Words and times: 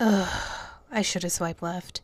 Ugh, 0.00 0.28
I 0.92 1.02
should 1.02 1.22
have 1.22 1.32
swiped 1.32 1.62
left. 1.62 2.00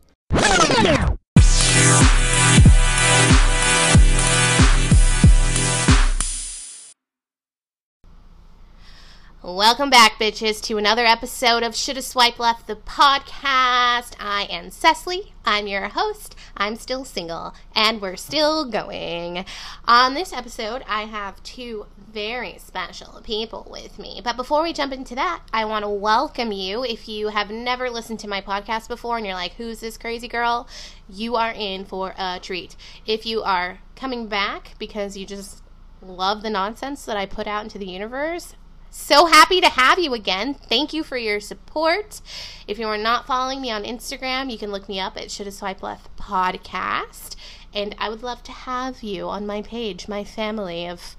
Welcome 9.47 9.91
back, 9.91 10.13
bitches, 10.13 10.63
to 10.63 10.79
another 10.79 11.05
episode 11.05 11.63
of 11.63 11.77
Shoulda 11.77 12.01
Swipe 12.01 12.39
Left 12.39 12.67
the 12.67 12.77
podcast. 12.77 14.15
I 14.19 14.47
am 14.49 14.71
Cecily. 14.71 15.35
I'm 15.45 15.67
your 15.67 15.89
host. 15.89 16.35
I'm 16.57 16.77
still 16.77 17.05
single, 17.05 17.55
and 17.77 18.01
we're 18.01 18.17
still 18.17 18.65
going. 18.65 19.45
On 19.85 20.15
this 20.15 20.33
episode, 20.33 20.83
I 20.89 21.03
have 21.03 21.43
two 21.43 21.85
very 21.99 22.57
special 22.57 23.21
people 23.23 23.69
with 23.71 23.99
me. 23.99 24.23
But 24.25 24.39
before 24.39 24.63
we 24.63 24.73
jump 24.73 24.95
into 24.95 25.15
that, 25.17 25.43
I 25.53 25.67
want 25.67 25.83
to 25.83 25.91
welcome 25.91 26.51
you. 26.51 26.83
If 26.83 27.07
you 27.07 27.29
have 27.29 27.51
never 27.51 27.91
listened 27.91 28.21
to 28.21 28.29
my 28.29 28.41
podcast 28.41 28.89
before 28.89 29.19
and 29.19 29.27
you're 29.27 29.35
like, 29.35 29.57
who's 29.57 29.81
this 29.81 29.99
crazy 29.99 30.27
girl? 30.27 30.67
You 31.07 31.37
are 31.37 31.53
in 31.53 31.85
for 31.85 32.15
a 32.17 32.41
treat. 32.41 32.77
If 33.05 33.27
you 33.27 33.43
are 33.43 33.81
coming 33.95 34.27
back 34.27 34.71
because 34.79 35.19
you 35.19 35.27
just 35.27 35.63
love 36.01 36.43
the 36.43 36.49
nonsense 36.49 37.05
that 37.05 37.19
I 37.19 37.27
put 37.27 37.47
out 37.47 37.63
into 37.63 37.77
the 37.77 37.85
universe, 37.85 38.55
so 38.97 39.27
happy 39.27 39.61
to 39.61 39.69
have 39.69 39.99
you 39.99 40.15
again. 40.15 40.55
Thank 40.55 40.93
you 40.93 41.03
for 41.03 41.17
your 41.17 41.41
support. 41.41 42.21
If 42.69 42.79
you 42.79 42.87
are 42.87 42.97
not 42.97 43.27
following 43.27 43.61
me 43.61 43.69
on 43.73 43.83
Instagram, 43.83 44.53
you 44.53 44.57
can 44.57 44.71
look 44.71 44.89
me 44.89 45.01
up 45.01 45.17
at 45.17 45.33
Shoulda 45.33 45.51
Swipe 45.51 45.83
Left 45.83 46.17
Podcast. 46.17 47.35
And 47.75 47.97
I 47.99 48.09
would 48.09 48.23
love 48.23 48.45
to 48.45 48.53
have 48.53 49.03
you 49.03 49.29
on 49.29 49.49
my 49.49 49.63
page, 49.63 50.07
my 50.07 50.23
family 50.23 50.87
of 50.87 51.17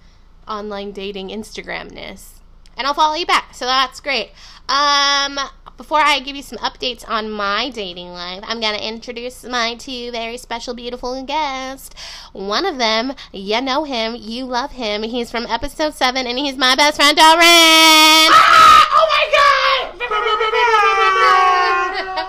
online 0.48 0.93
dating 0.93 1.27
Instagramness. 1.27 2.39
And 2.77 2.88
I'll 2.88 2.93
follow 2.93 3.15
you 3.15 3.25
back. 3.25 3.53
So 3.53 3.65
that's 3.65 3.99
great. 3.99 4.31
Um, 4.70 5.37
before 5.77 5.99
I 5.99 6.20
give 6.20 6.35
you 6.35 6.41
some 6.41 6.57
updates 6.59 7.07
on 7.07 7.29
my 7.29 7.70
dating 7.70 8.09
life, 8.09 8.43
I'm 8.43 8.59
going 8.59 8.77
to 8.77 8.88
introduce 8.88 9.43
my 9.43 9.76
two 9.76 10.12
very 10.12 10.37
special, 10.37 10.73
beautiful 10.73 11.21
guests. 11.23 11.95
One 12.34 12.65
of 12.65 12.77
them, 12.77 13.13
you 13.31 13.62
know 13.62 13.84
him, 13.84 14.15
you 14.15 14.46
love 14.46 14.71
him. 14.71 15.03
He's 15.03 15.29
from 15.29 15.46
episode 15.48 15.93
7, 15.93 16.26
and 16.27 16.37
he's 16.40 16.57
my 16.57 16.76
best 16.76 16.96
friend, 16.96 17.18
DarRand. 17.18 18.29
Ah! 18.31 18.87
Oh 18.98 19.07
my 19.12 19.26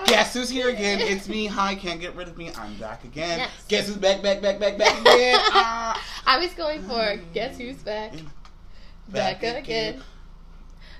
god! 0.01 0.07
Guess 0.07 0.33
who's 0.33 0.49
here 0.49 0.69
again? 0.69 0.99
It's 0.99 1.27
me. 1.27 1.45
Hi, 1.47 1.75
can't 1.75 1.99
get 1.99 2.15
rid 2.15 2.27
of 2.27 2.37
me. 2.37 2.51
I'm 2.57 2.73
back 2.75 3.03
again. 3.03 3.39
Yes. 3.39 3.51
Guess 3.67 3.87
who's 3.87 3.97
back, 3.97 4.21
back, 4.21 4.41
back, 4.41 4.59
back, 4.59 4.77
back 4.77 4.99
again? 5.01 5.39
Ah. 5.51 6.01
I 6.25 6.39
was 6.39 6.53
going 6.53 6.81
for 6.83 7.17
guess 7.33 7.57
who's 7.57 7.77
back? 7.77 8.13
Back, 9.09 9.43
again. 9.43 10.01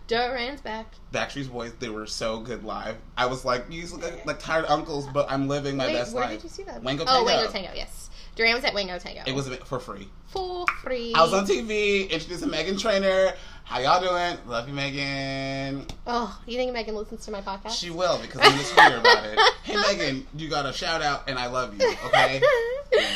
DarRand's 0.07 0.61
back. 0.61 0.93
Backstreet 1.13 1.51
Boys, 1.51 1.73
they 1.79 1.89
were 1.89 2.05
so 2.05 2.39
good 2.39 2.63
live. 2.63 2.95
I 3.17 3.25
was 3.25 3.43
like, 3.43 3.65
you 3.69 3.85
look 3.87 4.03
like, 4.03 4.25
like 4.25 4.39
tired 4.39 4.65
uncles, 4.67 5.07
but 5.07 5.29
I'm 5.29 5.47
living 5.47 5.75
my 5.75 5.87
Wait, 5.87 5.93
best 5.93 6.13
where 6.13 6.23
life. 6.23 6.37
did 6.37 6.43
you 6.43 6.49
see 6.49 6.63
that? 6.63 6.81
Wango 6.81 7.03
oh, 7.03 7.05
Tango. 7.05 7.25
Wango 7.25 7.51
Tango, 7.51 7.69
yes. 7.75 8.09
DarRand 8.37 8.53
was 8.55 8.63
at 8.63 8.73
Wango 8.73 8.99
Tango. 8.99 9.23
It 9.25 9.35
was 9.35 9.47
for 9.65 9.79
free. 9.79 10.07
for 10.27 10.65
free. 10.81 11.13
I 11.13 11.23
was 11.23 11.33
on 11.33 11.45
TV 11.45 12.09
introducing 12.09 12.49
Meghan 12.49 12.79
Trainor. 12.79 13.33
How 13.63 13.79
y'all 13.79 13.99
doing? 13.99 14.37
Love 14.47 14.69
you, 14.69 14.75
Meghan. 14.75 15.89
Oh, 16.05 16.39
you 16.45 16.57
think 16.57 16.73
Meghan 16.73 16.93
listens 16.93 17.25
to 17.25 17.31
my 17.31 17.41
podcast? 17.41 17.71
She 17.71 17.89
will 17.89 18.17
because 18.19 18.39
I'm 18.41 18.57
just 18.57 18.79
hear 18.79 18.97
about 18.97 19.25
it. 19.25 19.39
Hey, 19.63 19.73
Meghan, 19.73 20.23
you 20.37 20.47
got 20.49 20.65
a 20.65 20.71
shout 20.71 21.01
out, 21.01 21.27
and 21.27 21.37
I 21.37 21.47
love 21.47 21.77
you. 21.77 21.93
Okay. 22.05 22.41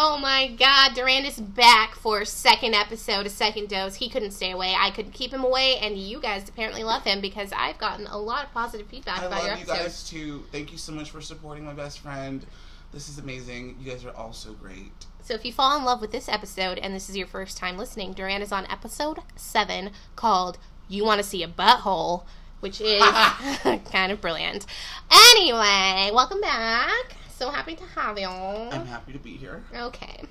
oh 0.00 0.16
my 0.16 0.46
god, 0.46 0.92
DarRand 0.92 1.26
is 1.26 1.40
back 1.40 1.96
for 1.96 2.20
a 2.20 2.26
second 2.26 2.72
episode, 2.72 3.26
a 3.26 3.30
second 3.30 3.68
dose. 3.68 3.96
He 3.96 4.08
couldn't 4.08 4.30
stay 4.30 4.52
away. 4.52 4.76
I 4.78 4.92
couldn't 4.92 5.10
keep 5.10 5.32
him 5.32 5.42
away, 5.42 5.76
and 5.78 5.98
you 5.98 6.20
guys 6.20 6.48
apparently 6.48 6.84
love 6.84 7.02
him 7.02 7.20
because 7.20 7.50
I've 7.52 7.78
gotten 7.78 8.06
a 8.06 8.16
lot 8.16 8.44
of 8.44 8.52
positive 8.52 8.86
feedback 8.86 9.22
I 9.22 9.26
about 9.26 9.42
your 9.42 9.50
love 9.50 9.58
you 9.58 9.64
episode. 9.64 9.82
guys 9.82 10.08
too. 10.08 10.44
Thank 10.52 10.70
you 10.70 10.78
so 10.78 10.92
much 10.92 11.10
for 11.10 11.20
supporting 11.20 11.64
my 11.64 11.72
best 11.72 11.98
friend. 11.98 12.46
This 12.92 13.08
is 13.08 13.18
amazing. 13.18 13.76
You 13.80 13.90
guys 13.90 14.04
are 14.04 14.12
all 14.12 14.32
so 14.32 14.52
great. 14.52 14.92
So 15.20 15.34
if 15.34 15.44
you 15.44 15.52
fall 15.52 15.76
in 15.76 15.84
love 15.84 16.00
with 16.00 16.12
this 16.12 16.28
episode 16.28 16.78
and 16.78 16.94
this 16.94 17.10
is 17.10 17.16
your 17.16 17.26
first 17.26 17.58
time 17.58 17.76
listening, 17.76 18.14
DarRand 18.14 18.42
is 18.42 18.52
on 18.52 18.66
episode 18.66 19.18
seven 19.34 19.90
called 20.14 20.58
You 20.88 21.04
Wanna 21.04 21.24
See 21.24 21.42
a 21.42 21.48
Butthole, 21.48 22.22
which 22.60 22.80
is 22.80 23.02
kind 23.90 24.12
of 24.12 24.20
brilliant. 24.20 24.64
Anyway, 25.10 26.12
welcome 26.14 26.40
back. 26.40 27.16
So 27.38 27.50
happy 27.50 27.76
to 27.76 27.84
have 27.94 28.18
you. 28.18 28.26
I'm 28.26 28.84
happy 28.84 29.12
to 29.12 29.18
be 29.20 29.36
here. 29.36 29.62
Okay. 29.72 30.22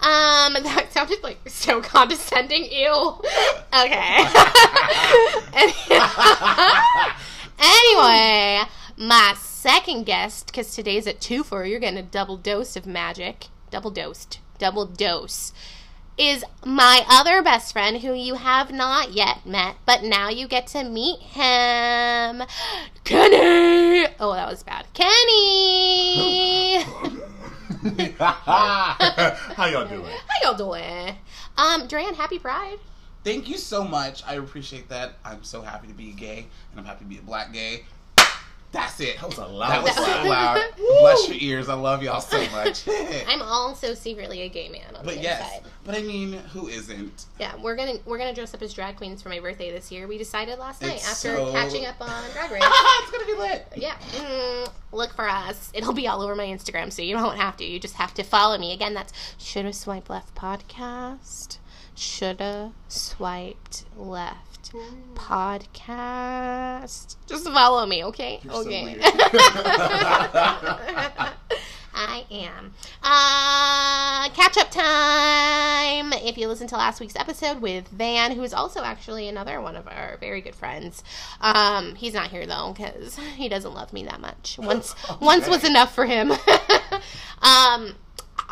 Um, 0.00 0.52
that 0.62 0.88
sounded 0.90 1.22
like 1.22 1.38
so 1.48 1.80
condescending. 1.80 2.66
Ew. 2.70 3.22
Okay. 3.72 4.18
anyway, 7.58 8.62
my 8.98 9.34
second 9.38 10.04
guest, 10.04 10.46
because 10.46 10.74
today's 10.74 11.06
at 11.06 11.20
two 11.20 11.44
for 11.44 11.64
you're 11.64 11.78
getting 11.78 11.98
a 11.98 12.02
double 12.02 12.36
dose 12.36 12.76
of 12.76 12.84
magic. 12.84 13.46
Double 13.70 13.90
dosed. 13.90 14.40
Double 14.58 14.84
dose. 14.84 15.52
Is 16.18 16.44
my 16.64 17.04
other 17.08 17.42
best 17.42 17.72
friend 17.72 17.96
who 17.98 18.12
you 18.12 18.34
have 18.34 18.70
not 18.70 19.12
yet 19.12 19.46
met, 19.46 19.76
but 19.86 20.02
now 20.02 20.28
you 20.28 20.46
get 20.48 20.66
to 20.68 20.84
meet 20.84 21.20
him. 21.20 22.42
Kenny! 23.04 24.06
Oh, 24.20 24.34
that 24.34 24.48
was 24.48 24.62
bad. 24.62 24.86
Kenny! 24.92 26.82
How 28.18 29.66
y'all 29.66 29.88
doing? 29.88 30.04
How 30.04 30.50
y'all 30.50 30.58
doing? 30.58 31.16
Um, 31.56 31.88
DarRand, 31.88 32.16
happy 32.16 32.38
Pride. 32.38 32.78
Thank 33.24 33.48
you 33.48 33.56
so 33.56 33.84
much. 33.84 34.22
I 34.26 34.34
appreciate 34.34 34.88
that. 34.90 35.14
I'm 35.24 35.42
so 35.42 35.62
happy 35.62 35.88
to 35.88 35.94
be 35.94 36.12
gay, 36.12 36.46
and 36.70 36.80
I'm 36.80 36.84
happy 36.84 37.04
to 37.04 37.08
be 37.08 37.18
a 37.18 37.22
black 37.22 37.52
gay. 37.52 37.84
That's 38.72 39.00
it. 39.00 39.16
That 39.18 39.26
was 39.26 39.38
a 39.38 39.40
That 39.58 39.82
was 39.82 39.94
so 39.96 40.04
sound. 40.04 40.28
loud. 40.28 40.62
Bless 40.76 41.28
your 41.28 41.38
ears. 41.40 41.68
I 41.68 41.74
love 41.74 42.04
y'all 42.04 42.20
so 42.20 42.38
much. 42.50 42.84
I'm 43.26 43.42
also 43.42 43.94
secretly 43.94 44.42
a 44.42 44.48
gay 44.48 44.68
man 44.68 44.94
on 44.96 45.04
but 45.04 45.16
the 45.16 45.20
yes, 45.22 45.42
inside. 45.56 45.70
but 45.84 45.96
I 45.96 46.02
mean, 46.02 46.34
who 46.52 46.68
isn't? 46.68 47.26
Yeah, 47.40 47.52
we're 47.60 47.74
gonna 47.74 47.94
we're 48.06 48.18
gonna 48.18 48.32
dress 48.34 48.54
up 48.54 48.62
as 48.62 48.72
drag 48.72 48.96
queens 48.96 49.22
for 49.22 49.28
my 49.28 49.40
birthday 49.40 49.72
this 49.72 49.90
year. 49.90 50.06
We 50.06 50.18
decided 50.18 50.58
last 50.60 50.82
night 50.82 50.94
It's 50.96 51.10
after 51.10 51.36
so- 51.36 51.50
catching 51.52 51.86
up 51.86 52.00
on 52.00 52.08
Drag 52.32 52.50
Race. 52.50 52.62
it's 52.64 53.10
gonna 53.10 53.26
be 53.26 53.34
lit. 53.34 53.66
yeah, 53.76 53.94
mm, 54.12 54.68
look 54.92 55.14
for 55.14 55.28
us. 55.28 55.70
It'll 55.74 55.92
be 55.92 56.06
all 56.06 56.22
over 56.22 56.36
my 56.36 56.46
Instagram, 56.46 56.92
so 56.92 57.02
you 57.02 57.16
don't 57.16 57.36
have 57.38 57.56
to. 57.56 57.64
You 57.64 57.80
just 57.80 57.94
have 57.94 58.14
to 58.14 58.22
follow 58.22 58.56
me. 58.56 58.72
Again, 58.72 58.94
that's 58.94 59.12
shoulda 59.36 59.72
swipe 59.72 60.08
left 60.08 60.34
podcast. 60.36 61.58
Shoulda 61.96 62.72
swiped 62.88 63.84
left 63.96 64.49
podcast. 65.14 67.16
Just 67.26 67.44
follow 67.44 67.86
me, 67.86 68.04
okay? 68.04 68.40
You're 68.42 68.54
so 68.54 68.60
okay. 68.60 68.84
weird. 68.84 69.02
I 71.92 72.24
am. 72.30 72.72
Uh, 73.02 74.30
catch 74.30 74.56
up 74.56 74.70
time. 74.70 76.12
If 76.24 76.38
you 76.38 76.48
listened 76.48 76.70
to 76.70 76.76
last 76.76 77.00
week's 77.00 77.16
episode 77.16 77.60
with 77.60 77.88
Van, 77.88 78.32
who 78.32 78.42
is 78.42 78.54
also 78.54 78.82
actually 78.82 79.28
another 79.28 79.60
one 79.60 79.76
of 79.76 79.86
our 79.86 80.16
very 80.18 80.40
good 80.40 80.54
friends. 80.54 81.04
Um, 81.40 81.94
he's 81.96 82.14
not 82.14 82.28
here 82.28 82.46
though 82.46 82.74
because 82.74 83.16
he 83.36 83.48
doesn't 83.48 83.74
love 83.74 83.92
me 83.92 84.04
that 84.04 84.20
much. 84.20 84.56
Once, 84.58 84.94
once 85.20 85.48
was 85.48 85.64
enough 85.64 85.94
for 85.94 86.06
him. 86.06 86.32
um, 87.42 87.94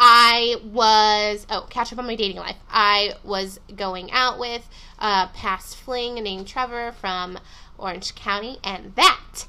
I 0.00 0.56
was 0.64 1.44
oh 1.50 1.66
catch 1.69 1.92
up 1.92 1.98
on 1.98 2.06
my 2.06 2.14
dating 2.14 2.36
life. 2.36 2.56
I 2.70 3.14
was 3.25 3.59
going 3.75 4.10
out 4.12 4.38
with 4.38 4.69
a 4.98 5.28
past 5.34 5.76
fling 5.76 6.14
named 6.14 6.47
Trevor 6.47 6.92
from 6.92 7.38
Orange 7.76 8.14
County, 8.14 8.59
and 8.62 8.94
that 8.94 9.44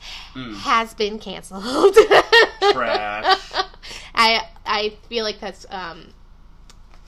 has 0.62 0.94
been 0.96 1.20
canceled. 1.20 1.96
Trash. 2.72 3.40
I 4.16 4.48
I 4.66 4.94
feel 5.08 5.24
like 5.24 5.40
that's 5.40 5.66
um 5.70 6.14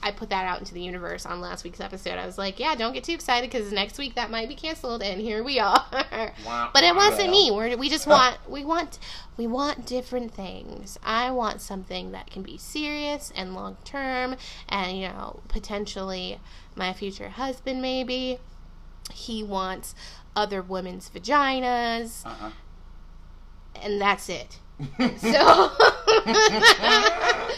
I 0.02 0.10
put 0.10 0.30
that 0.30 0.44
out 0.46 0.58
into 0.58 0.74
the 0.74 0.80
universe 0.80 1.24
on 1.24 1.40
last 1.40 1.62
week's 1.64 1.80
episode. 1.80 2.18
I 2.18 2.26
was 2.26 2.36
like, 2.36 2.58
yeah, 2.58 2.74
don't 2.74 2.92
get 2.92 3.04
too 3.04 3.12
excited 3.12 3.50
because 3.50 3.70
next 3.72 3.98
week 3.98 4.16
that 4.16 4.30
might 4.30 4.48
be 4.48 4.54
canceled, 4.56 5.02
and 5.02 5.20
here 5.20 5.42
we 5.44 5.58
are. 5.60 5.84
but 6.74 6.82
it 6.82 6.94
wasn't 6.96 7.30
me. 7.30 7.50
We're, 7.50 7.76
we 7.76 7.88
just 7.88 8.06
want 8.06 8.36
we 8.48 8.64
want 8.64 8.98
we 9.36 9.46
want 9.46 9.86
different 9.86 10.32
things. 10.34 10.98
I 11.04 11.30
want 11.30 11.60
something 11.60 12.10
that 12.12 12.30
can 12.30 12.42
be 12.42 12.58
serious 12.58 13.32
and 13.36 13.54
long 13.54 13.76
term, 13.84 14.36
and 14.68 14.98
you 14.98 15.08
know 15.08 15.40
potentially 15.48 16.40
my 16.74 16.92
future 16.92 17.28
husband 17.28 17.80
maybe. 17.80 18.38
He 19.12 19.42
wants 19.42 19.94
other 20.34 20.62
women's 20.62 21.10
vaginas, 21.10 22.24
Uh-huh. 22.24 22.50
and 23.82 24.00
that's 24.00 24.28
it. 24.28 24.58
So 25.18 25.70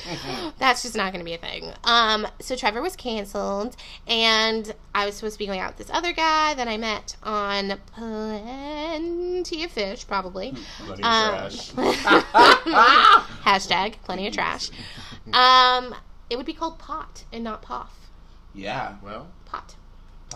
that's 0.59 0.83
just 0.83 0.97
not 0.97 1.13
going 1.13 1.21
to 1.21 1.25
be 1.25 1.35
a 1.35 1.39
thing. 1.39 1.73
Um, 1.85 2.27
so 2.41 2.57
Trevor 2.57 2.81
was 2.83 2.97
canceled, 2.97 3.77
and 4.07 4.75
I 4.95 5.07
was 5.07 5.15
supposed 5.17 5.35
to 5.35 5.39
be 5.39 5.47
going 5.47 5.61
out 5.61 5.77
with 5.77 5.87
this 5.87 5.95
other 5.97 6.13
guy 6.13 6.55
that 6.55 6.69
I 6.69 6.77
met 6.77 7.17
on 7.23 7.79
Plenty 7.95 9.65
of 9.65 9.71
Fish, 9.71 10.07
probably. 10.07 10.55
Bloody 10.85 11.03
Um, 11.03 11.31
trash. 11.35 11.71
Hashtag 13.45 13.95
Plenty 14.05 14.27
of 14.27 14.35
Trash. 14.35 14.71
Um, 15.33 15.95
it 16.31 16.37
would 16.37 16.47
be 16.47 16.53
called 16.55 16.79
Pot 16.79 17.25
and 17.33 17.45
not 17.45 17.63
Poff. 17.63 18.11
Yeah. 18.55 18.97
Well, 19.03 19.29
Pot. 19.47 19.75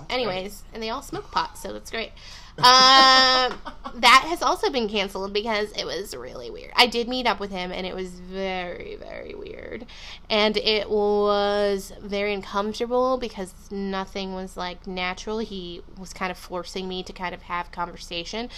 Anyways, 0.08 0.62
and 0.72 0.80
they 0.82 0.90
all 0.90 1.02
smoke 1.02 1.30
pot, 1.32 1.58
so 1.58 1.72
that's 1.72 1.90
great. 1.90 2.12
Um, 2.58 3.54
that 3.94 4.24
has 4.28 4.42
also 4.42 4.70
been 4.70 4.88
canceled 4.88 5.32
because 5.32 5.70
it 5.72 5.84
was 5.84 6.14
really 6.14 6.50
weird. 6.50 6.72
I 6.74 6.86
did 6.86 7.08
meet 7.08 7.26
up 7.26 7.40
with 7.40 7.50
him 7.50 7.70
and 7.70 7.86
it 7.86 7.94
was 7.94 8.10
very, 8.10 8.96
very 8.96 9.34
weird. 9.34 9.86
And 10.28 10.56
it 10.56 10.90
was 10.90 11.92
very 12.02 12.34
uncomfortable 12.34 13.16
because 13.16 13.54
nothing 13.70 14.34
was 14.34 14.56
like 14.56 14.86
natural. 14.86 15.38
He 15.38 15.82
was 15.98 16.12
kind 16.12 16.30
of 16.30 16.38
forcing 16.38 16.88
me 16.88 17.02
to 17.04 17.12
kind 17.12 17.34
of 17.34 17.42
have 17.42 17.70
conversation. 17.70 18.50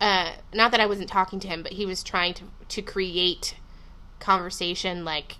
Uh, 0.00 0.32
not 0.52 0.70
that 0.72 0.80
I 0.80 0.86
wasn't 0.86 1.08
talking 1.08 1.40
to 1.40 1.48
him, 1.48 1.62
but 1.62 1.72
he 1.72 1.86
was 1.86 2.02
trying 2.02 2.34
to 2.34 2.44
to 2.68 2.82
create 2.82 3.56
conversation 4.18 5.04
like 5.04 5.36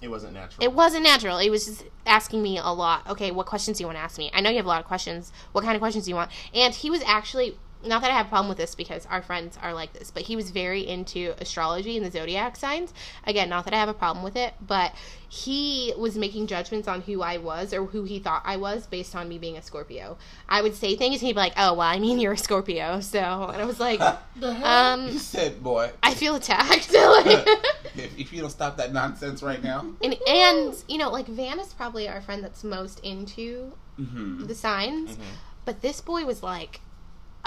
It 0.00 0.08
wasn't 0.08 0.34
natural. 0.34 0.64
it 0.64 0.72
wasn't 0.72 1.02
natural. 1.02 1.38
It 1.38 1.50
was 1.50 1.66
just 1.66 1.84
asking 2.06 2.42
me 2.42 2.58
a 2.58 2.68
lot. 2.68 3.08
Okay, 3.08 3.30
what 3.30 3.46
questions 3.46 3.78
do 3.78 3.82
you 3.82 3.86
want 3.86 3.98
to 3.98 4.02
ask 4.02 4.16
me? 4.18 4.30
I 4.32 4.40
know 4.40 4.50
you 4.50 4.56
have 4.56 4.64
a 4.64 4.68
lot 4.68 4.80
of 4.80 4.86
questions. 4.86 5.32
What 5.52 5.64
kind 5.64 5.74
of 5.74 5.80
questions 5.80 6.04
do 6.04 6.10
you 6.10 6.14
want? 6.14 6.30
And 6.54 6.74
he 6.74 6.88
was 6.90 7.02
actually 7.04 7.58
not 7.84 8.02
that 8.02 8.10
I 8.10 8.14
have 8.14 8.26
a 8.26 8.28
problem 8.28 8.48
with 8.48 8.58
this 8.58 8.74
because 8.74 9.06
our 9.06 9.22
friends 9.22 9.58
are 9.62 9.72
like 9.72 9.92
this, 9.92 10.10
but 10.10 10.24
he 10.24 10.36
was 10.36 10.50
very 10.50 10.86
into 10.86 11.34
astrology 11.38 11.96
and 11.96 12.04
the 12.04 12.10
zodiac 12.10 12.56
signs. 12.56 12.92
Again, 13.24 13.48
not 13.48 13.64
that 13.66 13.74
I 13.74 13.78
have 13.78 13.88
a 13.88 13.94
problem 13.94 14.24
with 14.24 14.36
it, 14.36 14.54
but 14.60 14.92
he 15.28 15.92
was 15.96 16.16
making 16.16 16.46
judgments 16.46 16.88
on 16.88 17.02
who 17.02 17.22
I 17.22 17.36
was 17.36 17.72
or 17.72 17.84
who 17.86 18.04
he 18.04 18.18
thought 18.18 18.42
I 18.44 18.56
was 18.56 18.86
based 18.86 19.14
on 19.14 19.28
me 19.28 19.38
being 19.38 19.56
a 19.56 19.62
Scorpio. 19.62 20.16
I 20.48 20.62
would 20.62 20.74
say 20.74 20.96
things 20.96 21.16
and 21.20 21.26
he'd 21.28 21.34
be 21.34 21.38
like, 21.38 21.52
"Oh, 21.56 21.74
well, 21.74 21.88
I 21.88 21.98
mean 21.98 22.18
you're 22.18 22.32
a 22.32 22.38
Scorpio." 22.38 23.00
So, 23.00 23.18
and 23.18 23.60
I 23.62 23.64
was 23.64 23.78
like, 23.78 24.00
um 24.62 25.08
He 25.08 25.18
said, 25.18 25.62
"Boy, 25.62 25.90
I 26.02 26.14
feel 26.14 26.34
attacked. 26.36 26.92
like, 26.94 27.46
if, 27.94 28.18
if 28.18 28.32
you 28.32 28.40
don't 28.40 28.50
stop 28.50 28.76
that 28.78 28.92
nonsense 28.92 29.42
right 29.42 29.62
now." 29.62 29.84
and 30.02 30.16
and 30.26 30.74
you 30.88 30.98
know, 30.98 31.10
like 31.10 31.26
Van 31.26 31.60
is 31.60 31.72
probably 31.74 32.08
our 32.08 32.20
friend 32.20 32.42
that's 32.42 32.64
most 32.64 33.00
into 33.00 33.72
hmm 33.96 34.46
the 34.46 34.54
signs, 34.54 35.18
but 35.64 35.82
this 35.82 36.00
boy 36.00 36.24
was 36.24 36.42
like, 36.42 36.80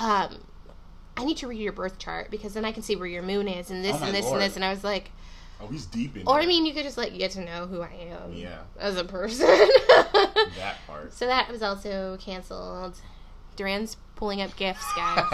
um, 0.02 0.38
I 1.16 1.24
need 1.26 1.38
to 1.38 1.48
read 1.48 1.60
your 1.62 1.74
birth 1.74 1.98
chart 2.00 2.30
because 2.32 2.54
then 2.54 2.66
I 2.66 2.72
can 2.72 2.84
see 2.84 2.96
where 2.96 3.08
your 3.08 3.22
moon 3.24 3.48
is 3.48 3.70
and 3.72 3.84
this 3.86 3.96
Oh 4.00 4.06
and 4.06 4.14
this 4.16 4.26
Lord. 4.26 4.42
and 4.42 4.50
this. 4.50 4.56
And 4.56 4.66
I 4.66 4.70
was 4.72 4.84
like, 4.84 5.12
oh, 5.62 5.68
he's 5.68 5.86
deep 5.86 6.18
in 6.18 6.24
or 6.28 6.40
I 6.40 6.46
mean, 6.46 6.66
you 6.66 6.74
could 6.74 6.84
just 6.84 6.98
like 6.98 7.16
get 7.18 7.32
to 7.32 7.42
know 7.46 7.68
who 7.68 7.82
I 7.82 7.92
am 8.24 8.34
Yeah. 8.34 8.60
as 8.80 8.98
a 8.98 9.04
person. 9.04 9.48
that 9.48 10.76
part. 10.88 11.14
so 11.14 11.28
that 11.28 11.50
was 11.52 11.62
also 11.62 12.18
canceled. 12.20 13.00
DarRand's 13.58 13.98
pulling 14.16 14.42
up 14.42 14.56
gifts, 14.56 14.86
guys. 14.96 15.26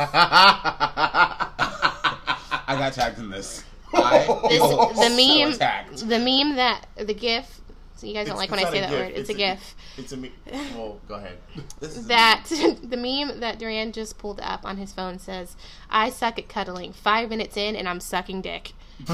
I 2.69 2.75
got 2.77 2.93
tagged 2.93 3.19
in 3.19 3.29
this. 3.29 3.63
I 3.93 4.25
This, 4.49 4.59
the 4.61 5.09
meme, 5.15 5.53
attacked. 5.53 5.99
the 6.07 6.19
meme 6.19 6.55
that 6.57 6.85
the 6.97 7.13
gif. 7.13 7.61
So 7.97 8.05
you 8.07 8.13
guys 8.13 8.27
don't 8.27 8.37
like 8.37 8.51
when 8.51 8.59
I 8.59 8.69
say 8.69 8.79
that 8.79 8.89
gif, 8.91 8.99
word. 8.99 9.11
It's, 9.15 9.29
a 9.29 9.33
gif. 9.33 9.75
It's 9.97 10.11
a. 10.11 10.17
meme. 10.17 10.31
Well, 10.75 10.99
go 11.07 11.15
ahead. 11.15 11.37
This 11.79 11.97
is- 11.97 12.07
that 12.07 12.45
the 12.49 12.97
meme 12.97 13.39
that 13.39 13.59
DarRand 13.59 13.93
just 13.93 14.17
pulled 14.17 14.39
up 14.39 14.65
on 14.65 14.77
his 14.77 14.93
phone 14.93 15.19
says, 15.19 15.55
"I 15.89 16.09
suck 16.11 16.37
at 16.37 16.47
cuddling. 16.47 16.93
Five 16.93 17.29
minutes 17.29 17.57
in, 17.57 17.75
and 17.75 17.89
I'm 17.89 17.99
sucking 17.99 18.41
dick." 18.41 18.73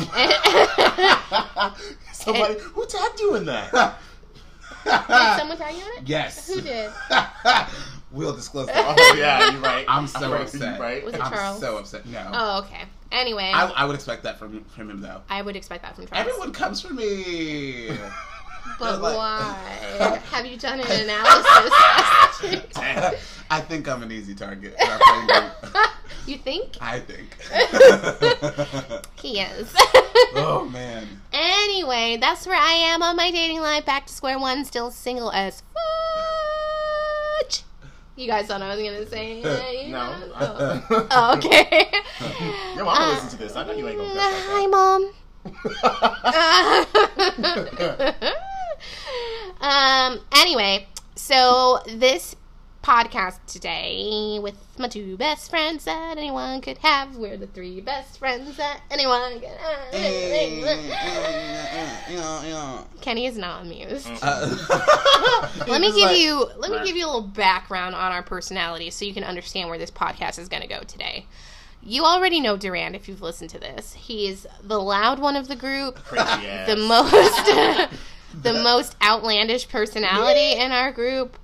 Somebody 2.13 2.59
who 2.59 2.85
tagged 2.85 3.19
you 3.19 3.35
in 3.35 3.45
that? 3.45 3.97
Did 4.83 5.37
someone 5.37 5.57
tag 5.57 5.75
you 5.75 5.81
on 5.83 5.97
it? 5.97 6.07
yes. 6.07 6.47
Who 6.47 6.61
did? 6.61 6.91
we'll 8.11 8.35
disclose 8.35 8.67
that. 8.67 8.95
Oh 8.97 9.15
yeah, 9.17 9.51
you're 9.51 9.61
right. 9.61 9.85
I'm 9.87 10.07
so 10.07 10.31
right, 10.31 10.41
upset. 10.41 10.79
Right. 10.79 11.03
Was 11.03 11.13
it 11.15 11.21
I'm 11.21 11.31
Charles? 11.31 11.59
so 11.59 11.77
upset. 11.77 12.05
No. 12.05 12.29
Oh, 12.33 12.59
okay. 12.63 12.83
Anyway, 13.11 13.51
I, 13.53 13.65
I, 13.67 13.71
I 13.71 13.85
would 13.85 13.95
expect 13.95 14.23
that 14.23 14.39
from 14.39 14.63
from 14.65 14.89
him 14.89 15.01
though. 15.01 15.21
I 15.29 15.41
would 15.41 15.55
expect 15.55 15.83
that 15.83 15.95
from 15.95 16.07
Charles. 16.07 16.27
Everyone 16.27 16.51
comes 16.51 16.81
for 16.81 16.93
me. 16.93 17.89
but 18.79 19.01
like- 19.01 19.17
why? 19.17 20.19
Have 20.31 20.45
you 20.45 20.57
done 20.57 20.79
an 20.79 20.91
analysis? 20.91 21.73
I 23.49 23.61
think 23.61 23.87
I'm 23.87 24.03
an 24.03 24.11
easy 24.11 24.33
target. 24.33 24.75
in 24.79 24.89
our 24.89 24.99
friend 24.99 25.29
group. 25.29 25.87
you 26.25 26.37
think 26.37 26.77
I 26.81 26.99
think. 26.99 27.37
he 29.21 29.39
is? 29.39 29.73
oh 30.35 30.67
man. 30.71 31.07
Anyway, 31.31 32.17
that's 32.19 32.47
where 32.47 32.57
I 32.57 32.71
am 32.71 33.03
on 33.03 33.15
my 33.15 33.31
dating 33.31 33.61
life. 33.61 33.85
Back 33.85 34.07
to 34.07 34.13
square 34.13 34.39
one, 34.39 34.65
still 34.65 34.91
single 34.91 35.31
as 35.31 35.61
fudge. 37.41 37.63
You 38.15 38.27
guys 38.27 38.45
thought 38.47 38.61
I 38.61 38.75
was 38.75 38.83
gonna 38.83 39.07
say 39.07 39.41
it. 39.41 39.89
No. 39.89 40.15
Oh. 40.39 41.07
Oh, 41.11 41.37
okay. 41.37 41.91
Your 42.75 42.85
mama 42.85 43.13
listen 43.13 43.29
to 43.29 43.37
this. 43.37 43.55
I 43.55 43.65
know 43.65 43.73
you 43.73 43.87
ain't 43.87 43.97
gonna 43.97 44.09
mm, 44.09 44.15
cuss 44.15 44.33
Hi, 44.49 44.67
mom. 44.67 45.11
um. 49.61 50.19
Anyway, 50.33 50.87
so 51.15 51.79
this 51.87 52.35
podcast 52.83 53.39
today 53.47 54.39
with 54.41 54.57
my 54.77 54.89
two 54.89 55.15
best 55.15 55.49
friends 55.49 55.85
that 55.85 56.17
anyone 56.17 56.59
could 56.59 56.77
have. 56.79 57.15
We're 57.15 57.37
the 57.37 57.47
three 57.47 57.79
best 57.79 58.19
friends 58.19 58.57
that 58.57 58.81
anyone 58.91 59.39
could 59.39 59.57
have. 59.57 59.93
Kenny 62.99 63.25
is 63.25 63.37
not 63.37 63.61
amused. 63.63 64.07
Let 65.67 65.79
me 65.79 65.93
give 65.93 66.11
you 66.11 66.45
let 66.57 66.71
me 66.71 66.85
give 66.85 66.97
you 66.97 67.05
a 67.05 67.07
little 67.07 67.21
background 67.21 67.95
on 67.95 68.11
our 68.11 68.21
personalities 68.21 68.95
so 68.95 69.05
you 69.05 69.13
can 69.13 69.23
understand 69.23 69.69
where 69.69 69.77
this 69.77 69.91
podcast 69.91 70.37
is 70.37 70.49
going 70.49 70.61
to 70.61 70.67
go 70.67 70.81
today. 70.81 71.25
You 71.81 72.03
already 72.03 72.39
know 72.39 72.57
DarRand 72.57 72.95
if 72.95 73.07
you've 73.07 73.21
listened 73.21 73.49
to 73.51 73.59
this. 73.59 73.93
He 73.93 74.27
is 74.27 74.47
the 74.61 74.79
loud 74.79 75.19
one 75.19 75.35
of 75.35 75.47
the 75.47 75.55
group, 75.55 75.95
the 76.09 76.75
most 76.77 77.49
the 78.33 78.53
most 78.53 78.95
outlandish 79.01 79.67
personality 79.69 80.53
in 80.59 80.71
our 80.71 80.91
group. 80.91 81.37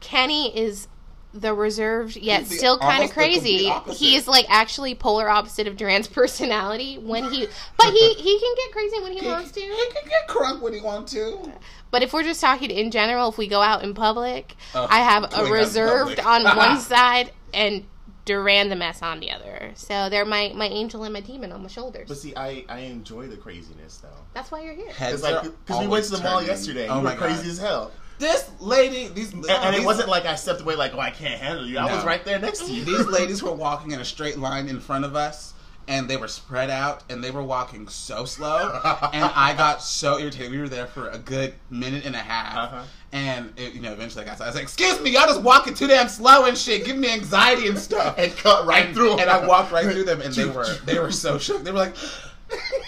Kenny 0.00 0.56
is 0.56 0.88
the 1.32 1.52
reserved 1.52 2.16
yet 2.16 2.48
the- 2.48 2.54
still 2.54 2.78
kind 2.78 3.04
of 3.04 3.10
almost 3.10 3.14
the 3.14 3.68
complete 3.68 3.82
crazy. 3.84 3.94
He 4.06 4.16
is 4.16 4.26
like 4.26 4.46
actually 4.48 4.94
polar 4.94 5.28
opposite 5.28 5.66
of 5.66 5.76
DarRand's 5.76 6.08
personality 6.20 6.96
when 6.98 7.24
he 7.30 7.46
but 7.76 7.92
he 7.92 8.14
he 8.14 8.38
can 8.40 8.54
get 8.56 8.72
crazy 8.72 9.00
when 9.02 9.12
he 9.12 9.18
He, 9.18 9.26
wants 9.26 9.50
to. 9.52 9.60
he 9.60 9.66
can 9.92 10.08
get 10.08 10.28
crunk 10.28 10.60
when 10.60 10.72
he 10.72 10.80
wants 10.80 11.12
to. 11.12 11.52
But 11.90 12.02
if 12.02 12.12
we're 12.12 12.22
just 12.24 12.40
talking 12.40 12.70
in 12.70 12.90
general, 12.90 13.28
if 13.30 13.38
we 13.38 13.48
go 13.48 13.60
out 13.60 13.82
in 13.84 13.92
public, 13.94 14.54
Oh, 14.74 14.86
I 14.88 15.00
have 15.00 15.30
a 15.36 15.50
reserved 15.52 16.20
on 16.20 16.44
one 16.44 16.80
side 16.80 17.32
and 17.54 17.84
DarRand 18.26 18.68
the 18.68 18.76
mess 18.76 19.00
on 19.02 19.20
the 19.20 19.30
other. 19.30 19.70
So 19.74 20.08
they're 20.10 20.24
my, 20.24 20.52
my 20.54 20.66
angel 20.66 21.04
and 21.04 21.12
my 21.12 21.20
demon 21.20 21.52
on 21.52 21.62
my 21.62 21.68
shoulders. 21.68 22.08
But 22.08 22.18
see, 22.18 22.34
I 22.36 22.64
I 22.68 22.80
enjoy 22.80 23.28
the 23.28 23.36
craziness 23.36 23.98
though. 23.98 24.08
That's 24.34 24.50
why 24.50 24.62
you're 24.62 24.74
here. 24.74 24.90
Heads 24.92 25.14
It's 25.14 25.22
like 25.22 25.44
are 25.44 25.48
because 25.50 25.80
we 25.80 25.86
went 25.86 26.04
to 26.06 26.10
the 26.10 26.16
always 26.16 26.22
mall 26.24 26.32
turning. 26.40 26.48
yesterday. 26.48 26.88
Oh 26.88 26.98
you 26.98 27.02
my 27.04 27.12
were 27.14 27.18
crazy 27.20 27.42
God. 27.42 27.50
as 27.50 27.58
hell, 27.58 27.92
This 28.18 28.50
lady, 28.60 29.08
these 29.08 29.32
and, 29.32 29.44
uh, 29.48 29.60
and 29.62 29.76
it 29.76 29.84
wasn't 29.84 30.08
like 30.08 30.24
I 30.26 30.34
stepped 30.34 30.60
away 30.62 30.74
like, 30.74 30.94
oh, 30.94 30.98
I 31.00 31.10
can't 31.10 31.40
handle 31.40 31.66
you. 31.66 31.78
I 31.78 31.94
was 31.94 32.04
right 32.04 32.24
there 32.24 32.38
next 32.38 32.66
to 32.66 32.72
you. 32.72 32.84
These 32.84 33.06
ladies 33.06 33.42
were 33.42 33.52
walking 33.52 33.92
in 33.92 34.00
a 34.00 34.04
straight 34.04 34.38
line 34.38 34.68
in 34.68 34.80
front 34.80 35.04
of 35.04 35.14
us, 35.14 35.54
and 35.88 36.08
they 36.08 36.16
were 36.16 36.28
spread 36.28 36.68
out, 36.70 37.04
and 37.08 37.22
they 37.22 37.30
were 37.30 37.42
walking 37.42 37.86
so 37.88 38.24
slow, 38.24 38.80
and 39.12 39.24
I 39.24 39.54
got 39.56 39.82
so 39.82 40.18
irritated. 40.18 40.50
We 40.50 40.58
were 40.58 40.68
there 40.68 40.86
for 40.86 41.08
a 41.10 41.18
good 41.18 41.54
minute 41.70 42.04
and 42.04 42.14
a 42.14 42.18
half, 42.20 42.56
Uh-huh. 42.56 42.82
and 43.12 43.52
it, 43.56 43.72
you 43.74 43.80
know, 43.80 43.92
eventually 43.92 44.24
I 44.24 44.26
got. 44.28 44.40
I 44.40 44.46
was 44.46 44.54
like, 44.54 44.64
"Excuse 44.64 45.00
me, 45.00 45.10
y'all 45.10 45.26
just 45.26 45.42
walking 45.42 45.74
too 45.74 45.86
damn 45.86 46.08
slow 46.08 46.44
and 46.46 46.56
shit, 46.58 46.84
giving 46.84 47.00
me 47.00 47.10
anxiety 47.12 47.68
and 47.68 47.78
stuff." 47.78 48.16
and 48.18 48.36
cut 48.36 48.66
right 48.66 48.86
and, 48.86 48.94
through 48.94 49.12
'em. 49.14 49.18
and 49.20 49.30
I 49.30 49.46
walked 49.46 49.70
right 49.72 49.84
through 49.84 50.04
them, 50.04 50.20
and 50.22 50.34
they 50.34 50.44
were 50.56 50.66
they 50.84 50.98
were 50.98 51.12
so 51.12 51.38
shook. 51.38 51.62
They 51.64 51.70
were 51.72 51.78
like. 51.78 51.94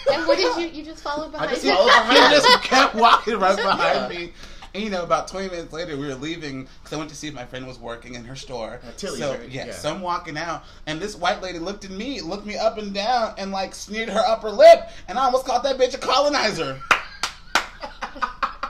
And 0.09 0.25
what 0.25 0.37
did 0.37 0.55
you 0.55 0.69
you 0.79 0.85
just 0.85 1.03
followed 1.03 1.33
behind 1.33 1.49
I 1.49 1.53
just 1.53 1.65
him? 1.65 1.75
followed 1.75 1.87
behind 1.89 2.17
He 2.17 2.23
him. 2.23 2.31
just 2.31 2.63
kept 2.63 2.95
walking 2.95 3.37
right 3.39 3.57
behind 3.57 4.13
Yeah. 4.13 4.19
me. 4.19 4.33
And 4.73 4.83
you 4.83 4.89
know, 4.89 5.03
about 5.03 5.27
20 5.27 5.49
minutes 5.49 5.73
later, 5.73 5.97
we 5.97 6.07
were 6.07 6.15
leaving 6.15 6.67
because 6.83 6.93
I 6.93 6.97
went 6.97 7.09
to 7.09 7.15
see 7.15 7.27
if 7.27 7.33
my 7.33 7.45
friend 7.45 7.65
was 7.65 7.79
working 7.79 8.15
in 8.15 8.23
her 8.25 8.35
store. 8.35 8.79
Tilly's, 8.97 9.19
so, 9.19 9.31
right? 9.31 9.49
yeah, 9.49 9.67
Yeah. 9.67 9.73
so 9.73 9.93
I'm 9.93 10.01
walking 10.01 10.37
out, 10.37 10.63
and 10.85 10.99
this 10.99 11.15
white 11.15 11.41
lady 11.41 11.59
looked 11.59 11.85
at 11.85 11.91
me, 11.91 12.21
looked 12.21 12.45
me 12.45 12.57
up 12.57 12.77
and 12.77 12.93
down, 12.93 13.33
and 13.37 13.51
like 13.51 13.73
sneered 13.73 14.09
her 14.09 14.23
upper 14.27 14.51
lip, 14.51 14.89
and 15.07 15.17
I 15.17 15.25
almost 15.25 15.45
called 15.45 15.63
that 15.63 15.77
bitch 15.77 15.95
a 15.95 15.97
colonizer. 15.97 16.79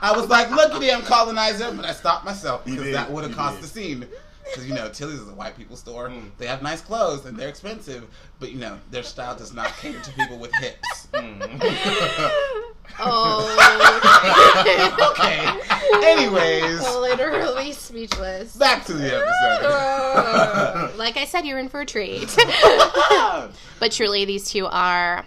I 0.01 0.13
was 0.15 0.29
like, 0.29 0.50
look 0.51 0.72
at 0.72 0.82
him, 0.82 1.01
colonizer, 1.01 1.72
but 1.74 1.84
I 1.84 1.91
stopped 1.91 2.24
myself 2.24 2.63
because 2.63 2.91
that 2.94 3.12
would 3.12 3.25
have 3.25 3.36
caused 3.36 3.58
did. 3.58 3.63
the 3.63 3.68
scene. 3.68 4.08
Because, 4.50 4.68
you 4.68 4.74
know, 4.74 4.89
Tilly's 4.89 5.20
is 5.20 5.29
a 5.29 5.34
white 5.34 5.56
people 5.58 5.75
store. 5.75 6.10
Mm. 6.10 6.32
They 6.38 6.48
have 6.48 6.62
nice 6.62 6.82
clothes 6.82 7.25
and 7.25 7.38
they're 7.38 7.50
expensive, 7.50 8.06
but, 8.39 8.51
you 8.51 8.60
know, 8.60 8.77
their 8.91 9.03
style 9.03 9.36
does 9.36 9.53
not 9.53 9.68
cater 9.77 10.00
to 10.00 10.12
people 10.13 10.38
with 10.38 10.51
hips. 10.56 11.08
Oh. 13.01 13.46
okay. 15.12 15.46
Anyways, 16.06 16.82
Literally 16.82 17.72
speechless. 17.72 18.56
back 18.56 18.84
to 18.86 18.94
the 18.94 19.15
episode. 19.15 20.98
like 20.98 21.15
I 21.15 21.25
said, 21.25 21.46
you're 21.46 21.60
in 21.60 21.70
for 21.70 21.82
a 21.82 21.86
treat. 21.86 22.36
but 23.79 23.91
truly, 23.91 24.25
these 24.25 24.50
two 24.50 24.65
are, 24.65 25.25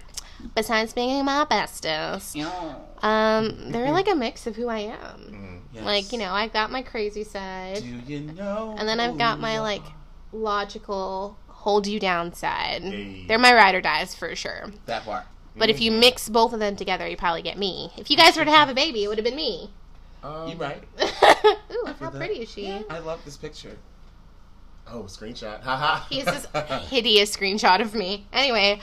besides 0.54 0.92
being 0.92 1.24
my 1.24 1.44
bestest, 1.44 2.36
um, 3.00 3.70
they're 3.70 3.92
like 3.92 4.08
a 4.08 4.14
mix 4.16 4.46
of 4.46 4.56
who 4.56 4.68
I 4.68 4.80
am. 4.80 5.61
Yes. 5.72 5.84
Like, 5.84 6.12
you 6.12 6.18
know, 6.18 6.32
I've 6.32 6.52
got 6.52 6.70
my 6.70 6.82
crazy 6.82 7.24
side, 7.24 7.78
Do 7.82 8.12
you 8.12 8.20
know? 8.20 8.74
and 8.78 8.86
then 8.88 9.00
I've 9.00 9.16
got 9.16 9.40
my, 9.40 9.60
like, 9.60 9.82
logical, 10.32 11.36
hold 11.48 11.86
you 11.86 11.98
down 12.00 12.34
side. 12.34 12.82
Hey. 12.82 13.24
They're 13.26 13.38
my 13.38 13.54
ride 13.54 13.74
or 13.74 13.80
dies 13.80 14.14
for 14.14 14.34
sure. 14.36 14.70
that 14.86 15.04
part. 15.04 15.24
But 15.56 15.68
if 15.70 15.80
you 15.80 15.90
mix 15.90 16.28
both 16.30 16.52
of 16.54 16.60
them 16.60 16.76
together, 16.76 17.06
you 17.06 17.16
probably 17.16 17.42
get 17.42 17.58
me. 17.58 17.90
If 17.98 18.10
you 18.10 18.16
guys 18.16 18.36
were 18.36 18.44
to 18.44 18.50
have 18.50 18.68
a 18.70 18.74
baby, 18.74 19.04
it 19.04 19.08
would 19.08 19.18
have 19.18 19.24
been 19.24 19.36
me. 19.36 19.70
Um, 20.22 20.48
You 20.48 20.56
right. 20.56 20.82
Ooh, 21.02 21.86
how 21.98 22.10
that. 22.10 22.14
pretty 22.14 22.40
is 22.42 22.50
she? 22.50 22.68
I 22.88 22.98
love 23.00 23.20
this 23.24 23.36
picture. 23.36 23.76
Oh, 24.86 25.02
screenshot. 25.02 25.60
Haha. 25.62 26.04
He's 26.08 26.24
this 26.24 26.46
hideous 26.88 27.36
screenshot 27.36 27.80
of 27.80 27.94
me. 27.94 28.26
Anyway, 28.32 28.80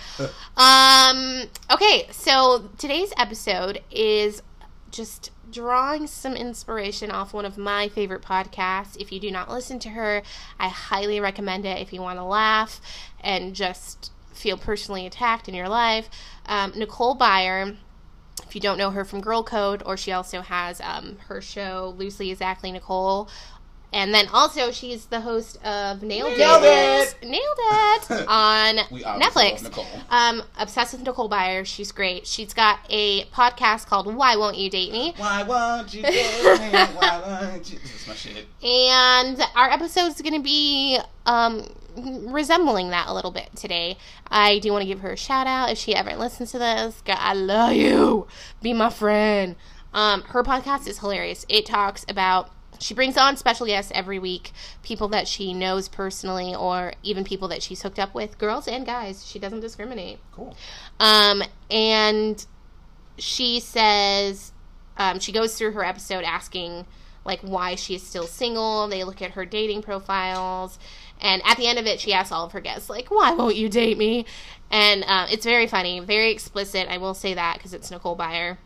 um, 0.57 1.43
okay, 1.71 2.07
so 2.11 2.69
today's 2.77 3.13
episode 3.17 3.81
is 3.91 4.41
just 4.91 5.31
drawing 5.51 6.07
some 6.07 6.35
inspiration 6.35 7.11
off 7.11 7.33
one 7.33 7.45
of 7.45 7.57
my 7.57 7.87
favorite 7.87 8.21
podcasts. 8.21 8.97
If 8.99 9.11
you 9.11 9.19
do 9.19 9.31
not 9.31 9.49
listen 9.49 9.79
to 9.79 9.89
her, 9.89 10.23
I 10.59 10.69
highly 10.69 11.19
recommend 11.19 11.65
it 11.65 11.79
if 11.79 11.93
you 11.93 12.01
want 12.01 12.19
to 12.19 12.23
laugh 12.23 12.81
and 13.19 13.55
just 13.55 14.11
feel 14.33 14.57
personally 14.57 15.05
attacked 15.05 15.47
in 15.47 15.53
your 15.53 15.69
life. 15.69 16.09
Um, 16.45 16.73
Nicole 16.75 17.17
Byer. 17.17 17.77
If 18.47 18.55
you 18.55 18.61
don't 18.61 18.77
know 18.77 18.91
her 18.91 19.05
from 19.05 19.21
Girl 19.21 19.43
Code, 19.43 19.83
or 19.85 19.95
she 19.95 20.11
also 20.11 20.41
has 20.41 20.81
um, 20.81 21.17
her 21.27 21.39
show 21.39 21.93
Loosely 21.97 22.31
Exactly 22.31 22.71
Nicole 22.71 23.29
and 23.91 24.13
then 24.13 24.27
also 24.27 24.71
she's 24.71 25.05
the 25.05 25.21
host 25.21 25.63
of 25.65 26.03
Nailed, 26.03 26.37
Nailed 26.37 26.63
It, 26.63 27.15
It! 27.21 27.27
Nailed 27.27 27.41
It 27.41 28.25
on 28.27 28.75
Netflix. 29.19 29.85
Um, 30.09 30.43
obsessed 30.57 30.93
with 30.93 31.03
Nicole 31.03 31.29
Byer. 31.29 31.65
She's 31.65 31.91
great. 31.91 32.27
She's 32.27 32.53
got 32.53 32.79
a 32.89 33.25
podcast 33.25 33.87
called 33.87 34.13
Why 34.13 34.35
Won't 34.35 34.57
You 34.57 34.69
Date 34.69 34.91
Me? 34.91 35.13
Why 35.17 35.43
won't 35.43 35.93
you 35.93 36.03
date 36.03 36.13
me? 36.43 36.79
Why 36.95 37.21
won't 37.25 37.71
you? 37.71 37.79
This 37.79 38.01
is 38.01 38.07
my 38.07 38.13
shit. 38.13 38.45
And 38.63 39.41
our 39.55 39.69
episode 39.71 40.07
is 40.07 40.21
going 40.21 40.35
to 40.35 40.43
be 40.43 40.99
um, 41.25 41.65
resembling 42.31 42.89
that 42.89 43.07
a 43.07 43.13
little 43.13 43.31
bit 43.31 43.49
today. 43.55 43.97
I 44.29 44.59
do 44.59 44.71
want 44.71 44.83
to 44.83 44.87
give 44.87 44.99
her 44.99 45.13
a 45.13 45.17
shout 45.17 45.47
out 45.47 45.71
if 45.71 45.77
she 45.77 45.95
ever 45.95 46.15
listens 46.15 46.51
to 46.51 46.59
this. 46.59 47.01
God, 47.05 47.17
I 47.19 47.33
love 47.33 47.73
you. 47.73 48.27
Be 48.61 48.73
my 48.73 48.89
friend. 48.89 49.55
Um, 49.93 50.21
her 50.23 50.43
podcast 50.43 50.87
is 50.87 50.99
hilarious. 50.99 51.45
It 51.49 51.65
talks 51.65 52.05
about 52.07 52.51
she 52.79 52.93
brings 52.93 53.17
on 53.17 53.37
special 53.37 53.65
guests 53.65 53.91
every 53.93 54.19
week, 54.19 54.51
people 54.83 55.07
that 55.09 55.27
she 55.27 55.53
knows 55.53 55.87
personally, 55.87 56.55
or 56.55 56.93
even 57.03 57.23
people 57.23 57.47
that 57.49 57.61
she's 57.61 57.81
hooked 57.81 57.99
up 57.99 58.15
with, 58.15 58.37
girls 58.37 58.67
and 58.67 58.85
guys. 58.85 59.27
She 59.27 59.37
doesn't 59.37 59.59
discriminate. 59.59 60.19
Cool. 60.31 60.55
Um, 60.99 61.43
and 61.69 62.45
she 63.17 63.59
says, 63.59 64.53
um, 64.97 65.19
she 65.19 65.31
goes 65.31 65.55
through 65.55 65.73
her 65.73 65.83
episode 65.83 66.23
asking, 66.23 66.85
like, 67.25 67.41
why 67.41 67.75
she 67.75 67.95
is 67.95 68.03
still 68.03 68.27
single. 68.27 68.87
They 68.87 69.03
look 69.03 69.21
at 69.21 69.31
her 69.31 69.45
dating 69.45 69.81
profiles. 69.81 70.79
And 71.21 71.41
at 71.45 71.57
the 71.57 71.67
end 71.67 71.77
of 71.77 71.85
it, 71.85 71.99
she 71.99 72.13
asks 72.13 72.31
all 72.31 72.45
of 72.45 72.53
her 72.53 72.61
guests, 72.61 72.89
like, 72.89 73.11
why 73.11 73.33
won't 73.33 73.57
you 73.57 73.67
date 73.67 73.97
me? 73.97 74.25
And 74.71 75.03
uh, 75.05 75.27
it's 75.29 75.45
very 75.45 75.67
funny, 75.67 75.99
very 75.99 76.31
explicit. 76.31 76.87
I 76.89 76.97
will 76.97 77.13
say 77.13 77.33
that 77.33 77.55
because 77.57 77.73
it's 77.73 77.91
Nicole 77.91 78.15
Byer. 78.15 78.57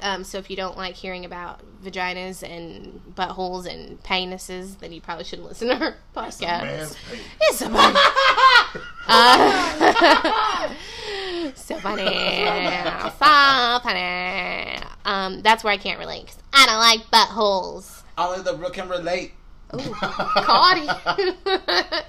Um, 0.00 0.24
so 0.24 0.38
if 0.38 0.48
you 0.50 0.56
don't 0.56 0.76
like 0.76 0.94
hearing 0.94 1.24
about 1.24 1.60
vaginas 1.82 2.42
and 2.48 3.00
buttholes 3.14 3.66
and 3.66 4.02
penises, 4.02 4.78
then 4.78 4.92
you 4.92 5.00
probably 5.00 5.24
shouldn't 5.24 5.48
listen 5.48 5.68
to 5.68 5.76
her 5.76 5.96
podcast. 6.16 6.96
It's 7.42 7.58
so 7.58 7.68
funny. 7.68 7.98
Uh, 9.08 10.74
so 11.54 11.78
funny. 11.78 12.04
So 12.04 13.80
funny. 13.82 14.78
Um, 15.04 15.42
that's 15.42 15.64
where 15.64 15.72
I 15.72 15.78
can't 15.78 15.98
relate 15.98 16.26
because 16.26 16.38
I 16.52 16.66
don't 16.66 16.78
like 16.78 17.00
buttholes. 17.10 18.02
Only 18.16 18.42
the 18.42 18.52
Brooke 18.52 18.74
can 18.74 18.88
relate. 18.88 19.32
Ooh, 19.74 19.78
Caudy. 19.78 20.86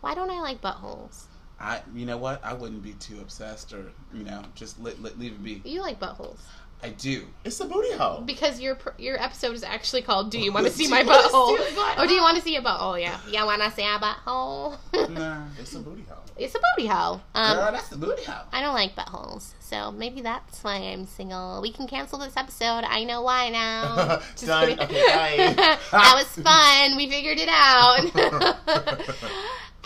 Why 0.00 0.14
don't 0.14 0.30
I 0.30 0.40
like 0.40 0.60
buttholes? 0.60 1.27
I, 1.60 1.80
you 1.94 2.06
know 2.06 2.18
what? 2.18 2.44
I 2.44 2.54
wouldn't 2.54 2.82
be 2.82 2.92
too 2.94 3.20
obsessed, 3.20 3.72
or 3.72 3.90
you 4.14 4.24
know, 4.24 4.42
just 4.54 4.80
let, 4.80 5.02
let 5.02 5.18
leave 5.18 5.32
it 5.32 5.42
be. 5.42 5.62
You 5.64 5.80
like 5.80 5.98
buttholes 5.98 6.38
I 6.82 6.90
do. 6.90 7.26
It's 7.44 7.58
a 7.60 7.64
booty 7.64 7.92
hole. 7.92 8.20
because 8.20 8.60
your 8.60 8.78
your 8.98 9.20
episode 9.20 9.54
is 9.54 9.64
actually 9.64 10.02
called 10.02 10.30
"Do 10.30 10.38
you 10.38 10.52
want 10.52 10.66
to 10.66 10.72
see 10.78 10.88
my 10.88 11.02
butthole?" 11.02 11.58
see 11.58 12.00
Or 12.00 12.06
do 12.06 12.14
you 12.14 12.22
want 12.22 12.36
to 12.36 12.42
see 12.42 12.54
a 12.56 12.62
butthole? 12.62 13.00
Yeah, 13.00 13.18
you 13.28 13.44
want 13.44 13.62
to 13.62 13.70
see 13.72 13.82
a 13.82 13.98
butthole? 13.98 14.76
Nah, 15.10 15.42
It's 15.58 15.74
a 15.74 15.80
booty 15.80 16.04
hole. 16.08 16.22
it's 16.36 16.54
a 16.54 16.58
booty 16.76 16.86
hole. 16.86 17.20
Um, 17.34 17.56
girl, 17.56 17.72
that's 17.72 17.88
the 17.88 17.96
booty 17.96 18.22
hole. 18.24 18.44
I 18.52 18.60
don't 18.60 18.74
like 18.74 18.94
buttholes, 18.94 19.52
so 19.58 19.90
maybe 19.90 20.20
that's 20.20 20.62
why 20.62 20.76
I'm 20.76 21.06
single. 21.06 21.60
We 21.62 21.72
can 21.72 21.88
cancel 21.88 22.18
this 22.18 22.36
episode. 22.36 22.84
I 22.84 23.02
know 23.04 23.22
why 23.22 23.48
now. 23.48 24.20
Just 24.36 24.46
Done. 24.46 24.78
Okay, 24.78 25.54
that 25.54 26.12
was 26.14 26.28
fun. 26.44 26.96
We 26.96 27.08
figured 27.10 27.38
it 27.40 27.48
out. 27.50 29.18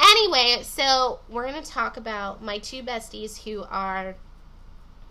Anyway, 0.03 0.63
so 0.63 1.21
we're 1.29 1.49
going 1.49 1.63
to 1.63 1.71
talk 1.71 1.97
about 1.97 2.43
my 2.43 2.59
two 2.59 2.83
besties 2.83 3.43
who 3.45 3.65
are 3.71 4.17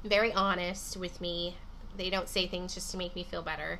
very 0.03 0.33
honest 0.33 0.97
with 0.97 1.21
me. 1.21 1.57
They 1.97 2.09
don't 2.09 2.29
say 2.29 2.47
things 2.47 2.73
just 2.73 2.91
to 2.91 2.97
make 2.97 3.15
me 3.15 3.23
feel 3.23 3.41
better. 3.41 3.79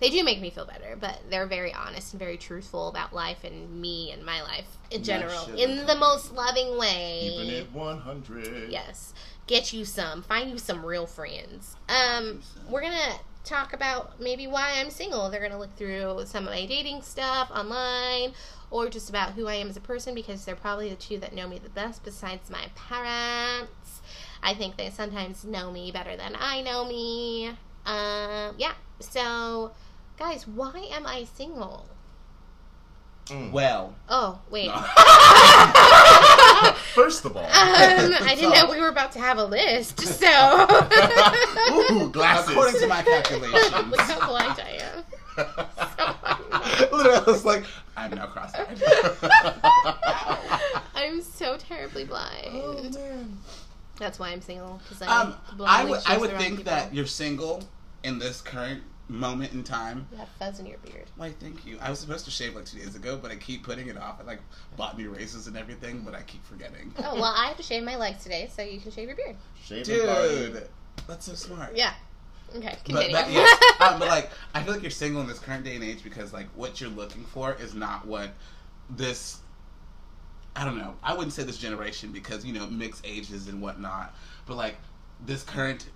They 0.00 0.10
do 0.10 0.24
make 0.24 0.40
me 0.40 0.50
feel 0.50 0.66
better, 0.66 0.96
but 0.98 1.20
they're 1.30 1.46
very 1.46 1.72
honest 1.72 2.12
and 2.12 2.18
very 2.18 2.36
truthful 2.36 2.88
about 2.88 3.14
life 3.14 3.44
and 3.44 3.80
me 3.80 4.10
and 4.10 4.24
my 4.24 4.42
life 4.42 4.66
in 4.90 5.00
Not 5.00 5.06
general, 5.06 5.54
in 5.56 5.86
the 5.86 5.94
most 5.94 6.32
loving 6.32 6.76
way. 6.76 7.30
Keeping 7.30 7.50
it 7.50 7.72
100. 7.72 8.70
Yes. 8.70 9.14
Get 9.46 9.72
you 9.72 9.84
some. 9.84 10.22
Find 10.22 10.50
you 10.50 10.58
some 10.58 10.84
real 10.84 11.06
friends. 11.06 11.76
Um, 11.88 12.42
we're 12.68 12.82
gonna 12.82 13.14
talk 13.44 13.72
about 13.72 14.20
maybe 14.20 14.46
why 14.46 14.74
I'm 14.76 14.90
single. 14.90 15.30
They're 15.30 15.42
gonna 15.42 15.58
look 15.58 15.76
through 15.76 16.24
some 16.26 16.44
of 16.44 16.50
my 16.50 16.66
dating 16.66 17.02
stuff 17.02 17.50
online, 17.50 18.32
or 18.74 18.88
just 18.88 19.08
about 19.08 19.34
who 19.34 19.46
I 19.46 19.54
am 19.54 19.68
as 19.70 19.76
a 19.76 19.80
person 19.80 20.16
because 20.16 20.44
they're 20.44 20.56
probably 20.56 20.88
the 20.90 20.96
two 20.96 21.16
that 21.18 21.32
know 21.32 21.46
me 21.46 21.60
the 21.60 21.68
best 21.70 22.02
besides 22.04 22.50
my 22.50 22.64
parents. 22.74 24.00
I 24.42 24.52
think 24.54 24.76
they 24.76 24.90
sometimes 24.90 25.44
know 25.44 25.70
me 25.70 25.92
better 25.92 26.16
than 26.16 26.34
I 26.36 26.60
know 26.62 26.84
me. 26.84 27.50
Um, 27.86 28.56
yeah. 28.58 28.72
So, 28.98 29.70
guys, 30.18 30.48
why 30.48 30.88
am 30.90 31.06
I 31.06 31.22
single? 31.36 31.86
Well, 33.52 33.94
Oh, 34.08 34.40
wait. 34.50 34.70
First 36.94 37.24
of 37.24 37.36
all, 37.36 37.44
Um, 37.44 37.50
I 37.52 38.34
didn't 38.34 38.54
know 38.54 38.68
we 38.70 38.80
were 38.80 38.88
about 38.88 39.12
to 39.12 39.20
have 39.20 39.38
a 39.38 39.44
list, 39.44 40.00
so. 40.20 40.66
ooh, 41.70 42.10
glasses. 42.10 42.50
according 42.50 42.80
to 42.80 42.86
my 42.88 43.02
calculations, 43.02 43.86
Look 43.90 44.00
how 44.00 44.28
blind 44.28 44.58
I 44.60 44.80
am. 44.82 45.04
Literally, 46.80 47.16
I 47.18 47.22
was 47.26 47.44
like, 47.44 47.64
I'm 47.96 48.10
now 48.12 48.26
cross-eyed. 48.26 48.82
I'm 50.94 51.22
so 51.22 51.56
terribly 51.56 52.04
blind. 52.04 52.48
oh, 52.52 52.82
man. 52.94 53.38
That's 53.98 54.18
why 54.18 54.30
I'm 54.30 54.40
single 54.40 54.80
because 54.82 55.02
I 55.02 55.22
Um, 55.22 55.34
I 55.64 55.84
would, 55.84 56.00
I 56.06 56.18
would 56.18 56.30
think 56.32 56.58
people. 56.58 56.64
that 56.72 56.92
you're 56.94 57.06
single 57.06 57.62
in 58.02 58.18
this 58.18 58.40
current 58.40 58.82
moment 59.08 59.52
in 59.52 59.62
time. 59.62 60.08
you 60.10 60.18
have 60.18 60.28
fuzz 60.38 60.58
in 60.58 60.66
your 60.66 60.78
beard. 60.78 61.04
Why, 61.16 61.30
thank 61.30 61.64
you. 61.66 61.78
I 61.80 61.90
was 61.90 62.00
supposed 62.00 62.24
to 62.24 62.30
shave 62.30 62.56
like 62.56 62.64
two 62.64 62.78
days 62.78 62.96
ago, 62.96 63.18
but 63.20 63.30
I 63.30 63.36
keep 63.36 63.62
putting 63.62 63.88
it 63.88 63.96
off. 63.96 64.18
I 64.20 64.24
like 64.24 64.40
bought 64.76 64.96
new 64.98 65.10
razors 65.10 65.46
and 65.46 65.56
everything, 65.56 66.00
but 66.00 66.14
I 66.14 66.22
keep 66.22 66.44
forgetting. 66.44 66.92
Oh 66.98 67.14
well, 67.14 67.24
I 67.36 67.46
have 67.46 67.56
to 67.58 67.62
shave 67.62 67.84
my 67.84 67.96
legs 67.96 68.22
today, 68.22 68.50
so 68.52 68.62
you 68.62 68.80
can 68.80 68.90
shave 68.90 69.06
your 69.08 69.16
beard. 69.16 69.36
Shaving 69.62 70.06
party. 70.06 70.28
Dude, 70.28 70.68
that's 71.06 71.26
so 71.26 71.34
smart. 71.34 71.76
Yeah. 71.76 71.92
Okay, 72.54 72.76
But 72.76 72.84
continue. 72.84 73.12
that, 73.12 73.30
yes, 73.32 73.62
um, 73.80 73.98
but 73.98 74.08
like 74.08 74.30
I 74.54 74.62
feel 74.62 74.72
like 74.74 74.82
you're 74.82 74.90
single 74.90 75.20
in 75.22 75.26
this 75.26 75.38
current 75.38 75.64
day 75.64 75.74
and 75.74 75.82
age 75.82 76.04
because 76.04 76.32
like 76.32 76.46
what 76.54 76.80
you're 76.80 76.90
looking 76.90 77.24
for 77.24 77.54
is 77.54 77.74
not 77.74 78.06
what 78.06 78.30
this. 78.90 79.38
I 80.56 80.64
don't 80.64 80.78
know. 80.78 80.94
I 81.02 81.14
wouldn't 81.14 81.32
say 81.32 81.42
this 81.42 81.58
generation 81.58 82.12
because 82.12 82.44
you 82.44 82.52
know 82.52 82.66
mixed 82.68 83.04
ages 83.04 83.48
and 83.48 83.60
whatnot, 83.60 84.14
but 84.46 84.56
like 84.56 84.76
this 85.26 85.42
current 85.42 85.88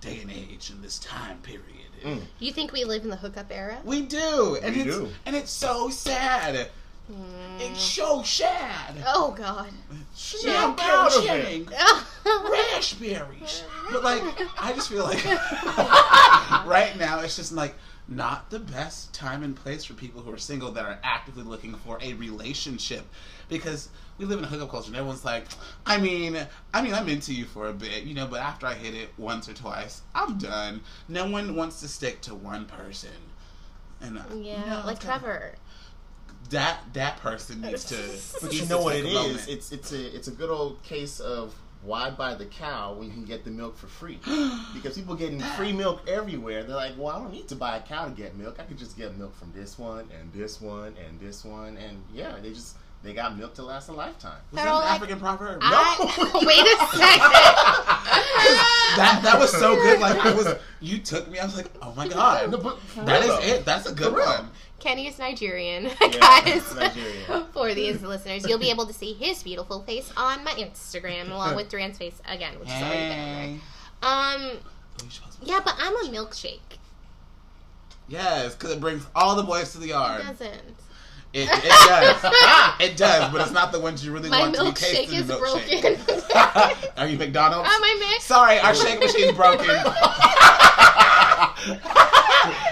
day 0.00 0.20
and 0.20 0.30
age 0.30 0.70
and 0.70 0.82
this 0.82 0.98
time 1.00 1.38
period. 1.38 1.62
Mm. 2.04 2.22
you 2.38 2.52
think 2.52 2.72
we 2.72 2.84
live 2.84 3.04
in 3.04 3.10
the 3.10 3.16
hookup 3.16 3.46
era? 3.50 3.78
We 3.84 4.02
do, 4.02 4.58
and 4.62 4.74
We 4.76 4.82
it's 4.82 4.96
do. 4.96 5.08
and 5.26 5.34
it's 5.36 5.50
so 5.50 5.88
sad. 5.90 6.68
Mm. 7.10 7.60
It's 7.60 7.80
so 7.82 8.22
sad. 8.22 8.94
Oh 9.06 9.32
God. 9.36 9.68
Snap 10.14 10.78
out 10.82 11.16
of 11.16 11.24
it. 11.24 11.68
Raspberries. 12.50 13.62
But 13.92 14.02
like, 14.02 14.22
I 14.60 14.72
just 14.72 14.88
feel 14.88 15.04
like 15.04 15.24
right 16.66 16.94
now 16.98 17.20
it's 17.20 17.36
just 17.36 17.52
like 17.52 17.74
not 18.08 18.50
the 18.50 18.58
best 18.60 19.12
time 19.12 19.42
and 19.42 19.54
place 19.56 19.84
for 19.84 19.94
people 19.94 20.20
who 20.22 20.32
are 20.32 20.38
single 20.38 20.70
that 20.72 20.84
are 20.84 20.98
actively 21.02 21.42
looking 21.42 21.74
for 21.74 21.98
a 22.00 22.14
relationship 22.14 23.04
because 23.48 23.88
we 24.18 24.24
live 24.24 24.38
in 24.38 24.44
a 24.44 24.48
hookup 24.48 24.70
culture 24.70 24.88
and 24.88 24.96
everyone's 24.96 25.24
like, 25.24 25.44
I 25.84 25.98
mean, 25.98 26.38
I 26.72 26.82
mean, 26.82 26.94
I'm 26.94 27.08
into 27.08 27.34
you 27.34 27.44
for 27.44 27.68
a 27.68 27.72
bit, 27.72 28.04
you 28.04 28.14
know, 28.14 28.26
but 28.26 28.40
after 28.40 28.66
I 28.66 28.74
hit 28.74 28.94
it 28.94 29.08
once 29.18 29.48
or 29.48 29.54
twice, 29.54 30.02
I'm 30.14 30.38
done. 30.38 30.80
No 31.08 31.28
one 31.28 31.54
wants 31.56 31.80
to 31.80 31.88
stick 31.88 32.20
to 32.22 32.34
one 32.34 32.66
person. 32.66 33.10
And 34.00 34.18
uh, 34.18 34.22
yeah, 34.36 34.60
you 34.64 34.70
know, 34.70 34.82
like 34.84 34.96
it's 34.96 35.04
kinda- 35.04 35.20
Trevor. 35.20 35.54
That 36.50 36.78
that 36.92 37.18
person 37.20 37.60
needs 37.60 37.84
to. 37.86 37.96
But 38.42 38.52
you 38.52 38.66
know 38.66 38.80
what 38.82 38.92
take 38.94 39.04
it 39.04 39.06
a 39.06 39.08
is? 39.10 39.14
moment. 39.14 39.48
It's 39.48 39.72
it's 39.72 39.92
a 39.92 40.16
it's 40.16 40.28
a 40.28 40.32
good 40.32 40.50
old 40.50 40.82
case 40.82 41.20
of 41.20 41.54
why 41.82 42.10
buy 42.10 42.34
the 42.34 42.46
cow 42.46 42.94
when 42.94 43.06
you 43.08 43.12
can 43.14 43.24
get 43.24 43.44
the 43.44 43.50
milk 43.50 43.76
for 43.76 43.86
free? 43.86 44.18
Because 44.74 44.94
people 44.96 45.14
getting 45.14 45.40
free 45.40 45.72
milk 45.72 46.02
everywhere. 46.08 46.64
They're 46.64 46.74
like, 46.76 46.92
well, 46.98 47.14
I 47.16 47.18
don't 47.20 47.32
need 47.32 47.48
to 47.48 47.54
buy 47.56 47.76
a 47.78 47.80
cow 47.82 48.04
to 48.06 48.10
get 48.10 48.36
milk. 48.36 48.56
I 48.58 48.64
could 48.64 48.78
just 48.78 48.96
get 48.98 49.16
milk 49.16 49.34
from 49.36 49.52
this 49.54 49.78
one 49.78 50.08
and 50.18 50.32
this 50.32 50.60
one 50.60 50.94
and 51.06 51.18
this 51.20 51.44
one, 51.44 51.76
and 51.76 52.02
yeah, 52.12 52.36
they 52.42 52.50
just 52.52 52.76
they 53.02 53.12
got 53.14 53.36
milk 53.38 53.54
to 53.54 53.62
last 53.62 53.88
a 53.88 53.92
lifetime. 53.92 54.38
Was 54.52 54.62
that 54.62 54.68
an 54.68 54.74
like- 54.74 54.90
African 54.90 55.20
proverb? 55.20 55.60
I, 55.62 55.96
wait 56.46 56.66
a 56.66 56.76
second. 56.96 58.72
that 58.96 59.20
that 59.24 59.38
was 59.38 59.50
so 59.50 59.74
good. 59.76 60.00
Like 60.00 60.18
I 60.24 60.34
was, 60.34 60.54
you 60.80 60.98
took 60.98 61.28
me. 61.30 61.38
I 61.38 61.44
was 61.44 61.56
like, 61.56 61.70
oh 61.82 61.92
my 61.96 62.08
god, 62.08 62.50
No, 62.50 62.58
but 62.58 62.78
that 63.04 63.22
real, 63.24 63.32
is 63.38 63.40
though. 63.46 63.54
it. 63.54 63.64
That's 63.64 63.90
a 63.90 63.94
good 63.94 64.12
one. 64.12 64.50
Kenny 64.78 65.08
is 65.08 65.18
Nigerian, 65.18 65.84
Yeah, 66.00 66.08
guys. 66.08 66.74
Nigerian. 66.76 67.44
For 67.52 67.74
these 67.74 68.02
listeners, 68.02 68.46
you'll 68.48 68.58
be 68.58 68.70
able 68.70 68.86
to 68.86 68.92
see 68.92 69.14
his 69.14 69.42
beautiful 69.42 69.82
face 69.82 70.12
on 70.16 70.44
my 70.44 70.52
Instagram, 70.52 71.30
along 71.30 71.56
with 71.56 71.68
DarRand's 71.70 71.98
face 71.98 72.20
again, 72.28 72.54
which 72.60 72.68
is 72.68 72.74
already 72.74 73.08
there. 73.08 73.58
Um, 74.02 74.42
you're 75.02 75.10
supposed 75.10 75.40
to- 75.42 75.46
yeah, 75.46 75.60
but 75.64 75.74
I'm 75.78 75.96
a 75.96 76.08
milkshake. 76.16 76.60
Yes, 78.08 78.54
because 78.54 78.70
it 78.70 78.80
brings 78.80 79.04
all 79.14 79.34
the 79.34 79.42
boys 79.42 79.72
to 79.72 79.78
the 79.78 79.88
yard. 79.88 80.20
It 80.20 80.26
doesn't. 80.38 80.76
It, 81.36 81.50
it 81.52 81.68
does. 81.86 82.32
it 82.80 82.96
does, 82.96 83.30
but 83.30 83.42
it's 83.42 83.52
not 83.52 83.70
the 83.70 83.78
ones 83.78 84.02
you 84.02 84.10
really 84.10 84.30
My 84.30 84.40
want 84.40 84.54
to 84.54 84.60
be 84.62 84.66
milkshake 84.68 85.06
tasted 85.06 85.12
in 85.12 85.20
is 85.20 85.26
broken. 85.26 85.98
Are 86.96 87.06
you 87.06 87.18
McDonald's? 87.18 87.68
Oh, 87.70 87.78
my 87.78 88.06
mix. 88.08 88.24
Sorry, 88.24 88.58
our 88.58 88.74
shake 88.74 89.00
machine's 89.00 89.36
broken. 89.36 89.66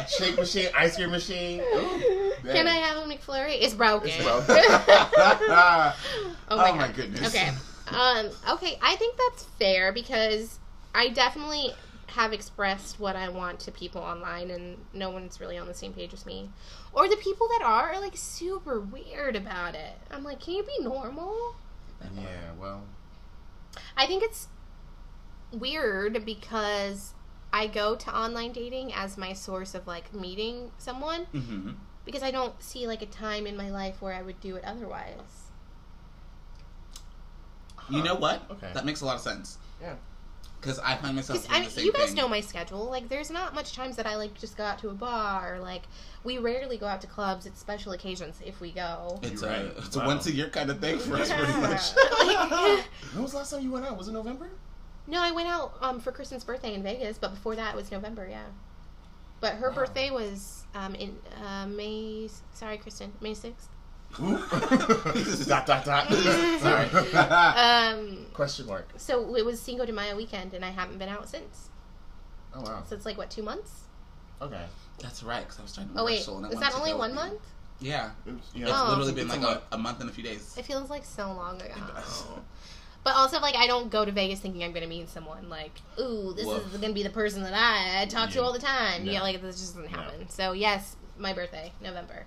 Shake 0.07 0.37
machine, 0.37 0.69
ice 0.77 0.97
cream 0.97 1.11
machine. 1.11 1.61
Ooh, 1.61 2.33
Can. 2.45 2.69
I 2.69 2.75
have 2.77 2.99
a 2.99 3.01
McFlurry? 3.13 3.59
It's 3.61 3.75
broken. 3.75 4.11
It's 4.11 4.23
broken. 4.23 4.57
oh 4.57 5.93
my, 6.57 6.71
Oh 6.71 6.75
my 6.77 6.93
goodness. 6.93 7.35
Okay. 7.35 7.51
Um, 7.89 8.31
okay, 8.51 8.79
I 8.81 8.97
think 8.97 9.17
that's 9.19 9.45
fair 9.59 9.93
because 9.93 10.59
I 10.95 11.09
definitely 11.09 11.73
have 12.15 12.33
expressed 12.33 13.01
what 13.01 13.17
I 13.17 13.29
want 13.29 13.59
to 13.61 13.73
people 13.73 14.01
online 14.01 14.51
and 14.51 14.79
no 14.93 15.11
one's 15.11 15.41
really 15.41 15.59
on 15.59 15.67
the 15.67 15.75
same 15.75 15.93
page 15.93 16.15
as 16.15 16.25
me. 16.25 16.49
Or 16.95 17.09
the 17.09 17.17
people 17.17 17.49
that 17.49 17.63
are 17.65 17.93
are 17.93 18.01
like 18.01 18.17
super 18.17 18.81
weird 18.81 19.37
about 19.37 19.75
it. 19.75 19.95
I'm 20.11 20.23
like, 20.23 20.41
can 20.41 20.55
you 20.55 20.63
be 20.63 20.85
normal? 20.85 21.57
yeah, 22.15 22.53
well, 22.59 22.83
I 23.97 24.07
think 24.07 24.23
it's 24.23 24.49
weird 25.53 26.25
because 26.25 27.15
I 27.53 27.67
go 27.67 27.97
to 27.97 28.17
online 28.17 28.53
dating 28.53 28.93
as 28.93 29.17
my 29.17 29.33
source 29.33 29.75
of 29.75 29.87
like 29.87 30.13
meeting 30.15 30.71
someone 30.79 31.25
hmm 31.27 31.71
because 32.05 32.23
I 32.23 32.31
don't 32.31 32.63
see 32.63 32.87
like 32.87 33.01
a 33.01 33.07
time 33.07 33.47
in 33.47 33.57
my 33.57 33.71
life 33.71 34.03
where 34.03 34.13
I 34.13 34.21
would 34.21 34.39
do 34.41 34.57
it 34.57 34.65
otherwise. 34.65 35.49
You 37.89 38.03
know 38.03 38.15
what? 38.15 38.43
Okay. 38.51 38.71
That 38.75 38.85
makes 38.85 39.01
a 39.01 39.07
lot 39.07 39.17
of 39.17 39.23
sense. 39.23 39.59
Yeah. 39.81 39.95
Because 40.65 40.79
I 40.79 40.97
find 40.97 41.15
myself 41.15 41.39
Because 41.43 41.49
doing 41.51 41.63
I 41.63 41.65
the 41.67 41.71
same 41.71 41.85
you 41.85 41.93
guys 41.93 42.07
thing. 42.07 42.15
know 42.17 42.27
my 42.29 42.41
schedule. 42.41 42.89
Like, 42.89 43.09
there's 43.11 43.31
not 43.31 43.55
much 43.55 43.75
times 43.75 43.97
that 43.97 44.07
I 44.07 44.17
like 44.17 44.33
just 44.41 44.57
go 44.57 44.65
out 44.65 44.79
to 44.79 44.89
a 44.89 44.95
bar. 44.95 45.57
Or, 45.57 45.61
like, 45.61 45.83
we 46.25 46.39
rarely 46.39 46.79
go 46.79 46.87
out 46.87 47.01
to 47.03 47.07
clubs. 47.07 47.45
It's 47.45 47.61
special 47.61 47.93
occasions 47.93 48.41
if 48.45 48.61
we 48.61 48.73
go. 48.73 49.19
It's 49.23 49.43
You're 49.43 49.51
a 49.51 49.65
right. 49.65 49.73
it's 49.77 49.97
a 49.97 50.05
once 50.07 50.27
a 50.27 50.33
year 50.33 50.49
kind 50.49 50.71
of 50.71 50.81
thing 50.81 50.99
for 50.99 51.17
us, 51.17 51.31
pretty 51.31 51.53
much. 51.61 51.83
Like, 52.25 52.51
when 53.13 53.23
was 53.23 53.33
the 53.33 53.39
last 53.39 53.51
time 53.51 53.63
you 53.63 53.71
went 53.71 53.85
out? 53.85 53.99
Was 53.99 54.09
it 54.09 54.13
November? 54.13 54.51
no, 55.07 55.21
I 55.23 55.33
went 55.33 55.49
out 55.49 55.75
um, 55.83 56.01
for 56.01 56.11
Kristen's 56.13 56.45
birthday 56.45 56.73
in 56.73 56.83
Vegas, 56.83 57.19
but 57.19 57.35
before 57.35 57.55
that 57.57 57.75
it 57.75 57.77
was 57.77 57.91
November. 57.93 58.27
Yeah, 58.27 58.45
but 59.41 59.55
her 59.57 59.69
Wow. 59.69 59.75
birthday 59.75 60.11
was 60.11 60.65
um, 60.75 60.95
in 60.95 61.19
uh, 61.45 61.67
May. 61.67 62.29
Sorry, 62.55 62.79
Kristen, 62.79 63.13
May 63.21 63.35
sixth. 63.35 63.69
dot 65.47 65.67
dot 65.67 65.85
dot. 65.85 66.13
Sorry. 66.61 66.89
Um, 67.15 68.27
Question 68.33 68.67
mark. 68.67 68.89
so 68.97 69.35
it 69.37 69.45
was 69.45 69.61
Cinco 69.61 69.85
de 69.85 69.93
Mayo 69.93 70.17
weekend, 70.17 70.55
and 70.55 70.65
I 70.65 70.71
haven't 70.71 70.99
been 70.99 71.09
out 71.09 71.29
since. 71.29 71.71
Oh 72.55 72.63
wow. 72.63 72.83
So 72.89 72.95
it's 72.95 73.05
like 73.07 73.19
what 73.19 73.31
two 73.31 73.43
months? 73.43 73.83
Okay. 74.41 74.65
That's 75.01 75.23
right. 75.23 75.41
Because 75.43 75.59
I 75.59 75.63
was 75.63 75.75
trying 75.75 75.89
to 75.89 76.01
Oh 76.01 76.05
wait, 76.05 76.13
rehearsal 76.13 76.37
and 76.39 76.47
I 76.47 76.51
is 76.51 76.61
that 76.61 76.75
only 76.75 76.95
one 76.95 77.11
in. 77.11 77.17
month? 77.17 77.41
Yeah. 77.81 78.11
It's, 78.27 78.51
It's 78.55 78.71
Oh. 78.73 78.87
literally 78.91 79.13
been 79.13 79.27
It's 79.31 79.37
like 79.37 79.43
a 79.43 79.63
a, 79.73 79.79
month. 79.79 80.01
and 80.01 80.09
a 80.09 80.13
few 80.13 80.23
days. 80.25 80.55
It 80.59 80.65
feels 80.65 80.91
like 80.91 81.05
so 81.05 81.27
long 81.33 81.61
ago. 81.61 81.75
does. 81.95 82.25
But 83.03 83.17
also, 83.17 83.39
like, 83.41 83.55
I 83.55 83.67
don't 83.67 83.91
go 83.91 84.05
to 84.07 84.13
Vegas 84.13 84.41
thinking 84.41 84.65
I'm 84.65 84.71
going 84.73 84.83
to 84.83 84.89
meet 84.89 85.11
someone. 85.11 85.51
Like, 85.51 85.73
ooh, 86.01 86.33
this 86.35 86.47
Woof. 86.47 86.65
is 86.73 86.79
going 86.81 86.89
to 86.93 86.95
be 86.95 87.03
the 87.03 87.11
person 87.11 87.43
that 87.43 87.53
I, 87.53 88.01
I 88.03 88.07
talk 88.07 88.31
to 88.31 88.43
all 88.43 88.53
the 88.53 88.59
time. 88.59 89.05
No. 89.05 89.13
Yeah, 89.13 89.21
like, 89.21 89.43
this 89.43 89.61
just 89.61 89.75
doesn't 89.77 89.93
No. 89.93 89.99
happen. 89.99 90.27
So, 90.31 90.53
yes, 90.53 90.97
my 91.19 91.35
birthday, 91.35 91.71
November. 91.83 92.25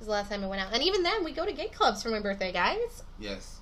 Is 0.00 0.06
the 0.06 0.12
last 0.12 0.30
time 0.30 0.44
I 0.44 0.46
went 0.46 0.62
out. 0.62 0.72
And 0.72 0.82
even 0.82 1.02
then, 1.02 1.24
we 1.24 1.32
go 1.32 1.44
to 1.44 1.52
gay 1.52 1.68
clubs 1.68 2.02
for 2.02 2.10
my 2.10 2.20
birthday, 2.20 2.52
guys. 2.52 3.02
Yes. 3.18 3.57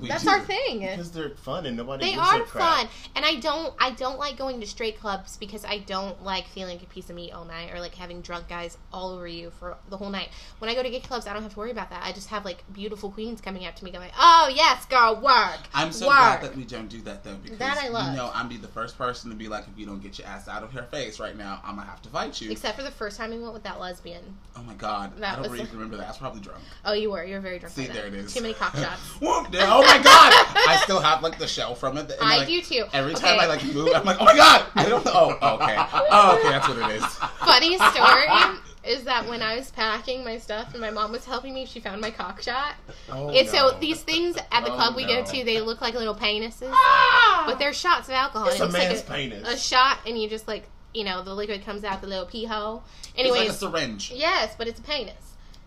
We 0.00 0.08
That's 0.08 0.24
do. 0.24 0.30
our 0.30 0.40
thing. 0.40 0.80
Because 0.80 1.10
they're 1.12 1.30
fun 1.30 1.66
and 1.66 1.76
nobody 1.76 2.04
They 2.06 2.12
gives 2.14 2.26
are 2.28 2.42
a 2.42 2.44
crap. 2.44 2.76
fun, 2.76 2.88
and 3.16 3.24
I 3.24 3.36
don't. 3.36 3.74
I 3.80 3.90
don't 3.92 4.18
like 4.18 4.36
going 4.36 4.60
to 4.60 4.66
straight 4.66 5.00
clubs 5.00 5.36
because 5.36 5.64
I 5.64 5.78
don't 5.78 6.22
like 6.22 6.46
feeling 6.46 6.76
like 6.78 6.86
a 6.86 6.90
piece 6.90 7.10
of 7.10 7.16
meat 7.16 7.32
all 7.32 7.44
night, 7.44 7.72
or 7.72 7.80
like 7.80 7.94
having 7.94 8.20
drunk 8.20 8.48
guys 8.48 8.78
all 8.92 9.10
over 9.10 9.26
you 9.26 9.50
for 9.58 9.76
the 9.88 9.96
whole 9.96 10.10
night. 10.10 10.28
When 10.58 10.70
I 10.70 10.74
go 10.74 10.82
to 10.82 10.90
gay 10.90 11.00
clubs, 11.00 11.26
I 11.26 11.32
don't 11.32 11.42
have 11.42 11.52
to 11.52 11.58
worry 11.58 11.70
about 11.70 11.90
that. 11.90 12.02
I 12.04 12.12
just 12.12 12.28
have 12.28 12.44
like 12.44 12.62
beautiful 12.72 13.10
queens 13.10 13.40
coming 13.40 13.66
up 13.66 13.74
to 13.76 13.84
me, 13.84 13.90
going, 13.90 14.10
"Oh 14.18 14.50
yes, 14.54 14.84
girl, 14.86 15.16
work." 15.20 15.58
I'm 15.74 15.92
so 15.92 16.06
work. 16.06 16.16
glad 16.16 16.42
that 16.42 16.56
we 16.56 16.64
don't 16.64 16.88
do 16.88 17.00
that 17.02 17.24
though, 17.24 17.36
because 17.42 17.58
That 17.58 17.78
I 17.78 17.88
love. 17.88 18.10
you 18.10 18.16
know 18.16 18.30
I'm 18.34 18.48
be 18.48 18.56
the 18.56 18.68
first 18.68 18.96
person 18.96 19.30
to 19.30 19.36
be 19.36 19.48
like, 19.48 19.64
if 19.72 19.78
you 19.78 19.86
don't 19.86 20.02
get 20.02 20.18
your 20.18 20.28
ass 20.28 20.48
out 20.48 20.62
of 20.62 20.72
her 20.72 20.82
face 20.84 21.18
right 21.18 21.36
now, 21.36 21.60
I'm 21.64 21.76
gonna 21.76 21.88
have 21.88 22.02
to 22.02 22.08
fight 22.08 22.40
you. 22.40 22.50
Except 22.50 22.76
for 22.76 22.82
the 22.84 22.90
first 22.90 23.16
time 23.16 23.30
we 23.30 23.38
went 23.38 23.52
with 23.54 23.62
that 23.64 23.80
lesbian. 23.80 24.22
oh 24.56 24.62
my 24.62 24.74
god, 24.74 25.16
That 25.18 25.38
I 25.38 25.42
don't 25.42 25.50
really 25.52 25.64
the- 25.64 25.72
remember 25.72 25.96
that. 25.96 26.04
I 26.06 26.08
was 26.08 26.18
probably 26.18 26.40
drunk. 26.40 26.62
Oh, 26.84 26.92
you 26.92 27.10
were. 27.10 27.24
You 27.24 27.34
were 27.34 27.40
very 27.40 27.58
drunk. 27.58 27.74
See, 27.74 27.86
there 27.86 28.04
then. 28.04 28.14
it 28.14 28.24
is. 28.26 28.34
Too 28.34 28.42
many 28.42 28.54
cock 28.54 28.74
shots. 28.76 29.00
Whoop, 29.20 29.50
there- 29.50 29.66
oh 29.66 29.82
my 29.96 30.02
god, 30.02 30.32
I 30.68 30.80
still 30.84 31.00
have 31.00 31.22
like 31.22 31.38
the 31.38 31.46
shell 31.46 31.74
from 31.74 31.96
it. 31.98 32.10
and, 32.10 32.20
I 32.20 32.38
like, 32.38 32.48
do 32.48 32.60
too. 32.62 32.84
Every 32.92 33.14
time 33.14 33.38
I 33.40 33.46
like 33.46 33.64
move, 33.64 33.90
I'm 33.94 34.04
like, 34.04 34.16
oh 34.20 34.24
my 34.24 34.36
god, 34.36 34.66
I 34.74 34.88
don't 34.88 35.04
know. 35.04 35.36
Oh, 35.40 35.54
okay. 35.56 35.76
Oh, 36.10 36.36
okay, 36.38 36.48
that's 36.50 36.68
what 36.68 36.78
it 36.90 36.96
is. 36.96 37.04
Funny 37.04 37.76
story 37.78 38.58
is 38.84 39.04
that 39.04 39.28
when 39.28 39.42
I 39.42 39.56
was 39.56 39.70
packing 39.70 40.24
my 40.24 40.38
stuff 40.38 40.72
and 40.72 40.80
my 40.80 40.90
mom 40.90 41.12
was 41.12 41.24
helping 41.24 41.52
me, 41.52 41.66
she 41.66 41.78
found 41.80 42.00
my 42.00 42.10
cock 42.10 42.40
shot. 42.42 42.74
Oh, 43.10 43.28
and 43.30 43.46
so 43.48 43.76
these 43.80 44.02
things 44.02 44.36
at 44.50 44.64
the 44.64 44.72
Oh, 44.72 44.76
club 44.76 44.96
we 44.96 45.04
go 45.06 45.22
to, 45.24 45.44
they 45.44 45.60
look 45.60 45.80
like 45.80 45.94
little 45.94 46.14
penises, 46.14 46.70
Ah! 46.72 47.44
but 47.46 47.58
they're 47.58 47.72
shots 47.74 48.08
of 48.08 48.14
alcohol. 48.14 48.46
It's 48.48 48.56
It 48.56 48.60
a 48.62 48.64
looks 48.66 48.78
man's 48.78 49.08
like 49.08 49.18
penis. 49.18 49.48
a, 49.48 49.52
a 49.52 49.56
shot, 49.56 49.98
and 50.06 50.18
you 50.20 50.28
just 50.28 50.48
like 50.48 50.64
you 50.94 51.04
know 51.04 51.22
the 51.22 51.34
liquid 51.34 51.64
comes 51.66 51.84
out 51.84 52.00
the 52.00 52.06
little 52.06 52.24
pee 52.26 52.44
hole. 52.46 52.82
It's 53.16 53.30
like 53.30 53.48
a 53.48 53.52
syringe. 53.52 54.10
yes, 54.14 54.54
but 54.56 54.68
it's 54.68 54.78
a 54.78 54.82
penis. 54.82 55.14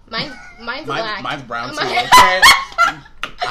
Mine's 0.09 0.33
mine's 0.59 0.87
Mine, 0.87 1.03
black. 1.03 1.23
mine's 1.23 1.43
brown 1.43 1.69
too. 1.69 1.75
Mine- 1.75 1.87
Okay. 2.05 2.41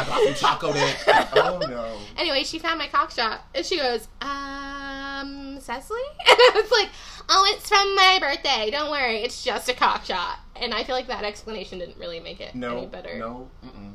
I 0.00 0.06
got 0.06 0.22
some 0.24 0.34
choco 0.34 0.72
dick. 0.72 0.96
oh 1.34 1.58
no. 1.68 1.96
Anyway, 2.16 2.44
she 2.44 2.58
found 2.58 2.78
my 2.78 2.86
cock 2.88 3.10
shot 3.10 3.42
and 3.54 3.64
she 3.64 3.76
goes, 3.78 4.08
um, 4.20 5.58
Cecily? 5.60 6.00
And 6.28 6.38
I 6.38 6.52
was 6.54 6.70
like, 6.70 6.88
oh, 7.28 7.52
it's 7.54 7.68
from 7.68 7.94
my 7.94 8.18
birthday. 8.20 8.70
Don't 8.70 8.90
worry. 8.90 9.18
It's 9.22 9.42
just 9.44 9.68
a 9.68 9.74
cock 9.74 10.04
shot. 10.04 10.38
And 10.56 10.72
I 10.74 10.84
feel 10.84 10.94
like 10.94 11.06
that 11.08 11.24
explanation 11.24 11.78
didn't 11.78 11.98
really 11.98 12.20
make 12.20 12.40
it 12.40 12.54
No. 12.54 12.78
any 12.78 12.86
better. 12.86 13.18
No. 13.18 13.48
Mm-mm. 13.64 13.94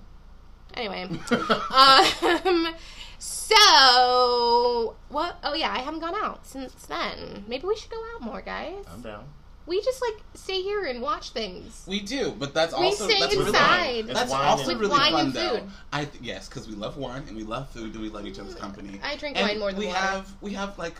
Anyway. 0.76 1.04
um, 1.74 2.76
so, 3.18 4.96
what? 5.10 5.38
Oh, 5.44 5.54
yeah, 5.54 5.72
I 5.72 5.80
haven't 5.80 6.02
gone 6.02 6.16
out 6.16 6.46
since 6.46 6.74
then. 6.86 7.46
Maybe 7.48 7.66
we 7.66 7.76
should 7.76 7.92
go 7.92 8.04
out 8.16 8.22
more, 8.22 8.42
guys. 8.42 8.86
I'm 8.92 9.02
down. 9.02 9.26
We 9.68 9.82
just, 9.82 10.02
like, 10.02 10.22
stay 10.36 10.62
here 10.62 10.86
and 10.86 11.02
watch 11.02 11.32
things. 11.32 11.84
We 11.88 12.00
do, 12.00 12.36
but 12.38 12.54
that's 12.54 12.78
We 12.78 12.86
also 12.86 13.08
stay 13.08 13.20
that's 13.20 13.36
really 13.36 13.48
inside. 13.48 14.06
It's 14.06 14.14
That's 14.14 14.32
wine 14.32 14.46
also 14.46 14.72
and- 14.72 14.80
really 14.80 14.92
wine 14.92 15.12
fun 15.12 15.26
and 15.26 15.34
though. 15.34 15.50
food. 15.60 15.70
I 15.92 16.06
th- 16.06 16.24
yes, 16.24 16.48
because 16.48 16.68
we 16.68 16.76
love 16.76 16.98
wine 16.98 17.24
and 17.28 17.36
we 17.36 17.44
love 17.44 17.70
food 17.72 17.94
and 17.94 18.02
we 18.02 18.10
love 18.10 18.28
each 18.28 18.38
other's 18.40 18.54
company. 18.56 19.00
I 19.04 19.16
drink 19.16 19.38
and 19.38 19.48
wine 19.48 19.60
more 19.60 19.72
than 19.72 19.80
we 19.80 19.88
water. 19.88 19.98
have 20.00 20.34
we 20.42 20.54
have 20.54 20.78
like 20.78 20.96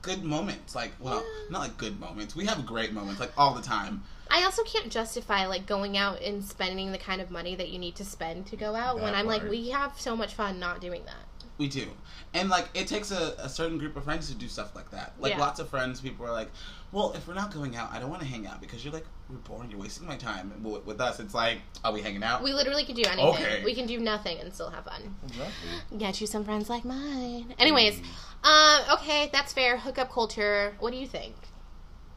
good 0.00 0.24
moments. 0.24 0.74
Like 0.74 0.92
well, 0.98 1.16
Yeah. 1.16 1.50
not 1.50 1.60
like 1.60 1.76
good 1.76 2.00
moments. 2.00 2.34
We 2.34 2.46
have 2.46 2.64
great 2.64 2.92
moments 2.92 3.20
like 3.20 3.32
all 3.36 3.52
the 3.54 3.60
time. 3.62 4.02
I 4.30 4.44
also 4.44 4.62
can't 4.64 4.90
justify 4.90 5.46
like 5.46 5.66
going 5.66 5.98
out 5.98 6.22
and 6.22 6.42
spending 6.42 6.92
the 6.92 6.98
kind 6.98 7.20
of 7.20 7.30
money 7.30 7.54
that 7.56 7.68
you 7.68 7.78
need 7.78 7.96
to 7.96 8.04
spend 8.04 8.46
to 8.46 8.56
go 8.56 8.74
out 8.74 8.96
when 8.96 9.12
That 9.12 9.14
I'm 9.16 9.26
like 9.26 9.42
we 9.48 9.68
have 9.70 10.00
so 10.00 10.16
much 10.16 10.32
fun 10.34 10.58
not 10.58 10.80
doing 10.80 11.04
that. 11.04 11.24
We 11.58 11.68
do. 11.68 11.86
And 12.34 12.48
like 12.50 12.68
it 12.74 12.86
takes 12.86 13.10
a, 13.10 13.34
a 13.38 13.48
certain 13.48 13.78
group 13.78 13.96
of 13.96 14.04
friends 14.04 14.28
to 14.28 14.34
do 14.34 14.48
stuff 14.48 14.74
like 14.74 14.90
that. 14.90 15.12
Like 15.18 15.32
Yeah. 15.34 15.40
lots 15.40 15.58
of 15.60 15.68
friends, 15.68 16.00
people 16.00 16.24
are 16.26 16.32
like, 16.32 16.50
"Well, 16.92 17.12
if 17.14 17.26
we're 17.28 17.34
not 17.34 17.52
going 17.52 17.76
out, 17.76 17.92
I 17.92 17.98
don't 17.98 18.10
want 18.10 18.22
to 18.22 18.28
hang 18.28 18.46
out 18.46 18.60
because 18.60 18.84
you're 18.84 18.92
like 18.94 19.06
we're 19.28 19.36
boring. 19.36 19.70
You're 19.70 19.80
wasting 19.80 20.06
my 20.06 20.16
time." 20.16 20.52
And 20.52 20.64
with, 20.64 20.84
with 20.86 21.00
us, 21.00 21.20
it's 21.20 21.34
like, 21.34 21.58
"Are 21.84 21.92
we 21.92 22.02
hanging 22.02 22.22
out?" 22.22 22.42
We 22.42 22.52
literally 22.52 22.84
could 22.84 22.96
do 22.96 23.04
anything. 23.04 23.26
Okay. 23.34 23.62
We 23.64 23.74
can 23.74 23.86
do 23.86 23.98
nothing 23.98 24.38
and 24.40 24.52
still 24.52 24.70
have 24.70 24.84
fun. 24.84 25.14
Exactly. 25.26 25.98
Get 25.98 26.20
you 26.20 26.26
some 26.26 26.44
friends 26.44 26.68
like 26.70 26.84
mine. 26.84 27.54
Anyways, 27.58 28.00
um, 28.44 28.80
okay, 28.94 29.28
that's 29.32 29.52
fair. 29.52 29.76
Hookup 29.78 30.10
culture. 30.10 30.74
What 30.80 30.92
do 30.92 30.96
you 30.98 31.06
think? 31.06 31.34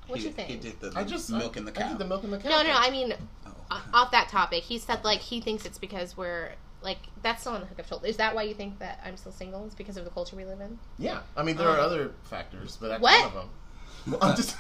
What 0.08 0.20
do 0.20 0.26
you 0.26 0.32
think? 0.32 0.50
He 0.50 0.56
did 0.58 0.80
the 0.80 0.92
I 0.96 1.04
just 1.04 1.30
milk 1.30 1.56
in 1.58 1.66
the 1.66 1.72
I 1.72 1.76
cow. 1.84 1.90
did 1.90 1.98
the 2.00 2.06
milk 2.06 2.24
in 2.24 2.32
the 2.32 2.40
cow. 2.40 2.50
no, 2.50 2.64
no, 2.64 2.74
I 2.76 2.90
mean 2.90 3.14
Oh. 3.72 3.84
off 3.94 4.12
that 4.12 4.30
topic. 4.30 4.64
He 4.64 4.80
said 4.80 5.04
like 5.04 5.20
he 5.20 5.40
thinks 5.42 5.66
it's 5.66 5.78
because 5.78 6.18
we're 6.18 6.54
like 6.82 6.98
that's 7.22 7.42
still 7.42 7.54
on 7.54 7.62
the 7.62 7.68
hookup 7.68 7.88
culture. 7.88 8.08
Is 8.08 8.18
that 8.18 8.34
why 8.34 8.42
you 8.44 8.56
think 8.56 8.80
that 8.80 9.00
I'm 9.06 9.18
still 9.18 9.32
single? 9.32 9.68
Is 9.68 9.76
because 9.76 9.98
of 9.98 10.06
the 10.06 10.10
culture 10.10 10.36
we 10.36 10.46
live 10.46 10.62
in? 10.62 10.80
Yeah, 10.98 11.20
I 11.38 11.44
mean 11.44 11.58
there 11.58 11.68
are 11.70 11.78
Oh. 11.78 11.84
other 11.86 12.12
factors, 12.24 12.78
but 12.82 12.88
that's 12.88 13.02
What? 13.04 13.20
one 13.20 13.28
of 13.28 13.34
them. 13.36 13.50
Well, 14.08 14.20
I'm 14.22 14.36
just. 14.36 14.56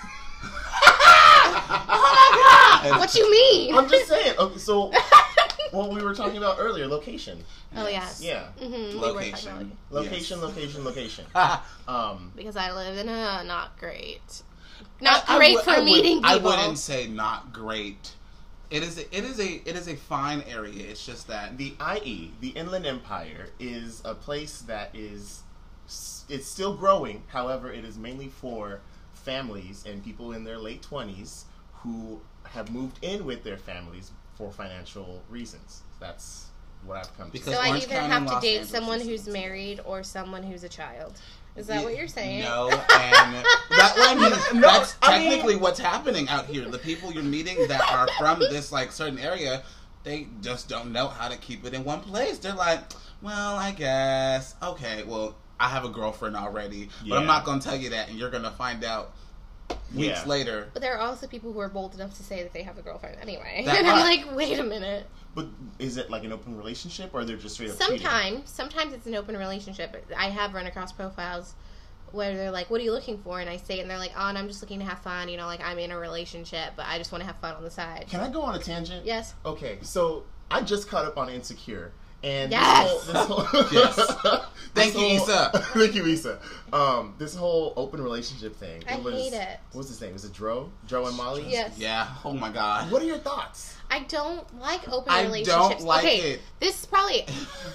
oh 1.81 2.81
my 2.81 2.89
god! 2.89 2.99
What 2.99 3.13
you 3.15 3.29
mean? 3.31 3.75
I'm 3.75 3.89
just 3.89 4.07
saying. 4.07 4.35
Okay, 4.37 4.57
so 4.57 4.91
what 5.71 5.89
we 5.91 6.01
were 6.01 6.13
talking 6.13 6.37
about 6.37 6.57
earlier, 6.59 6.87
location. 6.87 7.43
oh 7.75 7.87
yes. 7.87 8.21
Yeah, 8.23 8.47
Mm-hmm. 8.61 8.97
Location. 8.99 9.71
location, 9.91 10.39
Yes. 10.39 10.41
location, 10.43 10.83
location. 10.85 11.25
Ah, 11.35 11.65
Um, 11.87 12.31
because 12.35 12.55
I 12.55 12.71
live 12.73 12.97
in 12.97 13.09
a 13.09 13.43
not 13.43 13.77
great, 13.79 14.41
not 15.01 15.27
I- 15.29 15.35
I 15.35 15.37
great 15.37 15.55
would- 15.55 15.63
for 15.63 15.71
I 15.71 15.77
would- 15.77 15.85
meeting 15.85 16.21
I 16.23 16.35
people. 16.35 16.51
wouldn't 16.51 16.77
say 16.77 17.07
not 17.07 17.53
great. 17.53 18.13
It 18.71 18.83
is. 18.83 18.99
A, 18.99 19.01
it 19.17 19.23
is 19.23 19.39
a. 19.39 19.67
It 19.67 19.75
is 19.75 19.87
a 19.87 19.95
fine 19.95 20.43
area. 20.47 20.85
It's 20.87 21.03
just 21.03 21.27
that 21.27 21.57
the 21.57 21.73
IE, 22.03 22.31
the 22.39 22.49
Inland 22.49 22.85
Empire, 22.85 23.47
is 23.59 23.99
a 24.05 24.13
place 24.13 24.59
that 24.61 24.91
is 24.93 25.41
it's 26.29 26.45
still 26.47 26.75
growing. 26.75 27.23
However, 27.29 27.71
it 27.73 27.83
is 27.83 27.97
mainly 27.97 28.27
for 28.27 28.81
families 29.33 29.83
and 29.87 30.03
people 30.03 30.33
in 30.33 30.43
their 30.43 30.57
late 30.57 30.81
twenties 30.81 31.45
who 31.73 32.19
have 32.45 32.71
moved 32.71 32.97
in 33.03 33.25
with 33.25 33.43
their 33.43 33.57
families 33.57 34.11
for 34.35 34.51
financial 34.51 35.21
reasons. 35.29 35.83
That's 35.99 36.47
what 36.85 36.97
I've 36.97 37.17
come 37.17 37.29
Because- 37.29 37.47
to. 37.47 37.53
So 37.53 37.59
I 37.61 37.69
Orange 37.69 37.83
either 37.83 37.93
County 37.95 38.09
have 38.13 38.25
to 38.27 38.33
Los 38.33 38.41
date 38.41 38.49
Angeles 38.57 38.69
someone 38.71 38.99
who's 38.99 39.07
consistent. 39.07 39.33
married 39.33 39.79
or 39.85 40.01
someone 40.03 40.43
who's 40.43 40.63
a 40.63 40.69
child. 40.69 41.13
Is 41.55 41.67
that 41.67 41.83
what 41.83 41.95
you're 41.97 42.07
saying? 42.07 42.43
No, 42.43 42.69
and 42.71 42.81
that 42.89 43.93
well, 43.97 44.09
I 44.09 44.15
mean, 44.15 44.31
No, 44.61 44.67
that's 44.67 44.95
I 45.01 45.19
mean- 45.19 45.29
technically 45.29 45.55
what's 45.57 45.79
happening 45.79 46.27
out 46.29 46.45
here. 46.45 46.65
The 46.69 46.77
people 46.79 47.11
you're 47.11 47.23
meeting 47.23 47.67
that 47.67 47.81
are 47.91 48.07
from 48.17 48.39
this 48.39 48.71
like 48.71 48.91
certain 48.91 49.19
area, 49.19 49.61
they 50.03 50.27
just 50.41 50.69
don't 50.69 50.91
know 50.91 51.07
how 51.07 51.27
to 51.27 51.37
keep 51.37 51.65
it 51.65 51.73
in 51.73 51.83
one 51.83 51.99
place. 52.01 52.37
They're 52.39 52.53
like, 52.53 52.79
well, 53.21 53.55
I 53.57 53.71
guess 53.71 54.55
okay. 54.63 55.03
Well, 55.03 55.35
I 55.59 55.67
have 55.67 55.83
a 55.83 55.89
girlfriend 55.89 56.37
already, 56.37 56.87
but 57.07 57.17
I'm 57.17 57.25
not 57.27 57.43
gonna 57.43 57.59
tell 57.59 57.75
you 57.75 57.89
that, 57.89 58.07
and 58.09 58.17
you're 58.17 58.29
gonna 58.31 58.51
find 58.51 58.85
out 58.85 59.11
weeks 59.95 60.19
Yeah. 60.21 60.25
later. 60.25 60.69
But 60.73 60.81
there 60.81 60.95
are 60.95 60.99
also 60.99 61.27
people 61.27 61.51
who 61.53 61.59
are 61.59 61.69
bold 61.69 61.95
enough 61.95 62.15
to 62.17 62.23
say 62.23 62.43
that 62.43 62.53
they 62.53 62.63
have 62.63 62.77
a 62.77 62.81
girlfriend 62.81 63.17
anyway. 63.21 63.63
That 63.65 63.77
and 63.79 63.87
I'm 63.87 63.99
part. 64.01 64.27
like, 64.27 64.35
wait 64.35 64.59
a 64.59 64.63
minute. 64.63 65.07
But 65.35 65.47
is 65.77 65.97
it 65.97 66.09
like 66.09 66.23
an 66.23 66.31
open 66.31 66.57
relationship 66.57 67.11
or 67.13 67.23
they're 67.25 67.37
just 67.37 67.55
straight 67.55 67.69
up 67.71 67.79
cheating? 67.79 67.99
Sometimes, 67.99 68.49
sometimes 68.49 68.93
it's 68.93 69.05
an 69.07 69.15
open 69.15 69.37
relationship. 69.37 70.05
I 70.17 70.29
have 70.29 70.53
run 70.53 70.65
across 70.65 70.91
profiles 70.91 71.53
where 72.11 72.35
they're 72.35 72.49
like, 72.51 72.71
"What 72.71 72.81
are 72.81 72.83
you 72.83 72.91
looking 72.91 73.19
for?" 73.19 73.39
And 73.39 73.47
I 73.49 73.57
say, 73.57 73.79
and 73.79 73.89
they're 73.89 73.99
like, 73.99 74.13
"Oh, 74.17 74.27
and 74.27 74.37
I'm 74.37 74.47
just 74.47 74.61
looking 74.63 74.79
to 74.79 74.85
have 74.85 74.99
fun. 74.99 75.29
You 75.29 75.37
know, 75.37 75.45
like 75.45 75.61
I'm 75.63 75.77
in 75.77 75.91
a 75.91 75.97
relationship, 75.99 76.73
but 76.75 76.87
I 76.87 76.97
just 76.97 77.11
want 77.11 77.21
to 77.21 77.27
have 77.27 77.37
fun 77.37 77.55
on 77.55 77.63
the 77.63 77.69
side." 77.69 78.05
Can 78.09 78.19
I 78.21 78.29
go 78.29 78.41
on 78.41 78.55
a 78.55 78.59
tangent? 78.59 79.05
Yes. 79.05 79.35
Okay, 79.45 79.77
so 79.83 80.23
I 80.49 80.61
just 80.61 80.87
caught 80.89 81.05
up 81.05 81.17
on 81.17 81.29
Insecure. 81.29 81.91
And 82.23 82.51
Yes. 82.51 83.05
this 83.05 83.15
whole, 83.15 83.37
this 83.43 83.47
whole 83.51 83.67
Yes. 83.71 84.45
Thank 84.75 84.93
you, 84.93 84.99
whole- 84.99 85.15
Issa. 85.17 85.51
Thank 85.73 85.95
you, 85.95 86.05
Issa. 86.05 86.39
Um, 86.71 87.15
this 87.17 87.35
whole 87.35 87.73
open 87.75 88.01
relationship 88.03 88.55
thing. 88.55 88.83
I 88.87 88.97
was, 88.97 89.13
hate 89.15 89.33
it. 89.33 89.59
What's 89.73 89.87
his 89.89 89.99
name? 90.01 90.15
Is 90.15 90.25
it 90.25 90.33
Dro? 90.33 90.69
Dro 90.87 91.07
and 91.07 91.17
Molly? 91.17 91.45
Yes. 91.47 91.77
Yeah. 91.77 92.07
Oh 92.23 92.33
my 92.33 92.49
God. 92.51 92.91
What 92.91 93.01
are 93.01 93.05
your 93.05 93.17
thoughts? 93.17 93.75
I 93.89 94.01
don't 94.03 94.59
like 94.59 94.87
open 94.91 95.11
I 95.11 95.23
relationships. 95.23 95.75
don't 95.77 95.81
like 95.81 96.05
okay, 96.05 96.17
it. 96.33 96.41
this 96.59 96.79
is 96.81 96.85
probably 96.85 97.25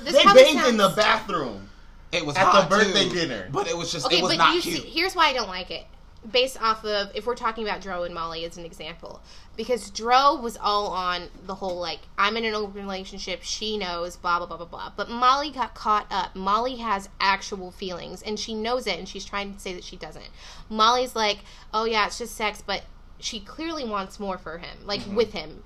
this 0.04 0.14
they 0.14 0.22
probably 0.22 0.44
banged 0.44 0.66
in 0.68 0.76
the 0.76 0.90
bathroom. 0.94 1.68
It 2.12 2.24
was 2.24 2.36
At 2.36 2.52
the 2.62 2.68
birthday 2.68 3.08
too, 3.08 3.14
dinner. 3.14 3.48
but 3.50 3.66
it 3.66 3.76
was 3.76 3.90
just 3.90 4.06
Okay, 4.06 4.18
it 4.18 4.22
was 4.22 4.30
but 4.32 4.38
not 4.38 4.54
you 4.54 4.62
cute. 4.62 4.82
see, 4.82 4.88
here's 4.88 5.16
why 5.16 5.26
I 5.26 5.32
don't 5.32 5.48
like 5.48 5.72
it. 5.72 5.84
Based 6.30 6.60
off 6.62 6.84
of 6.84 7.10
if 7.14 7.26
we're 7.26 7.34
talking 7.34 7.64
about 7.64 7.82
Dro 7.82 8.04
and 8.04 8.14
Molly 8.14 8.44
as 8.44 8.56
an 8.56 8.64
example, 8.64 9.20
because 9.56 9.90
Dro 9.90 10.36
was 10.36 10.56
all 10.56 10.86
on 10.88 11.28
the 11.46 11.54
whole 11.56 11.78
like 11.78 12.00
I'm 12.16 12.36
in 12.38 12.44
an 12.46 12.54
open 12.54 12.80
relationship, 12.80 13.42
she 13.42 13.76
knows, 13.76 14.16
blah 14.16 14.38
blah 14.38 14.46
blah 14.46 14.56
blah 14.56 14.66
blah. 14.66 14.92
But 14.96 15.10
Molly 15.10 15.50
got 15.50 15.74
caught 15.74 16.06
up. 16.10 16.34
Molly 16.34 16.76
has 16.76 17.10
actual 17.20 17.70
feelings, 17.70 18.22
and 18.22 18.38
she 18.38 18.54
knows 18.54 18.86
it, 18.86 18.98
and 18.98 19.06
she's 19.06 19.24
trying 19.24 19.52
to 19.52 19.60
say 19.60 19.74
that 19.74 19.84
she 19.84 19.96
doesn't. 19.96 20.30
Molly's 20.70 21.14
like, 21.14 21.40
oh 21.74 21.84
yeah, 21.84 22.06
it's 22.06 22.18
just 22.18 22.34
sex, 22.34 22.62
but 22.66 22.84
she 23.18 23.40
clearly 23.40 23.84
wants 23.84 24.18
more 24.18 24.38
for 24.38 24.58
him, 24.58 24.78
like 24.84 25.00
Mm-hmm. 25.00 25.16
with 25.16 25.32
him. 25.34 25.62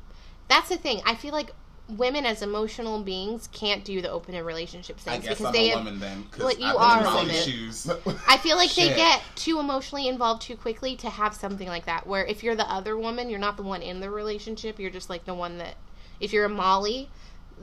That's 0.48 0.70
the 0.70 0.76
thing. 0.76 1.02
I 1.06 1.14
feel 1.14 1.32
like 1.32 1.52
women 1.88 2.26
as 2.26 2.42
emotional 2.42 3.02
beings 3.02 3.48
can't 3.52 3.84
do 3.84 4.02
the 4.02 4.10
open 4.10 4.34
relationship 4.44 4.96
I 5.06 5.12
things 5.12 5.24
guess 5.24 5.38
because 5.38 5.46
I'm 5.46 5.52
they 5.52 5.70
a 5.72 5.76
have 5.76 5.84
woman 5.84 6.00
then. 6.00 6.26
Well, 6.38 6.52
you 6.52 6.66
I've 6.66 6.76
are 6.76 7.06
a 7.12 7.14
woman. 7.14 7.34
Shoes. 7.34 7.90
I 8.26 8.36
feel 8.36 8.56
like 8.56 8.74
they 8.74 8.88
get 8.94 9.22
too 9.36 9.58
emotionally 9.58 10.06
involved 10.08 10.42
too 10.42 10.56
quickly 10.56 10.96
to 10.96 11.08
have 11.10 11.34
something 11.34 11.68
like 11.68 11.86
that. 11.86 12.06
Where 12.06 12.24
if 12.26 12.42
you're 12.42 12.56
the 12.56 12.70
other 12.70 12.96
woman, 12.96 13.30
you're 13.30 13.38
not 13.38 13.56
the 13.56 13.62
one 13.62 13.80
in 13.82 14.00
the 14.00 14.10
relationship. 14.10 14.78
You're 14.78 14.90
just 14.90 15.08
like 15.08 15.24
the 15.24 15.34
one 15.34 15.58
that. 15.58 15.76
If 16.20 16.32
you're 16.32 16.44
a 16.44 16.48
Molly, 16.50 17.08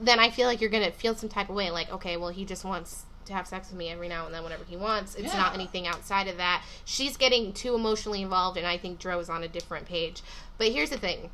then 0.00 0.18
I 0.18 0.30
feel 0.30 0.46
like 0.48 0.60
you're 0.60 0.70
gonna 0.70 0.90
feel 0.90 1.14
some 1.14 1.28
type 1.28 1.48
of 1.48 1.54
way. 1.54 1.70
Like, 1.70 1.92
okay, 1.92 2.16
well, 2.16 2.30
he 2.30 2.44
just 2.44 2.64
wants 2.64 3.04
to 3.26 3.32
have 3.32 3.46
sex 3.46 3.68
with 3.70 3.76
me 3.78 3.90
every 3.90 4.08
now 4.08 4.24
and 4.26 4.34
then, 4.34 4.42
whenever 4.42 4.64
he 4.64 4.76
wants. 4.76 5.14
It's 5.14 5.34
Yeah. 5.34 5.40
not 5.40 5.54
anything 5.54 5.86
outside 5.86 6.28
of 6.28 6.36
that. 6.38 6.62
She's 6.84 7.16
getting 7.16 7.52
too 7.52 7.74
emotionally 7.74 8.22
involved, 8.22 8.56
and 8.56 8.66
I 8.66 8.78
think 8.78 8.98
Dro's 8.98 9.28
on 9.28 9.42
a 9.42 9.48
different 9.48 9.86
page. 9.86 10.22
But 10.58 10.68
here's 10.68 10.90
the 10.90 10.96
thing. 10.98 11.30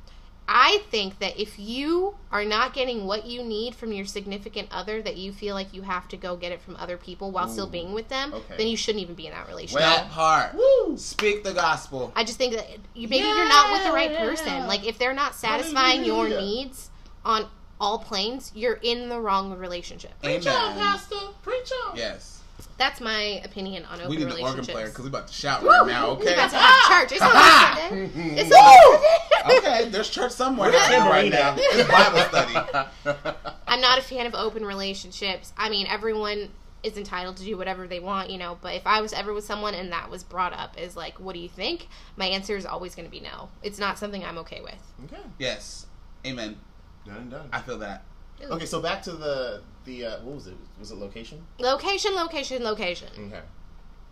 I 0.49 0.83
think 0.91 1.19
that 1.21 1.41
if 1.41 1.59
you 1.59 2.15
are 2.31 2.45
not 2.45 2.75
getting 2.75 3.07
what 3.07 3.25
you 3.27 3.43
need 3.43 3.75
from 3.75 3.93
your 3.93 4.05
significant 4.05 4.69
other, 4.71 5.01
that 5.01 5.17
you 5.17 5.33
feel 5.33 5.55
like 5.55 5.73
you 5.73 5.83
have 5.83 6.09
to 6.09 6.17
go 6.17 6.37
get 6.37 6.53
it 6.53 6.61
from 6.61 6.77
other 6.77 6.97
people 6.97 7.31
while 7.31 7.49
still 7.49 7.69
being 7.69 7.93
with 7.95 8.09
them, 8.09 8.35
Okay. 8.35 8.57
then 8.59 8.67
you 8.67 8.77
shouldn't 8.77 9.03
even 9.03 9.15
be 9.15 9.27
in 9.27 9.33
that 9.33 9.47
relationship. 9.49 9.81
that 9.81 10.11
part. 10.11 10.55
Woo! 10.55 10.99
Speak 10.99 11.45
the 11.45 11.53
gospel. 11.55 12.13
I 12.17 12.25
just 12.25 12.39
think 12.39 12.55
that 12.55 12.67
you, 12.95 13.09
maybe 13.09 13.25
you're 13.27 13.49
not 13.49 13.73
with 13.73 13.85
the 13.85 13.93
right 13.93 14.11
Yeah. 14.11 14.19
person. 14.29 14.67
Like 14.67 14.85
if 14.87 14.99
they're 14.99 15.15
not 15.15 15.35
satisfying 15.35 16.05
your 16.05 16.29
needs 16.29 16.91
on 17.25 17.47
all 17.81 17.99
planes, 18.01 18.53
you're 18.55 18.79
in 18.83 19.09
the 19.09 19.21
wrong 19.21 19.57
relationship. 19.57 20.13
Preach 20.23 20.47
on, 20.47 20.75
Pastor. 20.75 21.17
Preach 21.43 21.73
on. 21.89 21.97
Yes. 21.97 22.41
That's 22.79 23.01
my 23.01 23.41
opinion 23.45 23.85
on 23.85 24.01
open 24.01 24.11
relationships. 24.11 24.35
We 24.35 24.35
need 24.35 24.41
an 24.41 24.47
organ 24.49 24.65
player 24.65 24.87
because 24.89 25.03
we're 25.05 25.09
about 25.09 25.29
to 25.29 25.33
shout 25.35 25.63
right 25.63 25.87
now. 25.87 26.15
We 26.15 26.23
Okay. 26.23 26.35
about 26.35 26.51
to 26.51 26.57
have 26.57 27.01
church. 27.09 27.13
It's 27.13 27.21
not 27.21 27.33
Ah! 27.35 27.87
Sunday. 27.89 28.11
It's 28.41 28.51
not 28.51 29.45
Sunday. 29.45 29.59
okay. 29.69 29.89
There's 29.91 30.11
church 30.11 30.33
somewhere 30.33 30.71
We're 30.71 30.79
happening 30.79 31.09
right 31.11 31.31
now. 31.33 31.55
now. 31.55 31.57
It's 31.59 31.91
Bible 31.91 32.19
study. 32.29 33.39
I'm 33.69 33.81
not 33.81 33.99
a 33.99 34.03
fan 34.03 34.27
of 34.27 34.35
open 34.35 34.65
relationships. 34.65 35.53
I 35.57 35.69
mean, 35.71 35.87
everyone 35.89 36.51
is 36.83 36.97
entitled 36.97 37.37
to 37.37 37.45
do 37.45 37.57
whatever 37.57 37.87
they 37.87 38.01
want, 38.01 38.31
you 38.31 38.39
know. 38.39 38.59
But 38.61 38.75
if 38.75 38.87
I 38.87 39.01
was 39.01 39.13
ever 39.13 39.33
with 39.33 39.45
someone 39.45 39.75
and 39.75 39.93
that 39.93 40.11
was 40.11 40.25
brought 40.25 40.53
up 40.53 40.75
as 40.77 40.97
like, 40.97 41.21
"What 41.21 41.35
do 41.35 41.41
you 41.41 41.49
think?" 41.49 41.89
My 42.17 42.27
answer 42.27 42.57
is 42.57 42.67
always 42.67 42.95
going 42.97 43.07
to 43.07 43.11
be 43.11 43.21
no. 43.21 43.49
It's 43.63 43.79
not 43.79 43.99
something 43.99 44.25
I'm 44.25 44.39
okay 44.39 44.61
with. 44.61 44.79
Okay. 45.05 45.23
Yes. 45.39 45.87
Amen. 46.27 46.59
Done 47.07 47.17
and 47.17 47.31
done. 47.31 47.49
I 47.53 47.61
feel 47.61 47.79
that. 47.79 48.03
Okay, 48.51 48.67
so 48.67 48.81
back 48.81 49.03
to 49.05 49.13
the 49.13 49.63
the 49.85 50.05
uh, 50.07 50.21
what 50.23 50.35
was 50.37 50.47
it? 50.47 50.57
Was 50.79 50.91
it 50.91 50.97
location? 50.99 51.45
Location, 51.59 52.15
location, 52.15 52.63
location. 52.63 53.09
Okay. 53.19 53.41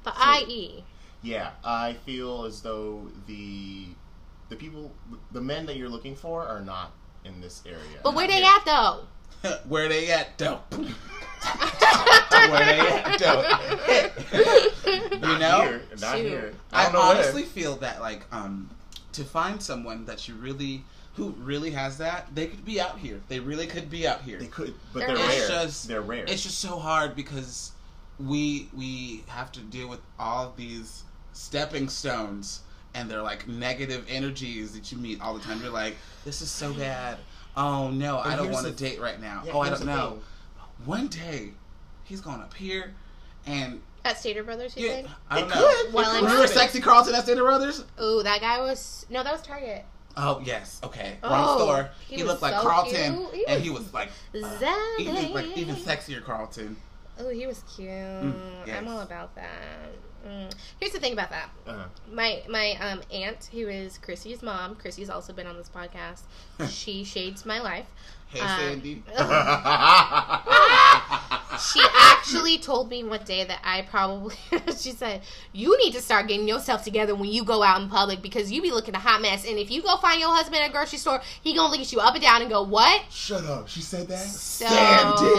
The 0.04 0.12
So- 0.14 0.46
IE. 0.48 0.84
Yeah, 1.22 1.50
I 1.62 1.92
feel 2.06 2.44
as 2.44 2.62
though 2.62 3.08
the 3.26 3.86
the 4.48 4.56
people, 4.56 4.90
the 5.32 5.40
men 5.40 5.66
that 5.66 5.76
you're 5.76 5.88
looking 5.90 6.16
for, 6.16 6.46
are 6.46 6.60
not 6.60 6.92
in 7.24 7.40
this 7.40 7.62
area. 7.66 7.78
But 8.02 8.14
where 8.14 8.26
Not 8.26 8.34
they 8.34 8.44
at 8.44 8.64
though? 8.64 9.04
Where 9.68 9.88
they 9.88 10.10
at, 10.10 10.36
though? 10.38 10.60
Where 10.70 12.64
they 12.64 12.80
at, 12.80 13.18
though? 13.18 13.42
you 15.12 15.18
Not 15.18 15.40
know? 15.40 15.62
here. 15.62 15.82
Not 16.00 16.16
Shoot. 16.16 16.26
here. 16.26 16.54
I, 16.72 16.80
I 16.80 16.84
don't 16.84 16.92
know 16.94 17.00
honestly 17.00 17.42
where. 17.42 17.50
feel 17.50 17.76
that 17.76 18.00
like 18.00 18.22
um 18.32 18.70
to 19.12 19.24
find 19.24 19.62
someone 19.62 20.04
that 20.06 20.28
you 20.28 20.34
really 20.36 20.84
who 21.20 21.34
really 21.42 21.70
has 21.72 21.98
that, 21.98 22.34
they 22.34 22.46
could 22.46 22.64
be 22.64 22.80
out 22.80 22.98
here. 22.98 23.20
They 23.28 23.40
really 23.40 23.66
could 23.66 23.90
be 23.90 24.06
out 24.06 24.22
here. 24.22 24.38
They 24.38 24.46
could, 24.46 24.72
but 24.94 25.00
They're 25.00 25.08
they're, 25.08 25.16
rare. 25.16 25.38
It's 25.38 25.48
just 25.48 25.88
they're 25.88 26.00
rare. 26.00 26.24
It's 26.26 26.42
just 26.42 26.60
so 26.60 26.78
hard 26.78 27.14
because 27.14 27.72
we 28.18 28.68
we 28.74 29.22
have 29.28 29.52
to 29.52 29.60
deal 29.60 29.86
with 29.88 30.00
all 30.18 30.54
these 30.56 31.04
stepping 31.34 31.88
stones 31.90 32.60
and 32.94 33.10
they're 33.10 33.22
like 33.22 33.46
negative 33.46 34.06
energies 34.08 34.72
that 34.72 34.90
you 34.90 34.96
meet 34.96 35.20
all 35.20 35.34
the 35.34 35.40
time. 35.40 35.60
You're 35.60 35.70
like, 35.70 35.96
this 36.24 36.40
is 36.40 36.50
so 36.50 36.72
bad. 36.72 37.18
Oh 37.54 37.90
no, 37.90 38.18
I 38.18 38.34
don't 38.34 38.50
want 38.50 38.66
to 38.66 38.72
date 38.72 38.98
right 38.98 39.20
now. 39.20 39.42
Yeah, 39.44 39.52
oh, 39.54 39.60
I 39.60 39.68
don't 39.68 39.84
know. 39.84 40.10
thing. 40.10 40.20
One 40.86 41.08
day, 41.08 41.50
he's 42.04 42.22
going 42.22 42.40
up 42.40 42.54
here 42.54 42.94
and 43.44 43.82
At 44.06 44.18
Stater 44.18 44.42
Brothers, 44.42 44.74
you 44.74 44.86
yeah, 44.86 44.94
think? 44.94 45.08
I 45.28 45.40
don't 45.40 45.50
It 45.50 45.54
know. 45.54 45.60
could. 45.84 45.92
Well, 45.92 46.10
It 46.14 46.18
I'm. 46.18 46.24
Remember 46.24 46.46
Sexy 46.46 46.80
Carlton 46.80 47.14
at 47.14 47.24
Stater 47.24 47.42
Brothers? 47.42 47.84
Ooh, 48.02 48.22
that 48.22 48.40
guy 48.40 48.60
was 48.60 49.04
no, 49.10 49.22
that 49.22 49.32
was 49.32 49.42
Target. 49.42 49.84
Oh 50.16 50.40
yes, 50.44 50.80
okay. 50.82 51.16
Oh, 51.22 51.30
Wrong 51.30 51.58
store. 51.58 51.90
he 52.08 52.16
He, 52.16 52.22
looked 52.24 52.42
like 52.42 52.54
so 52.54 52.62
Carlton. 52.62 53.26
He 53.32 53.44
and 53.46 53.54
was- 53.56 53.62
he 53.62 53.70
was 53.70 53.94
like 53.94 54.10
even 54.98 55.32
like 55.32 55.56
even 55.56 55.76
sexier 55.76 56.22
Carlton. 56.22 56.76
Oh, 57.18 57.28
he 57.28 57.46
was 57.46 57.62
cute. 57.76 57.88
yes. 57.90 58.76
I'm 58.76 58.88
all 58.88 59.00
about 59.00 59.34
that. 59.34 59.50
Mm. 60.26 60.52
Here's 60.78 60.92
the 60.92 61.00
thing 61.00 61.12
about 61.12 61.30
that. 61.30 61.50
Uh-huh. 61.66 61.84
My 62.10 62.42
my 62.48 62.72
um 62.80 63.02
aunt, 63.12 63.48
who 63.52 63.68
is 63.68 63.98
Chrissy's 63.98 64.42
mom, 64.42 64.74
Chrissy's 64.76 65.08
also 65.10 65.32
been 65.32 65.46
on 65.46 65.56
this 65.56 65.68
podcast. 65.70 66.22
she 66.70 67.04
shades 67.04 67.46
my 67.46 67.60
life. 67.60 67.86
Hey 68.32 68.40
Uh, 68.40 68.56
Sandy. 68.56 69.02
She 71.60 71.82
actually 71.94 72.56
told 72.58 72.88
me 72.88 73.04
one 73.04 73.22
day 73.24 73.44
that 73.44 73.60
I 73.62 73.82
probably. 73.82 74.34
she 74.78 74.92
said, 74.92 75.20
"You 75.52 75.76
need 75.84 75.92
to 75.92 76.00
start 76.00 76.26
getting 76.26 76.48
yourself 76.48 76.82
together 76.84 77.14
when 77.14 77.28
you 77.28 77.44
go 77.44 77.62
out 77.62 77.82
in 77.82 77.88
public 77.90 78.22
because 78.22 78.50
you 78.50 78.62
be 78.62 78.70
looking 78.70 78.94
a 78.94 78.98
hot 78.98 79.20
mess. 79.20 79.44
And 79.46 79.58
if 79.58 79.70
you 79.70 79.82
go 79.82 79.98
find 79.98 80.18
your 80.20 80.34
husband 80.34 80.62
at 80.62 80.70
a 80.70 80.72
grocery 80.72 80.98
store, 80.98 81.20
he 81.42 81.54
gonna 81.54 81.70
look 81.70 81.80
at 81.80 81.92
you 81.92 82.00
up 82.00 82.14
and 82.14 82.22
down 82.22 82.40
and 82.40 82.50
go, 82.50 82.62
what?" 82.62 83.02
Shut 83.10 83.44
up. 83.44 83.68
She 83.68 83.82
said 83.82 84.08
that. 84.08 84.26
So, 84.26 84.64
Sandy. 84.66 85.34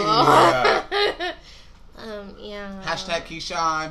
um, 1.98 2.36
yeah. 2.38 2.80
Hashtag 2.84 3.24
Keyshawn. 3.26 3.90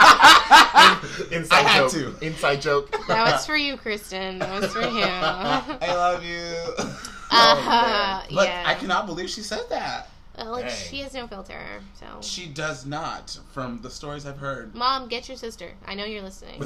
Inside 1.32 1.64
I 1.66 1.68
had 1.68 1.90
joke. 1.90 2.18
to. 2.20 2.26
Inside 2.26 2.60
joke. 2.62 2.90
That 3.08 3.32
was 3.32 3.46
for 3.46 3.56
you, 3.56 3.76
Kristen. 3.76 4.38
That 4.38 4.60
was 4.60 4.72
for 4.72 4.80
him. 4.82 4.92
I 5.08 5.94
love 5.94 6.24
you. 6.24 6.54
Uh, 7.32 8.24
But 8.34 8.48
yeah. 8.48 8.64
I 8.66 8.74
cannot 8.74 9.06
believe 9.06 9.30
she 9.30 9.42
said 9.42 9.62
that. 9.70 10.08
Uh, 10.36 10.46
like 10.50 10.66
Dang. 10.66 10.74
she 10.74 10.98
has 11.02 11.14
no 11.14 11.28
filter. 11.28 11.60
So, 11.94 12.06
She 12.22 12.46
does 12.48 12.84
not, 12.84 13.38
from 13.52 13.80
the 13.82 13.90
stories 13.90 14.26
I've 14.26 14.38
heard. 14.38 14.74
mom, 14.74 15.06
get 15.06 15.28
your 15.28 15.36
sister. 15.36 15.70
I 15.86 15.94
know 15.94 16.04
you're 16.04 16.22
listening. 16.22 16.60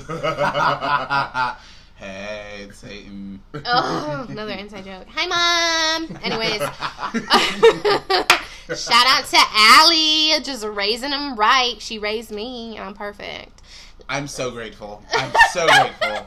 Hey, 1.97 2.67
it's 2.69 2.79
Satan. 2.79 3.43
Oh, 3.65 4.27
another 4.29 4.53
inside 4.59 4.85
joke. 4.85 5.07
Hi, 5.11 5.27
mom. 5.27 6.19
Anyways, 6.23 6.61
shout 8.81 9.07
out 9.07 9.25
to 9.27 9.37
Allie, 9.55 10.33
just 10.43 10.65
raising 10.65 11.11
them 11.11 11.37
right. 11.37 11.75
She 11.81 11.99
raised 11.99 12.31
me. 12.31 12.79
I'm 12.79 12.95
perfect. 12.95 13.63
I'm 14.09 14.27
so 14.29 14.51
grateful. 14.51 15.03
I'm 15.13 15.33
so 15.53 15.67
grateful. 15.67 16.27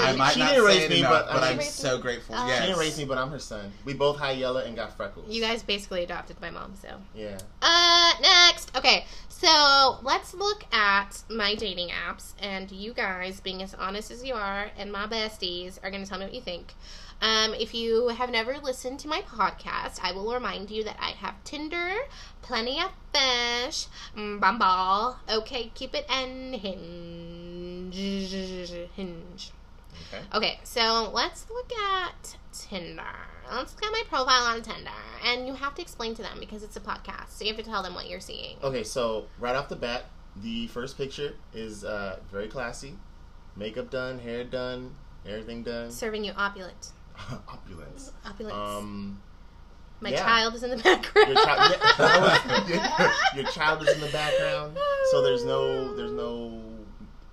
I 0.00 0.16
might 0.16 0.32
she 0.32 0.40
not 0.40 0.50
didn't 0.50 0.64
raise 0.64 0.88
me, 0.88 1.00
enough, 1.00 1.26
but, 1.26 1.32
but 1.34 1.42
I 1.42 1.50
I'm 1.50 1.58
mean, 1.58 1.66
so 1.66 1.98
grateful. 1.98 2.34
Oh. 2.38 2.46
yes. 2.46 2.60
she 2.60 2.66
didn't 2.66 2.78
raise 2.80 2.96
me, 2.98 3.04
but 3.04 3.18
I'm 3.18 3.30
her 3.30 3.38
son. 3.38 3.70
We 3.84 3.92
both 3.92 4.18
high 4.18 4.30
yellow 4.32 4.60
and 4.60 4.74
got 4.74 4.96
freckles. 4.96 5.30
You 5.30 5.42
guys 5.42 5.62
basically 5.62 6.02
adopted 6.02 6.40
my 6.40 6.50
mom, 6.50 6.74
so. 6.80 6.88
yeah. 7.14 7.38
Uh, 7.60 8.12
next. 8.22 8.74
Okay, 8.76 9.04
so 9.42 9.98
let's 10.02 10.34
look 10.34 10.64
at 10.72 11.24
my 11.28 11.56
dating 11.56 11.88
apps, 11.88 12.34
and 12.40 12.70
you 12.70 12.94
guys, 12.94 13.40
being 13.40 13.60
as 13.60 13.74
honest 13.74 14.12
as 14.12 14.24
you 14.24 14.34
are, 14.34 14.70
and 14.78 14.92
my 14.92 15.06
besties 15.06 15.78
are 15.82 15.90
going 15.90 16.04
to 16.04 16.08
tell 16.08 16.18
me 16.18 16.26
what 16.26 16.34
you 16.34 16.40
think. 16.40 16.74
Um, 17.20 17.52
if 17.54 17.74
you 17.74 18.08
have 18.08 18.30
never 18.30 18.58
listened 18.58 19.00
to 19.00 19.08
my 19.08 19.22
podcast, 19.22 19.98
I 20.00 20.12
will 20.12 20.32
remind 20.32 20.70
you 20.70 20.84
that 20.84 20.96
I 21.00 21.10
have 21.10 21.42
Tinder, 21.42 21.92
Plenty 22.40 22.80
of 22.80 22.92
Fish, 23.12 23.86
mm, 24.16 24.40
Bumble, 24.40 25.18
OkCupid, 25.28 26.04
and 26.08 26.54
Hinge. 26.54 27.94
Hinge. 28.94 29.50
Okay. 30.12 30.22
Okay, 30.34 30.60
so 30.62 31.10
let's 31.12 31.50
look 31.50 31.72
at 31.72 32.36
Tinder. 32.52 33.31
Let's 33.50 33.74
get 33.74 33.92
my 33.92 34.02
profile 34.08 34.44
on 34.44 34.62
Tinder. 34.62 34.90
And 35.24 35.46
you 35.46 35.54
have 35.54 35.74
to 35.76 35.82
explain 35.82 36.14
to 36.14 36.22
them 36.22 36.38
because 36.40 36.62
it's 36.62 36.76
a 36.76 36.80
podcast. 36.80 37.30
So 37.30 37.44
you 37.44 37.54
have 37.54 37.62
to 37.62 37.68
tell 37.68 37.82
them 37.82 37.94
what 37.94 38.08
you're 38.08 38.20
seeing. 38.20 38.56
Okay, 38.62 38.82
so 38.82 39.26
right 39.38 39.54
off 39.54 39.68
the 39.68 39.76
bat, 39.76 40.04
the 40.36 40.66
first 40.68 40.96
picture 40.96 41.34
is 41.54 41.84
uh, 41.84 42.18
very 42.30 42.48
classy. 42.48 42.94
Makeup 43.56 43.90
done, 43.90 44.18
hair 44.18 44.44
done, 44.44 44.94
everything 45.26 45.62
done. 45.62 45.90
Serving 45.90 46.24
you 46.24 46.32
opulent. 46.36 46.92
Opulence. 47.48 48.12
Opulence. 48.24 48.54
Um, 48.56 49.20
my 50.00 50.10
yeah. 50.10 50.24
child 50.24 50.54
is 50.54 50.62
in 50.62 50.70
the 50.70 50.76
background. 50.78 51.28
your, 51.34 51.44
child, 51.44 52.68
yeah, 52.68 53.12
your 53.36 53.44
child 53.44 53.82
is 53.86 53.94
in 53.94 54.00
the 54.00 54.10
background, 54.10 54.76
so 55.10 55.22
there's 55.22 55.44
no 55.44 55.94
there's 55.94 56.10
no 56.10 56.60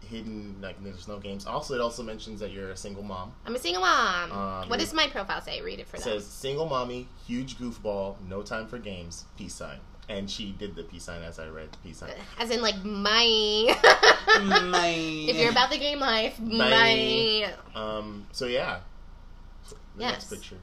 hidden 0.09 0.55
like 0.61 0.83
there's 0.83 1.07
no 1.07 1.19
games. 1.19 1.45
Also, 1.45 1.75
it 1.75 1.81
also 1.81 2.03
mentions 2.03 2.39
that 2.41 2.51
you're 2.51 2.71
a 2.71 2.77
single 2.77 3.03
mom. 3.03 3.31
I'm 3.45 3.55
a 3.55 3.59
single 3.59 3.81
mom. 3.81 4.31
Um, 4.31 4.69
what 4.69 4.79
does 4.79 4.93
my 4.93 5.07
profile 5.07 5.41
say? 5.41 5.61
Read 5.61 5.79
it 5.79 5.87
for 5.87 5.97
It 5.97 6.03
them. 6.03 6.13
says 6.19 6.25
single 6.25 6.67
mommy, 6.67 7.07
huge 7.27 7.57
goofball, 7.57 8.15
no 8.27 8.41
time 8.41 8.67
for 8.67 8.77
games, 8.79 9.25
peace 9.37 9.53
sign. 9.53 9.79
And 10.09 10.29
she 10.29 10.51
did 10.57 10.75
the 10.75 10.81
peace 10.83 11.03
sign 11.03 11.21
as 11.21 11.37
I 11.37 11.47
read 11.49 11.71
the 11.71 11.77
peace 11.77 11.97
sign. 11.99 12.09
As 12.39 12.49
in, 12.49 12.61
like, 12.63 12.83
my. 12.83 13.77
My... 14.41 14.87
if 14.95 15.37
you're 15.37 15.51
about 15.51 15.69
the 15.69 15.77
game 15.77 15.99
life, 15.99 16.39
my. 16.39 17.51
Bye. 17.75 17.79
Um. 17.79 18.25
So 18.31 18.45
yeah. 18.47 18.79
The 19.69 19.75
Yes. 20.01 20.11
next 20.13 20.29
picture. 20.31 20.57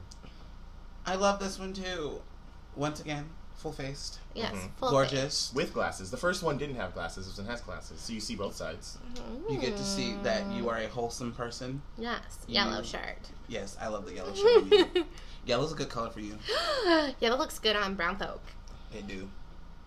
I 1.05 1.15
love 1.15 1.39
this 1.39 1.57
one 1.57 1.71
too. 1.73 2.21
Once 2.75 2.99
again, 2.99 3.29
full 3.57 3.71
faced, 3.73 4.19
Yes, 4.35 4.53
Mhm. 4.53 4.69
full 4.77 4.91
gorgeous. 4.91 5.51
With 5.53 5.73
glasses. 5.73 6.11
The 6.11 6.17
first 6.17 6.43
one 6.43 6.57
didn't 6.57 6.75
have 6.75 6.93
glasses. 6.93 7.27
This 7.27 7.37
one 7.37 7.47
has 7.47 7.59
glasses, 7.61 7.99
so 7.99 8.13
you 8.13 8.21
see 8.21 8.35
both 8.35 8.55
sides. 8.55 8.97
face. 9.15 9.23
You 9.49 9.57
get 9.57 9.75
to 9.77 9.83
see 9.83 10.15
that 10.23 10.45
you 10.51 10.69
are 10.69 10.77
a 10.77 10.87
wholesome 10.87 11.33
person. 11.33 11.81
Yes, 11.97 12.21
You- 12.47 12.55
yellow 12.55 12.83
shirt. 12.83 13.17
Yes, 13.47 13.75
I 13.81 13.87
love 13.87 14.05
the 14.05 14.13
yellow 14.13 14.33
shirt. 14.35 14.63
on 14.63 14.69
you. 14.71 15.05
Yellow's 15.45 15.71
a 15.71 15.75
good 15.75 15.89
color 15.89 16.09
for 16.11 16.19
you. 16.19 16.37
yellow 17.19 17.37
looks 17.37 17.57
good 17.59 17.75
on 17.75 17.95
brown 17.95 18.17
folk. 18.17 18.41
They 18.93 19.01
do. 19.01 19.29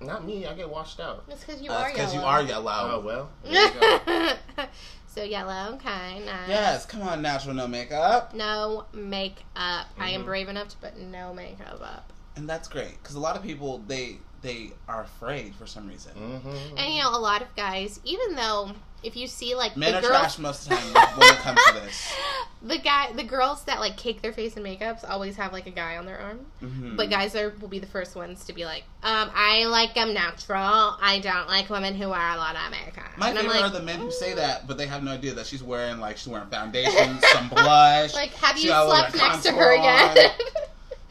Not 0.01 0.25
me. 0.25 0.47
I 0.47 0.55
get 0.55 0.69
washed 0.71 0.99
out. 0.99 1.29
That's 1.29 1.45
because 1.45 1.61
you 1.61 1.71
Uh, 1.71 1.75
are 1.75 1.81
That's 1.83 1.93
because 1.93 2.15
yellow. 2.15 2.27
you 2.27 2.33
are 2.33 2.43
yellow. 2.43 2.73
Oh 2.73 2.87
yellow. 2.89 3.01
well. 3.01 3.31
There 3.45 3.65
you 3.67 4.37
go. 4.57 4.65
so 5.07 5.23
yellow, 5.23 5.75
okay, 5.75 6.21
nice. 6.25 6.49
Yes, 6.49 6.87
come 6.87 7.03
on, 7.03 7.21
natural, 7.21 7.55
no 7.55 7.67
makeup. 7.69 8.33
No 8.35 8.87
makeup. 8.95 9.87
I 9.99 10.11
am 10.11 10.23
Mhm. 10.23 10.25
brave 10.25 10.49
enough 10.49 10.69
to 10.69 10.77
put 10.79 10.97
no 10.97 11.35
makeup 11.35 11.81
up. 11.83 12.13
And 12.37 12.49
that's 12.49 12.69
great 12.69 13.03
because 13.03 13.17
a 13.17 13.21
lot 13.21 13.37
of 13.37 13.43
people 13.43 13.83
they 13.87 14.19
they 14.43 14.71
are 14.89 15.03
afraid 15.03 15.55
for 15.55 15.67
some 15.67 15.89
reason. 15.89 16.13
mm-hmm. 16.15 16.77
And 16.79 16.95
you 16.95 17.03
know, 17.03 17.11
a 17.11 17.19
lot 17.19 17.43
of 17.43 17.55
guys, 17.57 18.01
even 18.05 18.35
though 18.35 18.73
if 19.03 19.17
you 19.17 19.27
see 19.27 19.55
like 19.55 19.77
Men 19.77 19.93
the 19.93 19.99
are 19.99 20.03
girls, 20.03 20.13
trash 20.13 20.39
most 20.39 20.63
of 20.65 20.71
the 20.71 20.77
time 20.77 21.19
when 21.19 21.29
it 21.29 21.37
comes 21.39 21.59
to 21.67 21.73
this. 21.81 22.15
the 22.63 22.79
guy, 22.79 23.13
the 23.13 23.23
girls 23.23 23.65
that 23.65 23.81
like 23.81 23.97
cake 23.97 24.21
their 24.23 24.33
face 24.33 24.57
in 24.57 24.63
makeups 24.63 25.09
always 25.09 25.37
have 25.37 25.53
like 25.53 25.67
a 25.67 25.71
guy 25.71 25.97
on 25.97 26.07
their 26.07 26.19
arm. 26.19 26.47
Mhm. 26.63 26.97
But 26.97 27.11
guys 27.11 27.35
are 27.35 27.51
will 27.61 27.69
be 27.69 27.79
the 27.79 27.87
first 27.87 28.15
ones 28.17 28.45
to 28.45 28.53
be 28.53 28.65
like, 28.65 28.85
um, 29.03 29.31
I 29.35 29.65
like 29.67 29.95
them 29.95 30.13
natural. 30.15 30.97
I 31.01 31.21
don't 31.23 31.49
like 31.49 31.71
women 31.71 31.95
who 31.95 32.09
wear 32.11 32.31
a 32.31 32.37
lot 32.37 32.57
of 32.57 32.71
makeup. 32.71 33.17
My 33.17 33.31
and 33.31 33.39
favorite 33.39 33.55
like, 33.55 33.65
are 33.65 33.71
the 33.71 33.83
men 33.83 34.01
who 34.01 34.11
say 34.11 34.35
that, 34.35 34.67
but 34.67 34.77
they 34.79 34.87
have 34.87 35.03
no 35.03 35.13
idea 35.13 35.35
that 35.35 35.47
she's 35.47 35.63
wearing 35.63 35.99
like 35.99 36.17
she's 36.17 36.29
wearing 36.29 36.49
foundation, 36.49 37.19
some 37.33 37.49
blush. 37.49 38.15
Like, 38.21 38.35
have 38.35 38.59
you 38.59 38.69
got 38.69 38.87
a 38.87 38.89
little 38.89 39.11
slept 39.11 39.17
next 39.17 39.43
to 39.45 39.53
her 39.53 39.77
on. 39.79 40.17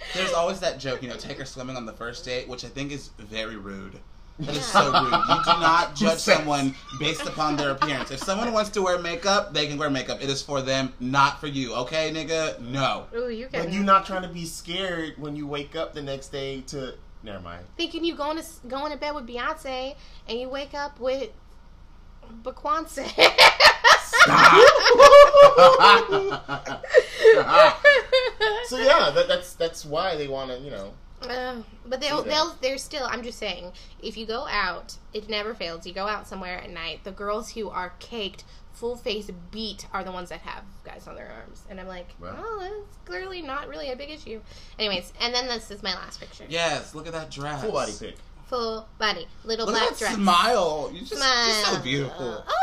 again? 0.09 0.23
There's 0.23 0.33
always 0.33 0.59
that 0.59 0.79
joke, 0.79 1.01
you 1.01 1.09
know, 1.09 1.15
take 1.15 1.37
her 1.37 1.45
swimming 1.45 1.75
on 1.75 1.85
the 1.85 1.93
first 1.93 2.25
date, 2.25 2.47
which 2.47 2.65
I 2.65 2.67
think 2.67 2.91
is 2.91 3.09
very 3.17 3.55
rude. 3.55 3.99
That 4.39 4.55
is 4.55 4.65
so 4.65 4.85
rude. 4.85 5.11
You 5.11 5.43
do 5.43 5.59
not 5.59 5.95
judge 5.95 6.19
someone 6.19 6.73
based 6.97 7.25
upon 7.25 7.57
their 7.57 7.71
appearance. 7.71 8.11
If 8.11 8.19
someone 8.19 8.53
wants 8.53 8.69
to 8.71 8.81
wear 8.81 8.97
makeup, 8.97 9.53
they 9.53 9.67
can 9.67 9.77
wear 9.77 9.89
makeup. 9.89 10.23
It 10.23 10.29
is 10.29 10.41
for 10.41 10.61
them, 10.61 10.93
not 11.01 11.41
for 11.41 11.47
you. 11.47 11.73
Okay, 11.75 12.11
nigga? 12.11 12.59
No. 12.61 13.07
Ooh, 13.13 13.29
you 13.29 13.47
can. 13.47 13.65
But 13.65 13.73
you're 13.73 13.83
not 13.83 14.05
trying 14.05 14.21
to 14.21 14.29
be 14.29 14.45
scared 14.45 15.15
when 15.17 15.35
you 15.35 15.45
wake 15.45 15.75
up 15.75 15.93
the 15.93 16.01
next 16.01 16.29
day 16.29 16.61
to. 16.67 16.95
Never 17.21 17.41
mind. 17.41 17.65
thinking 17.75 18.05
you 18.05 18.15
going 18.15 18.37
to 18.37 18.45
going 18.69 18.93
to 18.93 18.97
bed 18.97 19.13
with 19.13 19.27
Beyonce 19.27 19.93
and 20.29 20.39
you 20.39 20.47
wake 20.47 20.73
up 20.73 21.01
with 21.01 21.29
Beyonce. 22.43 23.05
so 28.65 28.77
yeah, 28.77 29.09
that, 29.11 29.27
that's 29.27 29.53
that's 29.53 29.85
why 29.85 30.15
they 30.15 30.27
want 30.27 30.51
to, 30.51 30.57
you 30.59 30.71
know. 30.71 30.93
Uh, 31.21 31.57
but 31.85 31.99
they'll, 31.99 32.23
they'll 32.23 32.55
they're 32.61 32.77
still. 32.77 33.05
I'm 33.05 33.23
just 33.23 33.37
saying, 33.39 33.73
if 34.01 34.15
you 34.17 34.25
go 34.25 34.47
out, 34.49 34.95
it 35.13 35.27
never 35.29 35.53
fails. 35.53 35.85
You 35.85 35.93
go 35.93 36.07
out 36.07 36.27
somewhere 36.27 36.57
at 36.59 36.69
night. 36.69 37.03
The 37.03 37.11
girls 37.11 37.51
who 37.51 37.69
are 37.69 37.91
caked, 37.99 38.45
full 38.71 38.95
face 38.95 39.29
beat, 39.51 39.85
are 39.91 40.03
the 40.05 40.13
ones 40.13 40.29
that 40.29 40.39
have 40.41 40.63
guys 40.85 41.07
on 41.07 41.15
their 41.15 41.29
arms. 41.29 41.63
And 41.69 41.77
I'm 41.79 41.87
like, 41.89 42.07
Well. 42.21 42.35
well, 42.41 42.59
that's 42.61 42.97
clearly 43.05 43.41
not 43.41 43.67
really 43.67 43.91
a 43.91 43.97
big 43.97 44.09
issue. 44.11 44.39
Anyways, 44.79 45.11
and 45.19 45.33
then 45.33 45.47
this 45.47 45.69
is 45.71 45.83
my 45.83 45.93
last 45.93 46.21
picture. 46.21 46.45
Yes, 46.47 46.95
look 46.95 47.05
at 47.05 47.11
that 47.11 47.29
dress. 47.29 47.61
Full 47.63 47.71
body 47.73 47.91
pic. 47.99 48.15
Full 48.47 48.87
body, 48.97 49.27
little 49.43 49.65
Look 49.67 49.75
black 49.75 49.91
at 49.91 49.93
that 49.95 49.99
dress. 49.99 50.15
smile. 50.15 50.89
You 50.93 51.01
just, 51.01 51.17
Smile. 51.17 51.45
you're 51.45 51.65
so 51.65 51.81
beautiful. 51.83 52.43
Oh, 52.47 52.53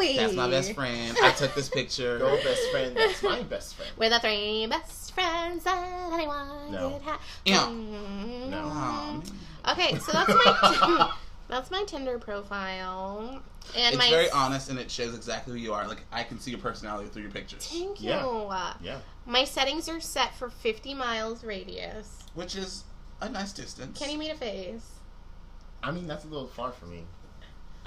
wee. 0.00 0.16
That's 0.16 0.34
my 0.34 0.48
best 0.50 0.72
friend. 0.74 1.16
I 1.22 1.30
took 1.32 1.54
this 1.54 1.68
picture. 1.68 2.18
Your 2.18 2.36
best 2.42 2.70
friend. 2.72 2.96
That's 2.96 3.22
my 3.22 3.42
best 3.42 3.76
friend. 3.76 3.90
We're 3.96 4.10
the 4.10 4.18
three 4.18 4.66
best 4.68 5.12
friends 5.14 5.64
that 5.64 6.10
anyone 6.12 6.72
No. 6.72 6.90
could 6.90 7.02
have. 7.02 7.20
Yeah. 7.44 7.58
Mm. 7.66 8.48
No. 8.50 8.58
Aw, 8.58 9.12
man. 9.12 9.22
Okay, 9.70 9.98
so 9.98 10.12
that's 10.12 10.28
my 10.28 11.12
that's 11.48 11.70
my 11.70 11.84
Tinder 11.84 12.18
profile, 12.18 13.42
and 13.76 13.94
It's 13.94 13.96
my 13.98 14.08
very 14.08 14.30
honest 14.30 14.70
and 14.70 14.78
it 14.78 14.90
shows 14.90 15.14
exactly 15.14 15.52
who 15.52 15.58
you 15.58 15.72
are. 15.74 15.86
Like 15.86 16.02
I 16.10 16.22
can 16.22 16.40
see 16.40 16.50
your 16.50 16.60
personality 16.60 17.08
through 17.10 17.22
your 17.22 17.30
pictures, 17.30 17.66
Thank 17.66 18.00
you. 18.00 18.10
Yeah. 18.10 18.72
Yeah. 18.82 18.98
My 19.26 19.44
settings 19.44 19.88
are 19.88 20.00
set 20.00 20.34
for 20.34 20.48
50 20.50 20.94
miles 20.94 21.44
radius. 21.44 22.24
which 22.34 22.56
is 22.56 22.84
a 23.20 23.28
nice 23.28 23.52
distance. 23.52 23.98
Can 23.98 24.10
you 24.10 24.18
meet 24.18 24.30
a 24.30 24.34
face? 24.34 24.86
I 25.82 25.90
mean, 25.90 26.06
that's 26.06 26.24
a 26.24 26.28
little 26.28 26.48
far 26.48 26.72
for 26.72 26.86
me. 26.86 27.04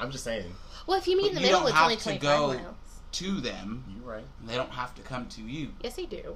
I'm 0.04 0.12
just 0.12 0.24
saying. 0.24 0.54
Well, 0.86 0.98
if 0.98 1.08
you 1.08 1.16
meet 1.18 1.24
But 1.24 1.30
in 1.30 1.36
the 1.36 1.42
you 1.42 1.48
middle, 1.48 1.68
it's 1.68 1.76
have 1.76 1.84
only 1.84 1.96
to 1.96 2.04
25 2.04 2.22
go- 2.22 2.48
miles. 2.54 2.76
to 3.14 3.42
them? 3.42 3.84
You're 3.96 4.14
right. 4.16 4.26
They 4.46 4.56
don't 4.56 4.72
have 4.72 4.94
to 4.96 5.02
come 5.02 5.28
to 5.30 5.42
you. 5.42 5.70
Yes, 5.82 5.96
they 5.96 6.06
do. 6.06 6.36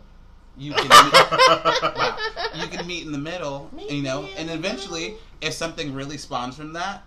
You 0.57 0.73
can 0.73 0.83
meet, 0.87 1.13
wow. 1.13 2.17
you 2.55 2.67
can 2.67 2.87
meet 2.87 3.05
in 3.05 3.11
the 3.11 3.17
middle, 3.19 3.69
you 3.89 4.01
know, 4.01 4.23
and 4.37 4.49
eventually, 4.49 5.13
if 5.41 5.53
something 5.53 5.93
really 5.93 6.17
spawns 6.17 6.55
from 6.55 6.73
that, 6.73 7.03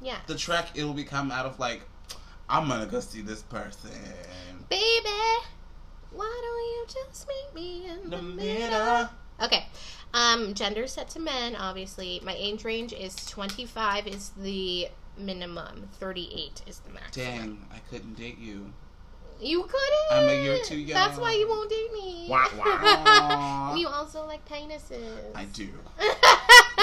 Yeah. 0.00 0.16
the 0.26 0.34
trek 0.34 0.70
it 0.74 0.82
will 0.82 0.92
become 0.94 1.30
out 1.30 1.46
of 1.46 1.60
like, 1.60 1.82
I'm 2.48 2.66
gonna 2.68 2.86
go 2.86 2.98
see 2.98 3.20
this 3.20 3.42
person. 3.42 3.90
Baby, 4.68 5.08
why 6.10 6.40
don't 6.42 6.96
you 6.98 7.04
just 7.08 7.28
meet 7.28 7.54
me 7.54 7.86
in 7.88 8.10
the, 8.10 8.16
The 8.16 8.22
middle? 8.22 8.70
middle. 8.70 9.08
Okay. 9.40 9.66
Um, 10.14 10.52
gender 10.54 10.86
set 10.88 11.08
to 11.10 11.20
men, 11.20 11.54
obviously. 11.54 12.20
My 12.24 12.34
age 12.36 12.64
range 12.64 12.92
is 12.92 13.14
25 13.26 14.06
is 14.08 14.30
the 14.36 14.88
minimum. 15.16 15.88
38 15.94 16.62
is 16.66 16.78
the 16.80 16.90
maximum. 16.90 17.26
Dang, 17.26 17.66
I 17.72 17.78
couldn't 17.90 18.14
date 18.14 18.38
you. 18.38 18.72
You 19.40 19.62
couldn't. 19.62 20.12
I'm 20.12 20.28
a 20.28 20.42
year 20.44 20.58
too 20.64 20.78
young. 20.78 20.94
That's 20.94 21.18
why 21.18 21.32
you 21.32 21.48
won't 21.48 21.68
date 21.68 21.92
me. 21.92 22.26
Wah, 22.28 22.46
wah. 22.56 23.74
you 23.76 23.88
also 23.88 24.24
like 24.24 24.46
penises. 24.48 25.18
I 25.34 25.44
do. 25.46 25.68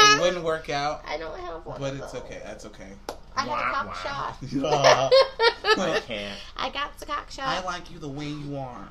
It 0.02 0.22
wouldn't 0.22 0.44
work 0.44 0.70
out, 0.70 1.04
I 1.08 1.18
don't 1.18 1.38
have 1.40 1.66
one. 1.66 1.80
but 1.80 1.94
it's 1.94 2.12
though. 2.12 2.20
okay. 2.20 2.42
That's 2.44 2.66
okay. 2.68 2.92
I 3.36 3.42
had 3.42 3.50
a 3.50 3.74
cock 3.74 3.88
wah. 3.88 3.94
shot. 3.94 4.38
I 5.80 6.02
can't. 6.06 6.40
I 6.58 6.70
got 6.70 6.98
the 6.98 7.06
cock 7.06 7.30
shot. 7.30 7.48
I 7.48 7.64
like 7.64 7.92
you 7.92 8.00
the 8.00 8.08
way 8.08 8.28
you 8.28 8.58
are. 8.58 8.88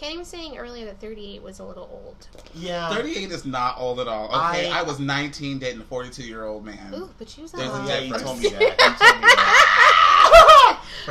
Kenny 0.00 0.16
was 0.16 0.28
saying 0.28 0.56
earlier 0.56 0.86
that 0.86 0.98
38 0.98 1.42
was 1.42 1.58
a 1.58 1.64
little 1.64 1.86
old. 1.92 2.26
Yeah. 2.54 2.88
38 2.88 3.30
is 3.32 3.44
not 3.44 3.78
old 3.78 4.00
at 4.00 4.08
all. 4.08 4.28
Okay, 4.28 4.70
I, 4.70 4.80
I- 4.80 4.82
was 4.82 4.98
19 4.98 5.58
dating 5.58 5.82
a 5.82 5.84
42 5.84 6.22
year 6.22 6.46
old 6.46 6.64
man. 6.64 6.94
Ooh, 6.94 7.10
but 7.18 7.28
she 7.28 7.42
was 7.42 7.52
There's 7.52 7.68
a 7.68 7.72
hot. 7.72 7.86
Yeah, 7.86 7.98
you 7.98 8.18
told 8.18 8.38
me 8.38 8.48
that. 8.48 8.62
You 8.62 8.68
told 8.68 9.20
me 9.20 9.28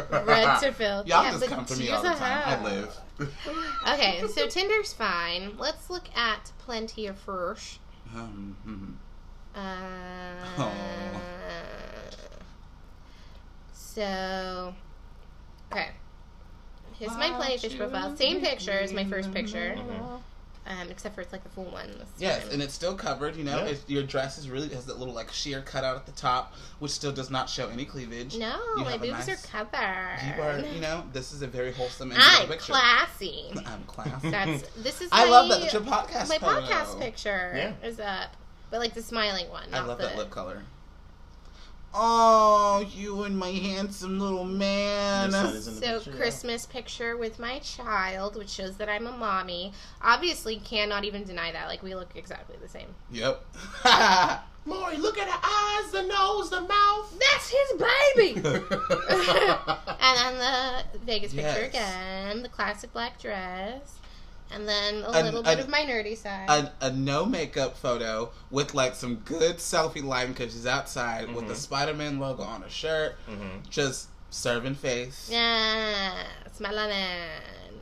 that. 0.10 0.26
Red 0.26 0.60
to 0.62 0.72
fill. 0.72 1.06
Y'all 1.06 1.24
yeah, 1.24 1.30
just 1.30 1.46
come 1.46 1.66
for 1.66 1.76
me 1.76 1.92
all 1.92 2.02
the 2.02 2.10
was 2.10 2.18
a 2.18 2.20
time. 2.20 2.42
I 2.48 2.64
live. 2.64 2.98
Okay, 3.94 4.24
so 4.34 4.48
Tinder's 4.48 4.92
fine. 4.94 5.56
Let's 5.60 5.92
look 5.92 6.06
at 6.16 6.52
Plenty 6.58 7.06
of 7.06 7.20
Fish. 7.20 7.78
Um, 8.16 8.58
hmm. 8.64 8.94
Uh, 9.60 10.48
Oh. 10.58 10.72
So, 13.72 14.74
okay. 15.72 15.90
Here's 17.00 17.16
my 17.18 17.30
Plenty 17.32 17.58
Fish 17.58 17.78
profile. 17.78 18.16
Same 18.16 18.42
picture 18.42 18.72
as 18.72 18.94
my 18.94 19.06
first 19.06 19.34
picture. 19.34 19.76
Mm-hmm. 19.78 20.16
Um, 20.68 20.92
except 20.92 21.16
for 21.16 21.22
it's 21.22 21.32
like 21.32 21.42
the 21.42 21.50
full 21.50 21.64
one. 21.66 21.88
this 21.98 22.08
Yes, 22.20 22.44
time. 22.44 22.52
and 22.54 22.62
it's 22.62 22.76
still 22.76 22.94
covered. 22.94 23.36
You 23.36 23.44
know, 23.44 23.58
Yeah. 23.58 23.72
it's, 23.72 23.90
your 23.90 24.04
dress 24.04 24.38
is 24.38 24.52
really 24.52 24.70
has 24.70 24.86
that 24.86 25.00
little 25.00 25.16
like 25.16 25.32
sheer 25.32 25.62
cutout 25.62 25.96
at 25.96 26.06
the 26.06 26.12
top, 26.12 26.54
which 26.78 26.92
still 26.92 27.12
does 27.12 27.32
not 27.32 27.50
show 27.50 27.70
any 27.70 27.86
cleavage. 27.86 28.38
no, 28.38 28.56
You 28.78 28.84
my 28.84 28.92
have 28.92 29.02
boobs 29.02 29.28
nice- 29.28 29.46
are 29.46 29.66
covered. 29.66 30.20
You 30.38 30.44
are, 30.44 30.60
you 30.76 30.80
know, 30.82 31.06
this 31.12 31.32
is 31.32 31.42
a 31.42 31.48
very 31.48 31.72
wholesome 31.72 32.12
and 32.12 32.22
I'm 32.22 32.42
good 32.42 32.50
picture. 32.52 32.74
classy. 32.74 33.46
I'm 33.66 33.84
classy. 33.88 34.30
That's 34.30 34.62
this 34.78 35.02
is. 35.02 35.10
I 35.12 35.26
my, 35.26 35.32
love 35.32 35.50
that. 35.50 35.62
That's 35.62 35.74
your 35.74 35.82
podcast. 35.82 36.30
My 36.30 36.38
photo. 36.38 36.62
podcast 36.62 37.00
picture 37.00 37.52
Yeah. 37.56 37.88
is 37.88 38.00
up, 38.00 38.36
but 38.70 38.80
like 38.80 38.94
the 38.94 39.02
smiling 39.02 39.50
one. 39.50 39.74
I 39.74 39.80
love 39.84 39.98
the, 39.98 40.04
that 40.06 40.18
lip 40.18 40.30
color. 40.30 40.62
Oh, 41.94 42.86
you 42.96 43.24
and 43.24 43.38
my 43.38 43.50
handsome 43.50 44.20
little 44.20 44.46
man. 44.46 45.32
Your 45.32 45.42
son 45.42 45.56
is 45.56 45.68
in 45.68 45.76
the 45.76 45.82
So 45.82 45.94
picture, 45.98 46.12
yeah. 46.12 46.18
Christmas 46.18 46.66
picture 46.68 47.18
with 47.18 47.40
my 47.40 47.60
child, 47.60 48.36
which 48.36 48.50
shows 48.50 48.78
that 48.78 48.90
I'm 48.90 49.08
a 49.08 49.12
mommy. 49.12 49.74
Obviously, 50.02 50.58
cannot 50.58 51.04
even 51.04 51.24
deny 51.24 51.52
that. 51.52 51.68
Like 51.68 51.82
we 51.82 51.96
look 51.96 52.10
exactly 52.16 52.58
the 52.62 52.70
same. 52.70 52.94
Yep. 53.12 53.44
Maury, 54.66 54.98
look 54.98 55.18
at 55.18 55.26
the 55.28 55.48
eyes, 55.48 55.92
the 55.92 56.04
nose, 56.04 56.50
the 56.52 56.62
mouth. 56.62 57.14
That's 57.20 57.50
his 57.50 57.80
baby. 57.80 58.36
and 60.00 60.18
then 60.18 60.84
the 60.94 61.00
Vegas 61.00 61.34
picture 61.34 61.64
again, 61.64 62.44
the 62.44 62.50
classic 62.50 62.94
black 62.94 63.20
dress, 63.20 63.96
and 64.52 64.68
then 64.68 65.04
a 65.04 65.10
An- 65.10 65.26
little 65.26 65.44
bit 65.44 65.54
an- 65.54 65.60
of 65.60 65.70
my 65.70 65.82
nerdy 65.82 66.18
side. 66.18 66.50
a, 66.50 66.86
a 66.88 66.92
no 66.92 67.26
makeup 67.26 67.78
photo 67.78 68.32
with 68.52 68.74
like 68.74 68.96
some 68.96 69.16
good 69.18 69.58
selfie 69.58 70.04
lighting 70.04 70.34
because 70.34 70.54
she's 70.54 70.66
outside 70.68 71.34
with 71.34 71.48
the 71.48 71.56
Spider 71.56 71.94
Man 71.94 72.20
logo 72.20 72.44
on 72.44 72.62
her 72.64 72.70
shirt, 72.70 73.16
Mhm. 73.30 73.70
just 73.70 74.08
serving 74.32 74.76
face. 74.76 75.30
yeah, 75.32 76.24
smiling. 76.54 76.94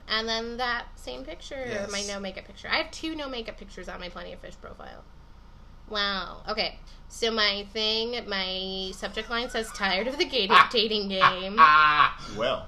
And 0.10 0.28
then 0.30 0.56
that 0.58 0.86
same 0.96 1.24
picture, 1.26 1.66
Yes. 1.68 1.92
my 1.92 2.02
no 2.04 2.20
makeup 2.20 2.46
picture. 2.46 2.70
I 2.72 2.78
have 2.78 2.92
two 2.92 3.14
no 3.16 3.28
makeup 3.28 3.58
pictures 3.58 3.90
on 3.90 4.00
my 4.00 4.08
Plenty 4.10 4.32
of 4.34 4.40
Fish 4.40 4.54
profile. 4.62 5.04
Wow. 5.90 6.44
Okay. 6.50 6.80
So 7.10 7.32
my 7.32 7.66
thing, 7.72 8.28
my 8.28 8.92
subject 8.94 9.30
line 9.30 9.50
says 9.50 9.70
"tired 9.74 10.08
of 10.08 10.18
the 10.18 10.26
dating 10.26 10.58
dating 10.72 11.08
game." 11.10 11.56
Ah, 11.58 12.18
well, 12.38 12.68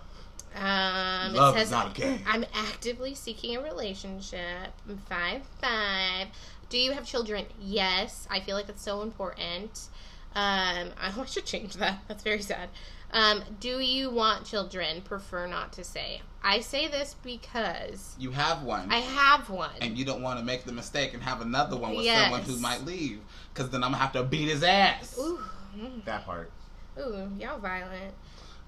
Um, 0.56 1.34
Love 1.34 1.56
it 1.56 1.62
is 1.62 1.70
says 1.70 1.72
not. 1.72 2.00
I'm 2.28 2.46
actively 2.54 3.14
seeking 3.16 3.56
a 3.56 3.62
relationship. 3.62 4.72
I'm 4.88 4.98
five 5.10 5.42
five. 5.62 6.28
Do 6.70 6.78
you 6.78 6.92
have 6.92 7.06
children? 7.06 7.46
Yes. 7.62 8.28
I 8.30 8.40
feel 8.40 8.56
like 8.56 8.68
that's 8.68 8.82
so 8.84 9.02
important. 9.02 9.88
Um, 10.36 10.90
I 11.02 11.12
should 11.28 11.46
change 11.46 11.76
that. 11.76 12.00
That's 12.08 12.24
very 12.24 12.42
sad. 12.42 12.70
Um, 13.12 13.44
do 13.60 13.80
you 13.80 14.12
want 14.12 14.46
children? 14.46 15.02
Prefer 15.02 15.48
not 15.48 15.74
to 15.74 15.84
say. 15.84 16.22
I 16.44 16.60
say 16.62 16.88
this 16.88 17.16
because 17.24 18.16
you 18.20 18.32
have 18.32 18.64
one. 18.64 18.92
I 18.92 18.98
have 19.00 19.50
one. 19.50 19.72
and 19.82 19.98
you 19.98 20.06
don't 20.06 20.22
want 20.22 20.40
to 20.40 20.46
make 20.46 20.64
the 20.64 20.72
mistake 20.72 21.14
and 21.14 21.22
have 21.24 21.42
another 21.42 21.76
one 21.76 21.96
with 21.96 22.06
Yes. 22.06 22.22
someone 22.22 22.44
who 22.44 22.58
might 22.58 22.86
leave 22.86 23.20
because 23.54 23.72
then 23.72 23.84
I'm 23.84 23.92
gonna 23.92 24.04
have 24.04 24.14
to 24.14 24.24
beat 24.24 24.48
his 24.48 24.64
ass. 24.64 25.18
Ooh, 25.20 25.40
mm, 25.76 26.06
that 26.06 26.26
part. 26.26 26.52
ooh, 27.00 27.30
y'all 27.40 27.60
violent. 27.60 28.14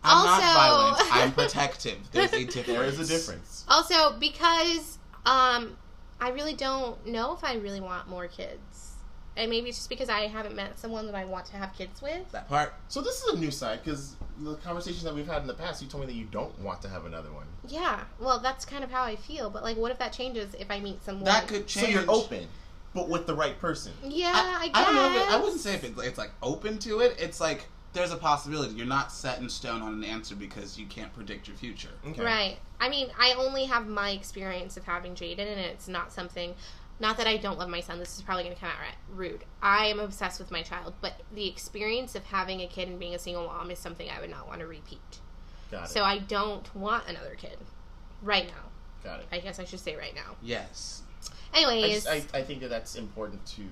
I'm 0.04 0.26
not 0.26 0.44
Also- 0.44 0.54
violent. 0.54 1.16
I'm 1.16 1.32
protective. 1.32 1.98
There's 2.12 2.34
a 2.34 2.46
difference. 2.46 2.68
There 2.68 2.84
is 2.84 3.00
a 3.00 3.06
difference. 3.06 3.66
Also, 3.68 4.18
because 4.20 4.98
um, 5.26 5.78
I 6.20 6.30
really 6.30 6.54
don't 6.54 7.06
know 7.08 7.34
if 7.34 7.44
I 7.44 7.56
really 7.56 7.82
want 7.82 8.08
more 8.10 8.28
kids, 8.28 8.94
and 9.38 9.50
maybe 9.50 9.70
it's 9.70 9.78
just 9.78 9.90
because 9.90 10.10
I 10.10 10.22
haven't 10.28 10.56
met 10.56 10.78
someone 10.80 11.06
that 11.06 11.16
I 11.16 11.26
want 11.26 11.46
to 11.48 11.58
have 11.58 11.74
kids 11.78 12.02
with. 12.02 12.32
That 12.32 12.48
part. 12.48 12.74
So 12.88 13.02
this 13.02 13.22
is 13.24 13.34
a 13.34 13.38
new 13.38 13.52
side 13.52 13.82
because 13.84 14.16
the 14.40 14.56
conversations 14.56 15.04
that 15.04 15.14
we've 15.14 15.28
had 15.28 15.42
in 15.42 15.48
the 15.48 15.54
past, 15.54 15.82
you 15.82 15.88
told 15.88 16.02
me 16.02 16.08
that 16.08 16.18
you 16.18 16.26
don't 16.26 16.58
want 16.60 16.82
to 16.82 16.90
have 16.90 17.06
another 17.06 17.32
one. 17.32 17.46
Yeah, 17.68 18.02
well, 18.20 18.40
that's 18.40 18.66
kind 18.66 18.84
of 18.84 18.92
how 18.92 19.04
I 19.04 19.16
feel. 19.16 19.50
But 19.50 19.64
like, 19.64 19.78
what 19.78 19.92
if 19.92 20.00
that 20.00 20.14
changes 20.14 20.54
if 20.56 20.70
I 20.72 20.80
meet 20.80 21.04
someone? 21.04 21.26
That 21.26 21.48
could 21.48 21.68
change. 21.68 21.88
So 21.88 21.92
you're 21.92 22.10
open, 22.12 22.48
but 22.94 23.08
with 23.08 23.28
the 23.28 23.36
right 23.36 23.58
person. 23.60 23.94
Yeah, 24.04 24.32
I, 24.34 24.64
I, 24.64 24.68
guess. 24.68 24.72
I 24.76 24.86
don't 24.86 24.96
know. 24.96 25.10
If 25.10 25.28
it, 25.28 25.34
I 25.34 25.38
wouldn't 25.38 25.62
say 25.62 25.76
if 25.76 25.84
it, 25.84 25.94
it's 25.98 26.18
like 26.18 26.32
open 26.42 26.80
to 26.80 27.00
it. 27.00 27.16
It's 27.20 27.40
like 27.40 27.68
there's 27.94 28.12
a 28.12 28.18
possibility. 28.18 28.74
You're 28.76 28.86
not 28.86 29.12
set 29.12 29.40
in 29.40 29.50
stone 29.50 29.82
on 29.82 29.94
an 29.94 30.04
answer 30.04 30.36
because 30.36 30.78
you 30.78 30.86
can't 30.86 31.14
predict 31.14 31.48
your 31.48 31.58
future. 31.58 31.90
Okay. 32.08 32.24
Right. 32.24 32.58
I 32.80 32.90
mean, 32.90 33.10
I 33.20 33.34
only 33.38 33.66
have 33.66 33.88
my 33.88 34.12
experience 34.12 34.78
of 34.78 34.86
having 34.86 35.14
Jaden, 35.14 35.40
and 35.40 35.60
it's 35.60 35.88
not 35.88 36.14
something. 36.14 36.56
Not 37.00 37.18
that 37.18 37.28
I 37.28 37.38
don't 37.38 37.58
love 37.58 37.70
my 37.70 37.82
son. 37.82 38.00
This 38.00 38.16
is 38.16 38.22
probably 38.22 38.44
going 38.44 38.56
to 38.56 38.62
come 38.62 38.70
out 38.70 38.76
rude. 39.16 39.44
I 39.62 39.88
am 39.88 40.00
obsessed 40.00 40.40
with 40.40 40.52
my 40.52 40.62
child, 40.62 40.94
but 41.02 41.14
the 41.34 41.48
experience 41.48 42.16
of 42.16 42.26
having 42.26 42.62
a 42.62 42.68
kid 42.68 42.88
and 42.88 43.00
being 43.00 43.16
a 43.16 43.20
single 43.20 43.46
mom 43.46 43.72
is 43.72 43.80
something 43.80 44.08
I 44.10 44.22
would 44.22 44.30
not 44.30 44.48
want 44.48 44.60
to 44.60 44.68
repeat. 44.68 45.20
Got 45.72 45.86
it. 45.86 45.90
So 45.90 46.04
I 46.04 46.20
don't 46.20 46.74
want 46.76 47.08
another 47.08 47.36
kid 47.36 47.58
right 48.22 48.46
now. 48.48 48.70
Got 49.04 49.22
it. 49.22 49.26
I 49.32 49.40
guess 49.40 49.60
I 49.60 49.64
should 49.64 49.80
say 49.80 49.96
right 49.96 50.14
now. 50.14 50.36
Yes. 50.44 51.02
I, 51.54 51.64
Anyways, 51.64 52.04
just, 52.04 52.08
I, 52.08 52.40
I 52.40 52.44
think 52.44 52.62
that 52.62 52.70
that's 52.70 52.96
important 52.96 53.46
to 53.48 53.64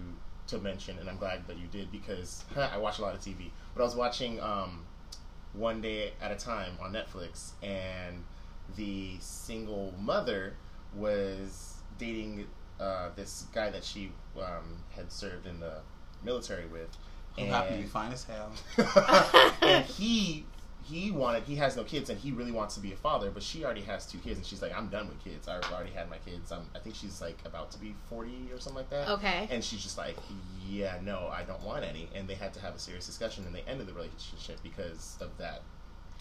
to 0.49 0.59
mention, 0.59 0.97
and 0.99 1.09
I'm 1.09 1.17
glad 1.17 1.47
that 1.47 1.57
you 1.57 1.67
did 1.67 1.91
because 1.91 2.43
I 2.55 2.77
watch 2.77 2.99
a 2.99 3.01
lot 3.01 3.13
of 3.15 3.21
TV. 3.21 3.49
But 3.73 3.81
I 3.81 3.85
was 3.85 3.95
watching 3.95 4.39
um, 4.41 4.85
One 5.53 5.81
Day 5.81 6.13
at 6.21 6.31
a 6.31 6.35
Time 6.35 6.73
on 6.81 6.93
Netflix, 6.93 7.51
and 7.63 8.23
the 8.75 9.17
single 9.19 9.93
mother 9.99 10.53
was 10.95 11.75
dating 11.97 12.45
uh, 12.79 13.09
this 13.15 13.45
guy 13.53 13.69
that 13.69 13.83
she 13.83 14.12
um, 14.38 14.83
had 14.95 15.12
served 15.12 15.45
in 15.45 15.59
the 15.59 15.81
military 16.23 16.65
with. 16.67 16.89
Who 17.35 17.43
and- 17.43 17.51
happen 17.51 17.77
to 17.77 17.83
be 17.83 17.88
fine 17.88 18.12
as 18.12 18.25
hell. 18.25 18.51
and 19.62 19.85
he 19.85 20.45
he 20.89 21.12
wanted 21.12 21.43
he 21.43 21.56
has 21.56 21.75
no 21.75 21.84
kids 21.84 22.10
and 22.10 22.19
he 22.19 22.32
really 22.32 22.52
wants 22.52 22.75
to 22.75 22.82
be 22.82 22.91
a 22.91 22.95
father 22.95 23.30
but 23.30 23.43
she 23.43 23.63
already 23.63 23.82
has 23.82 24.06
two 24.06 24.17
kids 24.17 24.38
and 24.38 24.45
she's 24.45 24.62
like 24.62 24.75
i'm 24.75 24.88
done 24.88 25.08
with 25.08 25.23
kids 25.23 25.47
i 25.47 25.60
already 25.71 25.91
had 25.91 26.10
my 26.10 26.17
kids 26.25 26.52
I'm, 26.52 26.62
i 26.75 26.80
think 26.80 26.95
she's 26.95 27.21
like 27.21 27.38
about 27.45 27.71
to 27.71 27.80
be 27.80 27.93
40 28.10 28.49
or 28.54 28.60
something 28.60 28.78
like 28.78 28.89
that 28.89 29.10
Okay. 29.10 29.47
and 29.52 29.63
she's 29.63 29.82
just 29.82 29.97
like 29.97 30.15
yeah 30.67 30.97
no 31.04 31.30
i 31.32 31.43
don't 31.43 31.62
want 31.63 31.84
any 31.86 32.10
and 32.15 32.28
they 32.28 32.36
had 32.36 32.54
to 32.54 32.60
have 32.62 32.75
a 32.75 32.80
serious 32.80 33.06
discussion 33.06 33.45
and 33.45 33.54
they 33.54 33.63
ended 33.67 33.88
the 33.88 33.93
relationship 33.93 34.58
because 34.63 35.17
of 35.21 35.30
that 35.38 35.62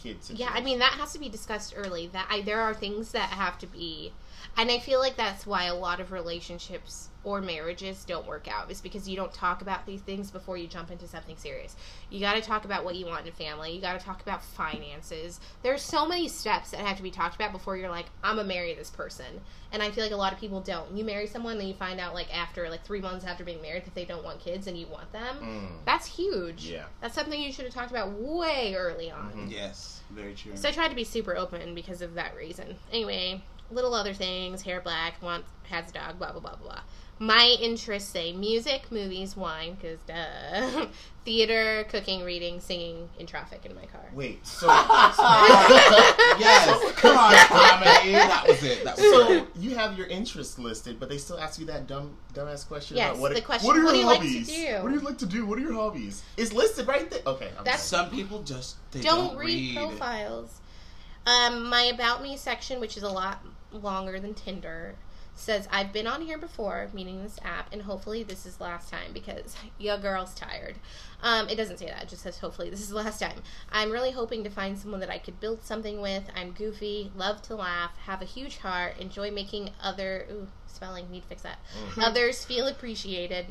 kid 0.03 0.23
situation. 0.23 0.47
yeah, 0.47 0.53
I 0.57 0.63
mean 0.63 0.79
that 0.79 0.93
has 0.93 1.13
to 1.15 1.19
be 1.19 1.29
discussed 1.29 1.75
early. 1.77 2.07
That 2.09 2.29
I, 2.31 2.41
there 2.43 2.61
are 2.61 2.73
things 2.73 3.11
that 3.13 3.31
have 3.31 3.59
to 3.59 3.67
be, 3.67 4.13
and 4.57 4.71
I 4.71 4.79
feel 4.79 5.01
like 5.01 5.17
that's 5.17 5.47
why 5.47 5.65
a 5.65 5.75
lot 5.75 6.01
of 6.01 6.13
relationships 6.13 7.09
or 7.25 7.41
marriages 7.41 8.05
don't 8.05 8.27
work 8.27 8.49
out 8.49 8.71
is 8.71 8.81
because 8.81 9.09
you 9.09 9.17
don't 9.17 9.33
talk 9.35 9.61
about 9.61 9.85
these 9.85 10.01
things 10.01 10.31
before 10.31 10.57
you 10.57 10.67
jump 10.67 10.91
into 10.91 11.07
something 11.07 11.37
serious. 11.37 11.77
You 12.11 12.21
got 12.21 12.35
to 12.35 12.41
talk 12.41 12.65
about 12.65 12.85
what 12.85 12.95
you 12.97 13.07
want 13.07 13.23
in 13.23 13.29
a 13.29 13.33
family. 13.33 13.73
You 13.73 13.81
got 13.81 13.99
to 13.99 14.05
talk 14.05 14.23
about 14.23 14.43
finances. 14.43 15.41
There's 15.63 15.83
so 15.83 16.07
many 16.07 16.29
steps 16.29 16.71
that 16.71 16.81
have 16.81 16.97
to 16.97 17.03
be 17.03 17.11
talked 17.11 17.35
about 17.35 17.53
before 17.53 17.77
you're 17.77 17.91
like, 17.91 18.07
I'm 18.23 18.37
gonna 18.37 18.49
marry 18.49 18.75
this 18.75 18.91
person. 18.91 19.41
And 19.73 19.83
I 19.83 19.91
feel 19.91 20.05
like 20.05 20.13
a 20.13 20.17
lot 20.17 20.33
of 20.33 20.39
people 20.41 20.61
don't. 20.61 20.97
You 20.97 21.05
marry 21.05 21.27
someone, 21.27 21.59
then 21.59 21.67
you 21.69 21.75
find 21.75 22.01
out 22.01 22.15
like 22.15 22.35
after 22.35 22.69
like 22.71 22.85
three 22.85 23.01
months 23.01 23.27
after 23.27 23.45
being 23.45 23.61
married 23.61 23.85
that 23.85 23.95
they 23.95 24.07
don't 24.07 24.25
want 24.25 24.41
kids 24.41 24.67
and 24.67 24.79
you 24.79 24.87
want 24.87 25.13
them. 25.13 25.37
Mm, 25.43 25.69
That's 25.85 26.07
huge. 26.07 26.67
yeah 26.71 26.85
That's 27.03 27.15
something 27.15 27.39
you 27.41 27.53
should 27.53 27.67
have 27.67 27.75
talked 27.75 27.91
about 27.91 28.13
way 28.13 28.75
early 28.77 29.11
on. 29.11 29.49
Yes. 29.51 30.01
Very 30.11 30.35
true. 30.35 30.53
So 30.57 30.69
I 30.69 30.73
tried 30.73 30.89
to 30.89 30.95
be 30.95 31.05
super 31.05 31.37
open 31.37 31.75
because 31.75 32.01
of 32.01 32.15
that 32.15 32.35
reason. 32.35 32.77
Anyway, 32.91 33.43
little 33.71 33.95
other 33.95 34.15
things, 34.15 34.63
hair 34.63 34.81
black, 34.81 35.21
wants 35.23 35.49
has 35.71 35.91
a 35.91 35.93
dog, 35.93 36.19
blah 36.19 36.33
blah 36.33 36.41
blah 36.41 36.57
blah. 36.57 36.67
blah. 36.67 36.81
My 37.21 37.57
interests 37.61 38.09
say 38.11 38.33
music, 38.33 38.93
movies, 38.93 39.37
wine, 39.37 39.75
because 39.75 39.99
duh, 40.07 40.87
theater, 41.25 41.85
cooking, 41.91 42.23
reading, 42.23 42.61
singing 42.61 43.09
in 43.19 43.27
traffic 43.27 43.67
in 43.67 43.75
my 43.75 43.85
car. 43.87 44.05
wait 44.15 44.47
so 44.47 44.67
yes. 46.39 46.93
Come 46.93 47.17
on, 47.19 47.35
comedy. 47.49 48.13
That 48.13 48.45
was 48.47 48.63
it. 48.63 48.85
That 48.85 48.97
was 48.97 49.05
so 49.05 49.33
it. 49.33 49.49
you 49.59 49.75
have 49.75 49.99
your 49.99 50.07
interests 50.07 50.59
listed 50.61 51.01
but 51.01 51.09
they 51.09 51.19
still 51.19 51.39
ask 51.39 51.59
you 51.59 51.67
that 51.67 51.87
dumb 51.89 52.17
dumbass 52.35 52.67
question 52.67 52.97
Yes, 52.97 53.11
about 53.11 53.21
what, 53.21 53.35
the 53.35 53.41
question, 53.43 53.67
what 53.67 53.77
are 53.77 53.81
your 53.81 53.87
what 53.87 53.93
do 53.95 53.99
you 53.99 54.07
like 54.07 54.21
to 54.21 54.27
hobbies 54.29 54.47
do? 54.47 54.83
what 54.83 54.89
do 54.89 54.95
you 54.95 55.01
like 55.01 55.19
to 55.19 55.27
do 55.27 55.45
what 55.47 55.59
are 55.59 55.63
your 55.63 55.75
hobbies 55.75 56.23
it's 56.37 56.53
listed 56.53 56.87
right 56.87 57.11
there 57.11 57.21
okay 57.27 57.51
I'm 57.59 57.65
That's- 57.65 57.83
sorry. 57.83 58.07
Some 58.09 58.17
people 58.17 58.43
just 58.43 58.77
they 58.93 59.01
don't, 59.01 59.29
don't, 59.31 59.37
read, 59.39 59.77
profiles. 59.77 60.61
Um, 61.27 61.69
my 61.69 61.83
about 61.83 62.23
me 62.23 62.37
section, 62.39 62.81
which 62.81 62.97
is 62.97 63.03
a 63.03 63.09
lot 63.09 63.43
longer 63.73 64.19
than 64.21 64.35
Tinder, 64.35 64.95
says 65.35 65.69
I've 65.71 65.93
been 65.93 66.07
on 66.07 66.23
here 66.23 66.39
before, 66.39 66.89
meaning 66.93 67.23
this 67.23 67.39
app, 67.45 67.73
and 67.73 67.83
hopefully 67.83 68.23
this 68.23 68.45
is 68.45 68.61
last 68.61 68.91
time 68.91 69.13
because 69.13 69.57
your 69.79 69.99
girl's 69.99 70.35
tired. 70.35 70.77
Um, 71.23 71.49
it 71.49 71.57
doesn't 71.57 71.79
say 71.79 71.87
that; 71.87 72.05
it 72.05 72.09
just 72.09 72.23
says 72.23 72.39
hopefully 72.39 72.71
this 72.71 72.81
is 72.81 72.89
the 72.89 72.97
last 72.97 73.21
time. 73.21 73.43
I'm 73.71 73.91
really 73.91 74.11
hoping 74.11 74.45
to 74.45 74.51
find 74.51 74.79
someone 74.79 75.01
that 75.01 75.11
I 75.11 75.19
could 75.19 75.41
build 75.41 75.65
something 75.65 76.01
with. 76.01 76.25
I'm 76.35 76.53
goofy, 76.53 77.13
love 77.17 77.43
to 77.43 77.55
laugh, 77.55 77.97
have 78.05 78.23
a 78.23 78.27
huge 78.27 78.59
heart, 78.59 78.99
enjoy 78.99 79.31
making 79.31 79.71
other 79.81 80.27
ooh 80.31 80.49
spelling 80.67 81.11
need 81.11 81.23
to 81.23 81.29
fix 81.29 81.43
that. 81.43 81.59
Others 82.01 82.45
feel 82.45 82.69
appreciated 82.69 83.47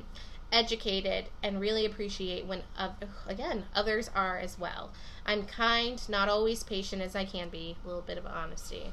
educated 0.52 1.26
and 1.44 1.60
really 1.60 1.86
appreciate 1.86 2.46
when 2.46 2.64
uh, 2.78 2.92
again 3.28 3.66
others 3.76 4.10
are 4.16 4.38
as 4.38 4.58
well. 4.58 4.92
I'm 5.26 5.44
kind 5.44 6.02
not 6.08 6.30
always 6.30 6.64
patient 6.64 7.02
as 7.02 7.16
i 7.16 7.26
can 7.26 7.50
be 7.50 7.76
a 7.84 7.88
little 7.88 8.02
bit 8.02 8.18
of 8.18 8.26
honesty. 8.26 8.92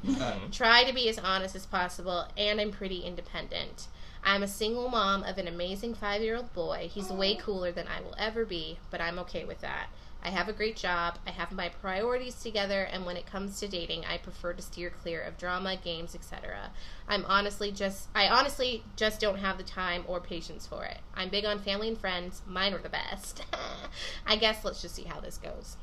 Try 0.51 0.85
to 0.85 0.93
be 0.93 1.09
as 1.09 1.19
honest 1.19 1.55
as 1.55 1.67
possible 1.67 2.27
and 2.37 2.61
i'm 2.61 2.73
pretty 2.73 3.01
independent. 3.01 3.89
I'm 4.27 4.43
a 4.43 4.49
single 4.49 4.89
mom 4.89 5.23
of 5.23 5.39
an 5.39 5.47
amazing 5.47 5.95
five 5.95 6.23
year 6.23 6.37
old 6.37 6.53
boy. 6.55 6.89
He's 6.93 7.11
way 7.11 7.35
cooler 7.35 7.71
than 7.71 7.87
i 7.87 8.01
will 8.01 8.15
ever 8.19 8.45
be 8.45 8.79
but 8.91 9.01
i'm 9.01 9.19
okay 9.21 9.45
with 9.45 9.61
that 9.61 9.89
I 10.25 10.31
have 10.31 10.49
a 10.49 10.55
great 10.55 10.77
job. 10.77 11.19
I 11.27 11.31
have 11.31 11.53
my 11.53 11.69
priorities 11.69 12.37
together, 12.37 12.83
and 12.83 13.05
when 13.05 13.19
it 13.19 13.27
comes 13.27 13.61
to 13.61 13.69
dating, 13.69 14.05
I 14.07 14.17
prefer 14.17 14.55
to 14.55 14.63
steer 14.63 14.89
clear 14.89 15.21
of 15.21 15.37
drama, 15.37 15.77
games, 15.77 16.15
etc. 16.15 16.71
I'm 17.07 17.27
honestly 17.27 17.71
just 17.71 18.09
I 18.15 18.29
honestly 18.29 18.83
just 18.97 19.21
don't 19.21 19.39
have 19.39 19.59
the 19.59 19.65
time 19.65 20.05
or 20.07 20.21
patience 20.21 20.67
for 20.67 20.85
it. 20.85 20.99
I'm 21.15 21.29
big 21.29 21.45
on 21.45 21.59
family 21.59 21.89
and 21.89 21.99
friends. 21.99 22.41
Mine 22.47 22.73
are 22.73 22.79
the 22.79 22.89
best. 22.89 23.45
I 24.27 24.37
guess 24.37 24.65
let's 24.65 24.81
just 24.81 24.95
see 24.95 25.05
how 25.05 25.21
this 25.21 25.37
goes. 25.37 25.77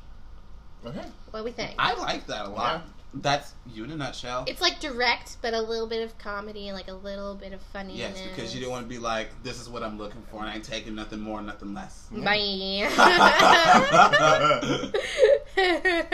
Okay. 0.84 1.04
What 1.30 1.40
do 1.40 1.44
we 1.44 1.52
think? 1.52 1.76
I 1.78 1.94
like 1.94 2.26
that 2.26 2.46
a 2.46 2.48
lot. 2.48 2.82
That's 3.14 3.52
you 3.66 3.84
in 3.84 3.90
a 3.90 3.96
nutshell. 3.96 4.44
It's 4.46 4.62
like 4.62 4.80
direct, 4.80 5.36
but 5.42 5.52
a 5.52 5.60
little 5.60 5.86
bit 5.86 6.02
of 6.02 6.16
comedy, 6.18 6.72
like 6.72 6.88
a 6.88 6.94
little 6.94 7.34
bit 7.34 7.52
of 7.52 7.60
funny. 7.60 7.98
Yes, 7.98 8.18
because 8.30 8.54
you 8.54 8.62
don't 8.62 8.70
want 8.70 8.84
to 8.84 8.88
be 8.88 8.98
like, 8.98 9.28
this 9.42 9.60
is 9.60 9.68
what 9.68 9.82
I'm 9.82 9.98
looking 9.98 10.22
for, 10.30 10.40
and 10.40 10.48
I 10.48 10.54
ain't 10.54 10.64
taking 10.64 10.94
nothing 10.94 11.20
more, 11.20 11.42
nothing 11.42 11.74
less. 11.74 12.08
Bye. 12.10 12.88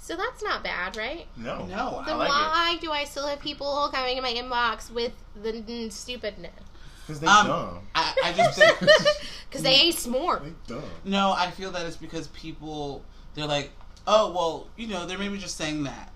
so 0.00 0.16
that's 0.16 0.42
not 0.42 0.62
bad, 0.62 0.96
right? 0.96 1.26
No. 1.36 1.66
No, 1.66 1.98
I 1.98 2.04
Then 2.06 2.18
like 2.18 2.28
it. 2.28 2.32
why 2.32 2.78
do 2.80 2.90
I 2.92 3.04
still 3.04 3.26
have 3.26 3.40
people 3.40 3.88
coming 3.92 4.16
in 4.16 4.22
my 4.22 4.32
inbox 4.32 4.90
with 4.92 5.12
the 5.42 5.52
mm, 5.52 5.92
stupidness? 5.92 6.52
Because 7.06 7.20
they 7.20 7.26
Um, 7.26 7.46
dumb. 7.46 7.78
I, 7.94 8.14
I 8.24 8.32
just 8.32 8.58
think 8.58 8.78
Because 9.48 9.62
they 9.62 9.74
ain't 9.74 9.94
smart. 9.94 10.44
They 10.44 10.52
dumb. 10.74 10.82
no. 11.04 11.32
I 11.32 11.50
feel 11.50 11.70
that 11.72 11.86
it's 11.86 11.96
because 11.96 12.28
people 12.28 13.02
they're 13.34 13.46
like, 13.46 13.70
oh 14.06 14.32
well, 14.32 14.68
you 14.76 14.86
know, 14.86 15.06
they're 15.06 15.18
maybe 15.18 15.38
just 15.38 15.56
saying 15.56 15.84
that. 15.84 16.12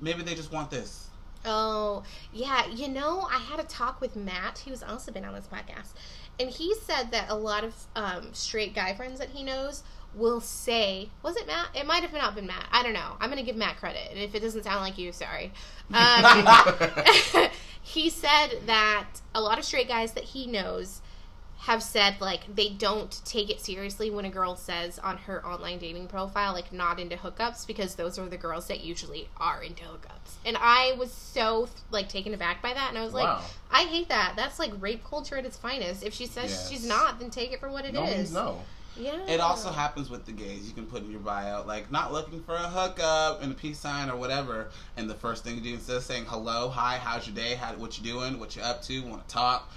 Maybe 0.00 0.22
they 0.22 0.34
just 0.34 0.52
want 0.52 0.70
this. 0.70 1.08
Oh, 1.44 2.02
yeah. 2.32 2.66
You 2.66 2.88
know, 2.88 3.26
I 3.30 3.38
had 3.38 3.60
a 3.60 3.64
talk 3.64 4.00
with 4.00 4.16
Matt, 4.16 4.62
who's 4.66 4.82
also 4.82 5.10
been 5.10 5.24
on 5.24 5.34
this 5.34 5.46
podcast, 5.46 5.92
and 6.38 6.50
he 6.50 6.74
said 6.74 7.10
that 7.12 7.26
a 7.28 7.34
lot 7.34 7.64
of 7.64 7.74
um, 7.96 8.32
straight 8.32 8.74
guy 8.74 8.94
friends 8.94 9.18
that 9.20 9.30
he 9.30 9.42
knows 9.42 9.82
will 10.14 10.40
say, 10.40 11.08
was 11.22 11.36
it 11.36 11.46
Matt? 11.46 11.68
It 11.74 11.86
might 11.86 12.02
have 12.02 12.12
not 12.12 12.34
been 12.34 12.46
Matt. 12.46 12.66
I 12.72 12.82
don't 12.82 12.92
know. 12.92 13.16
I'm 13.20 13.30
going 13.30 13.38
to 13.38 13.44
give 13.44 13.56
Matt 13.56 13.76
credit. 13.76 14.08
And 14.10 14.18
if 14.18 14.34
it 14.34 14.40
doesn't 14.40 14.64
sound 14.64 14.80
like 14.80 14.98
you, 14.98 15.12
sorry. 15.12 15.52
Um, 15.92 16.46
he 17.82 18.10
said 18.10 18.60
that 18.66 19.06
a 19.34 19.40
lot 19.40 19.58
of 19.58 19.64
straight 19.64 19.88
guys 19.88 20.12
that 20.12 20.24
he 20.24 20.46
knows 20.46 21.00
have 21.64 21.82
said 21.82 22.18
like 22.20 22.54
they 22.54 22.70
don't 22.70 23.20
take 23.26 23.50
it 23.50 23.60
seriously 23.60 24.10
when 24.10 24.24
a 24.24 24.30
girl 24.30 24.56
says 24.56 24.98
on 25.00 25.18
her 25.18 25.44
online 25.46 25.78
dating 25.78 26.08
profile 26.08 26.54
like 26.54 26.72
not 26.72 26.98
into 26.98 27.16
hookups 27.16 27.66
because 27.66 27.96
those 27.96 28.18
are 28.18 28.26
the 28.30 28.36
girls 28.38 28.66
that 28.68 28.82
usually 28.82 29.28
are 29.36 29.62
into 29.62 29.82
hookups. 29.84 30.36
And 30.46 30.56
I 30.58 30.94
was 30.98 31.12
so 31.12 31.68
like 31.90 32.08
taken 32.08 32.32
aback 32.32 32.62
by 32.62 32.72
that 32.72 32.88
and 32.88 32.96
I 32.96 33.04
was 33.04 33.12
like 33.12 33.24
Wow. 33.24 33.44
I 33.70 33.82
hate 33.82 34.08
that. 34.08 34.32
That's 34.36 34.58
like 34.58 34.72
rape 34.80 35.04
culture 35.04 35.36
at 35.36 35.44
its 35.44 35.58
finest. 35.58 36.02
If 36.02 36.14
she 36.14 36.24
says 36.24 36.50
Yes. 36.50 36.70
she's 36.70 36.86
not, 36.86 37.20
then 37.20 37.28
take 37.28 37.52
it 37.52 37.60
for 37.60 37.70
what 37.70 37.84
it 37.84 37.88
is. 37.88 37.94
no 37.94 38.04
means 38.06 38.32
no. 38.32 38.62
Yeah. 38.96 39.18
It 39.28 39.40
also 39.40 39.70
happens 39.70 40.08
with 40.08 40.24
the 40.24 40.32
gays. 40.32 40.66
You 40.66 40.72
can 40.72 40.86
put 40.86 41.02
in 41.02 41.10
your 41.10 41.20
bio 41.20 41.62
like 41.66 41.92
not 41.92 42.10
looking 42.10 42.42
for 42.42 42.54
a 42.54 42.58
hookup 42.58 43.42
and 43.42 43.52
a 43.52 43.54
peace 43.54 43.78
sign 43.78 44.08
or 44.08 44.16
whatever, 44.16 44.70
and 44.96 45.10
the 45.10 45.14
first 45.14 45.44
thing 45.44 45.56
you 45.56 45.60
do 45.60 45.74
instead 45.74 45.96
of 45.96 46.02
saying 46.04 46.24
hello, 46.26 46.70
hi, 46.70 46.96
how's 46.96 47.26
your 47.26 47.36
day, 47.36 47.54
how 47.54 47.74
what 47.74 47.98
you 47.98 48.04
doing, 48.04 48.40
what 48.40 48.56
you 48.56 48.62
up 48.62 48.82
to, 48.84 49.02
want 49.02 49.26
to 49.28 49.32
talk, 49.32 49.70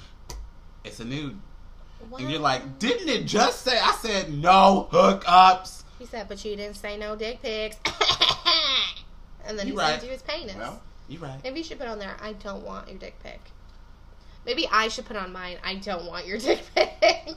it's 0.84 1.00
a 1.00 1.06
nude, 1.06 1.40
and 2.18 2.30
you're 2.30 2.40
like, 2.40 2.80
didn't 2.80 3.10
it 3.10 3.26
just 3.26 3.62
say? 3.62 3.78
I 3.80 3.92
said 4.02 4.34
no 4.34 4.88
hookups. 4.92 5.84
He 6.00 6.06
said, 6.06 6.28
but 6.28 6.44
you 6.44 6.56
didn't 6.56 6.76
say 6.76 6.98
no 6.98 7.16
dick 7.16 7.42
pics. 7.42 7.78
and 9.46 9.58
then 9.58 9.68
You 9.68 9.74
he 9.74 9.80
right. 9.80 9.90
sends 9.92 10.06
you 10.06 10.12
his 10.12 10.22
penis. 10.22 10.56
Well, 10.56 10.82
You 11.08 11.20
right? 11.20 11.40
Maybe 11.44 11.60
you 11.60 11.64
should 11.64 11.80
put 11.80 11.88
on 11.88 12.00
there, 12.00 12.16
I 12.22 12.34
don't 12.34 12.64
want 12.66 12.90
your 12.90 12.98
dick 12.98 13.16
pic. 13.24 13.40
Maybe 14.46 14.68
I 14.72 14.88
should 14.88 15.06
put 15.06 15.16
on 15.16 15.32
mine, 15.32 15.58
I 15.64 15.76
don't 15.76 16.06
want 16.06 16.26
your 16.28 16.38
dick 16.40 16.62
pic. 16.76 17.36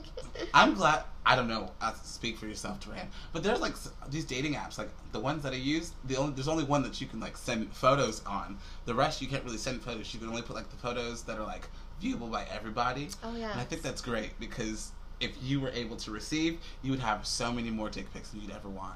I'm 0.53 0.73
glad. 0.73 1.03
I 1.25 1.35
don't 1.35 1.47
know. 1.49 1.71
I 1.81 1.93
speak 2.03 2.37
for 2.37 2.47
yourself, 2.47 2.79
DarRand. 2.79 3.07
But 3.33 3.43
there's 3.43 3.59
like 3.59 3.75
these 4.09 4.23
dating 4.23 4.53
apps, 4.53 4.77
like 4.77 4.89
the 5.11 5.19
ones 5.19 5.43
that 5.43 5.51
I 5.51 5.57
use. 5.57 5.91
The 6.05 6.15
only 6.15 6.33
there's 6.33 6.47
only 6.47 6.63
one 6.63 6.83
that 6.83 7.01
you 7.01 7.07
can 7.07 7.19
like 7.19 7.35
send 7.35 7.73
photos 7.73 8.23
on. 8.25 8.57
The 8.85 8.93
rest 8.93 9.21
you 9.21 9.27
can't 9.27 9.43
really 9.43 9.57
send 9.57 9.81
photos. 9.81 10.13
You 10.13 10.19
can 10.21 10.29
only 10.29 10.41
put 10.41 10.55
like 10.55 10.69
the 10.69 10.77
photos 10.77 11.23
that 11.23 11.37
are 11.37 11.43
like 11.45 11.67
viewable 12.01 12.31
by 12.31 12.45
everybody. 12.51 13.09
oh, 13.23 13.35
yeah. 13.35 13.51
And 13.51 13.59
I 13.59 13.63
think 13.65 13.81
that's 13.81 14.01
great 14.01 14.39
because 14.39 14.91
if 15.19 15.31
you 15.41 15.59
were 15.59 15.71
able 15.71 15.97
to 15.97 16.11
receive, 16.11 16.59
you 16.81 16.91
would 16.91 16.99
have 16.99 17.25
so 17.25 17.51
many 17.51 17.71
more 17.71 17.89
dick 17.89 18.11
pics 18.13 18.29
than 18.29 18.41
you'd 18.41 18.51
ever 18.51 18.69
want. 18.69 18.95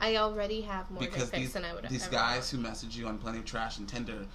I 0.00 0.16
already 0.16 0.60
have 0.62 0.90
more 0.90 1.00
because 1.00 1.30
dick 1.30 1.32
pics 1.32 1.40
these 1.42 1.52
than 1.54 1.64
I 1.64 1.72
would 1.74 1.88
these 1.88 2.08
guys 2.08 2.52
want. 2.52 2.64
who 2.64 2.68
message 2.68 2.96
you 2.96 3.06
on 3.06 3.18
Plenty 3.18 3.38
of 3.38 3.44
Trash 3.44 3.78
and 3.78 3.88
Tinder 3.88 4.26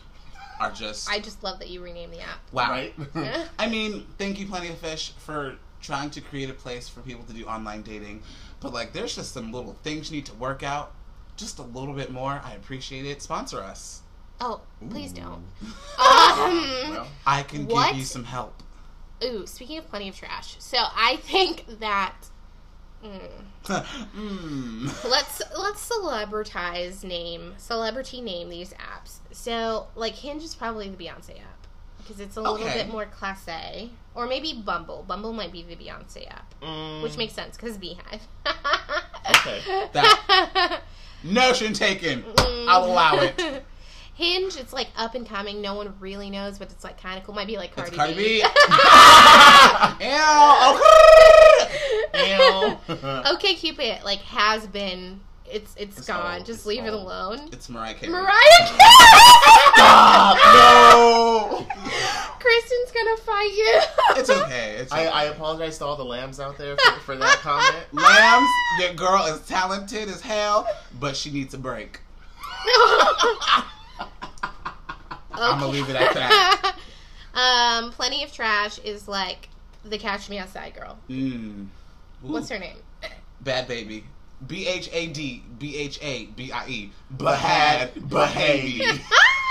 are 0.60 0.72
just 0.72 1.10
I 1.10 1.20
just 1.20 1.44
love 1.44 1.60
that 1.60 1.70
you 1.70 1.82
renamed 1.84 2.14
the 2.14 2.22
app. 2.22 2.40
wow. 2.52 2.70
right? 2.72 2.94
I 3.60 3.68
mean, 3.70 4.06
thank 4.18 4.40
you, 4.40 4.48
Plenty 4.48 4.70
of 4.70 4.78
Fish, 4.78 5.14
for 5.18 5.56
trying 5.82 6.10
to 6.12 6.22
create 6.22 6.50
a 6.50 6.54
place 6.54 6.90
for 6.90 7.02
people 7.02 7.24
to 7.26 7.34
do 7.34 7.46
online 7.46 7.82
dating. 7.84 8.24
But 8.60 8.74
like, 8.74 8.94
there's 8.94 9.16
just 9.16 9.34
some 9.34 9.52
little 9.52 9.74
things 9.84 10.10
you 10.12 10.18
need 10.18 10.26
to 10.28 10.34
work 10.36 10.64
out. 10.64 10.94
Just 11.36 11.60
a 11.60 11.64
little 11.64 11.94
bit 11.94 12.12
more. 12.12 12.42
I 12.44 12.54
appreciate 12.54 13.06
it. 13.06 13.22
Sponsor 13.22 13.62
us. 13.62 14.02
Oh, 14.42 14.62
please 14.90 15.12
Ooh. 15.14 15.22
don't. 15.22 15.44
Um, 16.00 16.92
Well, 16.92 17.08
I 17.26 17.44
can 17.44 17.68
What? 17.68 17.90
give 17.90 17.98
you 18.00 18.06
some 18.06 18.24
help. 18.24 18.62
ooh, 19.24 19.46
speaking 19.48 19.78
of 19.80 19.88
plenty 19.90 20.10
of 20.10 20.16
trash, 20.16 20.56
so 20.60 20.78
I 20.80 21.18
think 21.18 21.66
that 21.80 22.14
mm, 23.04 23.20
mm. 24.16 25.10
let's 25.10 25.42
let's 25.58 25.90
celebritize 25.90 27.04
name 27.04 27.54
celebrity 27.58 28.22
name 28.22 28.50
these 28.50 28.74
apps. 28.74 29.18
So 29.32 29.88
like 29.96 30.16
Hinge 30.16 30.44
is 30.44 30.56
probably 30.56 30.90
the 30.90 30.98
Beyonce 30.98 31.40
app 31.40 31.68
because 31.98 32.22
it's 32.22 32.38
a 32.38 32.42
little 32.42 32.66
bit 32.66 32.90
more 32.90 33.06
classe, 33.06 33.90
or 34.16 34.28
maybe 34.28 34.54
Bumble. 34.54 35.04
Bumble 35.08 35.34
might 35.34 35.52
be 35.52 35.64
the 35.64 35.76
Beyonce 35.76 36.30
app, 36.30 36.54
mm, 36.62 37.04
which 37.04 37.18
makes 37.18 37.34
sense 37.34 37.58
because 37.58 37.78
BeyHive. 37.78 38.22
Okay. 39.30 39.62
That- 39.94 40.82
Notion 41.24 41.74
taken. 41.74 42.24
I'll 42.38 42.86
allow 42.86 43.20
it. 43.20 43.64
Hinge, 44.18 44.56
it's 44.58 44.74
like 44.74 44.88
up 44.98 45.14
and 45.14 45.28
coming. 45.28 45.62
No 45.62 45.76
one 45.76 45.94
really 46.00 46.30
knows, 46.32 46.58
but 46.58 46.72
it's 46.72 46.84
like 46.84 47.00
kind 47.00 47.20
of 47.20 47.24
cool. 47.24 47.36
Might 47.36 47.46
be 47.46 47.56
like 47.58 47.76
Cardi, 47.76 47.90
It's 47.90 47.98
Cardi 47.98 48.14
B. 48.16 48.24
B. 48.24 48.40
Ew. 50.06 50.18
Ew. 52.16 52.78
OkCupid 53.32 54.04
like 54.04 54.20
has 54.22 54.66
been. 54.68 55.20
It's 55.50 55.76
it's, 55.78 56.00
It's 56.00 56.08
gone. 56.08 56.38
old. 56.38 56.46
Just 56.48 56.60
It's 56.62 56.66
leave 56.66 56.84
it 56.86 56.94
alone. 56.94 57.50
It's 57.54 57.70
Mariah 57.70 57.94
Carey. 57.94 58.12
Mariah 58.12 58.34
Carey. 58.66 58.80
no. 59.78 61.68
Kristen's 62.40 62.92
gonna 62.92 63.18
fight 63.18 63.54
you. 63.56 63.82
It's 64.20 64.30
okay. 64.30 64.76
It's 64.80 64.92
I, 64.92 65.02
okay. 65.02 65.10
I 65.10 65.24
apologize 65.26 65.78
to 65.78 65.86
all 65.86 65.96
the 65.96 66.04
lambs 66.04 66.40
out 66.40 66.58
there 66.58 66.76
for, 66.76 67.00
for 67.02 67.16
that 67.18 67.38
comment. 67.42 67.86
Lambs, 67.94 68.50
your 68.80 68.94
girl 68.96 69.26
is 69.28 69.42
talented 69.48 70.10
as 70.10 70.22
hell, 70.22 70.68
but 71.00 71.16
she 71.16 71.30
needs 71.32 71.54
a 71.54 71.58
break. 71.58 72.00
I'm 75.44 75.60
gonna 75.60 75.72
leave 75.72 75.90
it 75.90 75.96
at 75.96 76.14
that. 76.14 76.76
um, 77.34 77.92
plenty 77.92 78.24
of 78.24 78.32
trash 78.32 78.80
is 78.80 79.08
like 79.08 79.50
the 79.86 79.98
Cash 79.98 80.30
Me 80.30 80.38
Outside 80.38 80.74
girl. 80.76 80.98
Mm. 81.10 81.68
What's 82.22 82.50
her 82.50 82.60
name? 82.60 82.78
Bad 83.42 83.68
baby. 83.68 84.04
B 84.46 84.68
H 84.68 84.90
A 84.94 85.08
D 85.08 85.44
B 85.58 85.78
H 85.78 86.00
A 86.02 86.26
B 86.26 86.52
I 86.52 86.68
E. 86.68 86.92
Bhad 87.16 87.92
Bhabie. 87.94 89.00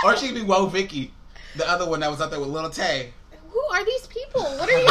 or 0.04 0.16
she 0.16 0.26
could 0.26 0.34
be 0.36 0.42
Woah 0.42 0.70
Vicky, 0.70 1.12
the 1.56 1.68
other 1.68 1.88
one 1.88 2.00
that 2.00 2.10
was 2.10 2.20
out 2.20 2.30
there 2.30 2.40
with 2.40 2.50
Little 2.50 2.70
Tay. 2.70 3.12
Who 3.50 3.62
are 3.72 3.84
these 3.84 4.06
people? 4.08 4.42
What 4.42 4.68
are 4.68 4.78
you? 4.78 4.84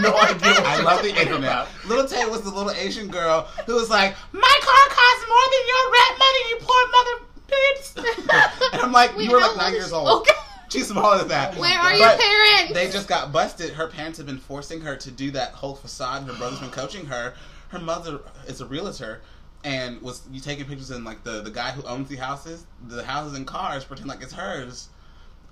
no 0.00 0.16
idea. 0.16 0.64
I 0.64 0.80
love 0.82 1.02
the 1.02 1.08
internet. 1.08 1.38
about. 1.38 1.68
Little 1.86 2.06
Tay 2.06 2.24
was 2.26 2.42
the 2.42 2.50
little 2.50 2.70
Asian 2.70 3.08
girl 3.08 3.42
who 3.66 3.74
was 3.74 3.90
like, 3.90 4.14
"My 4.32 4.58
car 4.62 4.84
costs 4.88 5.24
more 5.28 5.46
than 5.50 5.62
your 5.66 5.84
rent 5.92 6.18
money, 6.18 6.42
you 6.50 6.56
poor 6.60 6.82
mother 6.92 7.31
bitch." 7.52 8.72
and 8.72 8.80
I'm 8.82 8.92
like, 8.92 9.16
Wait, 9.16 9.24
"You 9.24 9.32
were 9.32 9.40
like 9.40 9.56
nine 9.56 9.72
years 9.74 9.92
old." 9.92 10.26
God. 10.26 10.36
She's 10.70 10.88
smaller 10.88 11.18
than 11.18 11.28
that. 11.28 11.54
Where 11.58 11.78
are 11.78 11.90
But 11.90 11.98
your 11.98 12.08
parents? 12.16 12.72
They 12.72 12.90
just 12.90 13.06
got 13.06 13.30
busted. 13.30 13.74
Her 13.74 13.88
parents 13.88 14.16
have 14.16 14.26
been 14.26 14.38
forcing 14.38 14.80
her 14.80 14.96
to 14.96 15.10
do 15.10 15.30
that 15.32 15.52
whole 15.52 15.74
facade. 15.74 16.22
Her 16.24 16.32
brother's 16.32 16.60
been 16.60 16.70
coaching 16.70 17.04
her. 17.06 17.34
Her 17.68 17.78
mother 17.78 18.20
is 18.46 18.62
a 18.62 18.66
realtor. 18.66 19.20
And 19.64 20.00
was 20.00 20.22
you 20.32 20.40
taking 20.40 20.64
pictures 20.64 20.90
in 20.90 21.04
like 21.04 21.22
the 21.24 21.42
the 21.42 21.50
guy 21.50 21.72
who 21.72 21.82
owns 21.84 22.08
the 22.08 22.16
houses, 22.16 22.64
the 22.88 23.04
houses 23.04 23.36
and 23.36 23.46
cars, 23.46 23.84
pretend 23.84 24.08
like 24.08 24.22
it's 24.22 24.32
hers, 24.32 24.88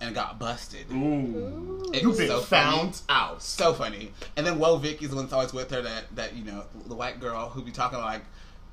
and 0.00 0.14
got 0.14 0.38
busted. 0.38 0.90
Ooh. 0.90 1.82
It 1.92 2.02
You've 2.02 2.10
was 2.12 2.18
been 2.18 2.28
so 2.28 2.40
funny. 2.40 2.76
found 2.78 3.02
out. 3.10 3.42
So 3.42 3.74
funny. 3.74 4.12
And 4.36 4.46
then 4.46 4.58
Woah 4.58 4.80
Vicky's 4.80 5.10
the 5.10 5.16
one 5.16 5.26
that's 5.26 5.34
always 5.34 5.52
with 5.52 5.70
her 5.70 5.82
that 5.82 6.04
that 6.16 6.34
you 6.34 6.44
know 6.44 6.64
the 6.86 6.94
white 6.94 7.20
girl 7.20 7.50
who 7.50 7.62
be 7.62 7.70
talking 7.72 7.98
like 7.98 8.22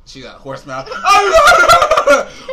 she 0.08 0.22
got 0.22 0.38
horse 0.38 0.66
mouth. 0.66 0.88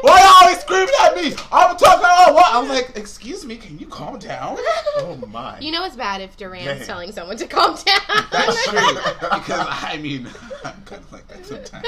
Why 0.02 0.20
you 0.20 0.28
always 0.42 0.58
screaming 0.60 0.94
at 1.02 1.14
me? 1.14 1.34
I'm 1.52 1.76
talking 1.76 2.04
all 2.04 2.34
what? 2.34 2.52
I 2.52 2.58
was 2.60 2.68
like, 2.68 2.96
excuse 2.96 3.44
me, 3.46 3.56
can 3.56 3.78
you 3.78 3.86
calm 3.86 4.18
down? 4.18 4.56
Oh 4.98 5.16
my. 5.28 5.58
You 5.60 5.70
know 5.70 5.84
it's 5.84 5.96
bad 5.96 6.20
if 6.20 6.36
DarRand's 6.36 6.78
Damn. 6.80 6.86
telling 6.86 7.12
someone 7.12 7.36
to 7.36 7.46
calm 7.46 7.76
down. 7.76 8.24
That's 8.32 8.64
true. 8.68 8.94
Because 9.20 9.66
I 9.68 9.98
mean, 10.00 10.26
I'm 10.64 10.82
kind 10.84 11.02
of 11.02 11.12
like 11.12 11.28
that 11.28 11.46
sometimes. 11.46 11.86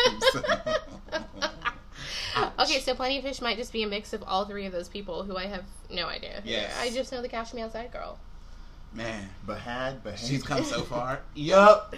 okay, 2.61 2.81
so 2.81 2.95
Plenty 2.95 3.19
of 3.19 3.25
Fish 3.25 3.41
might 3.41 3.57
just 3.57 3.73
be 3.73 3.83
a 3.83 3.87
mix 3.89 4.13
of 4.13 4.23
all 4.25 4.45
three 4.45 4.67
of 4.67 4.73
those 4.73 4.89
people 4.89 5.25
who 5.25 5.37
I 5.37 5.47
have 5.47 5.65
no 5.91 6.07
idea. 6.07 6.43
Yeah. 6.45 6.71
I 6.81 6.91
just 6.91 7.11
know 7.11 7.23
the 7.23 7.29
Cash 7.29 7.53
Me 7.53 7.63
Outside 7.63 7.93
girl. 7.93 8.19
Man, 8.93 9.29
Bhad, 9.47 10.03
Bhad. 10.03 10.17
she's 10.17 10.43
come 10.43 10.65
so 10.65 10.83
far. 10.83 11.21
Yup. 11.35 11.95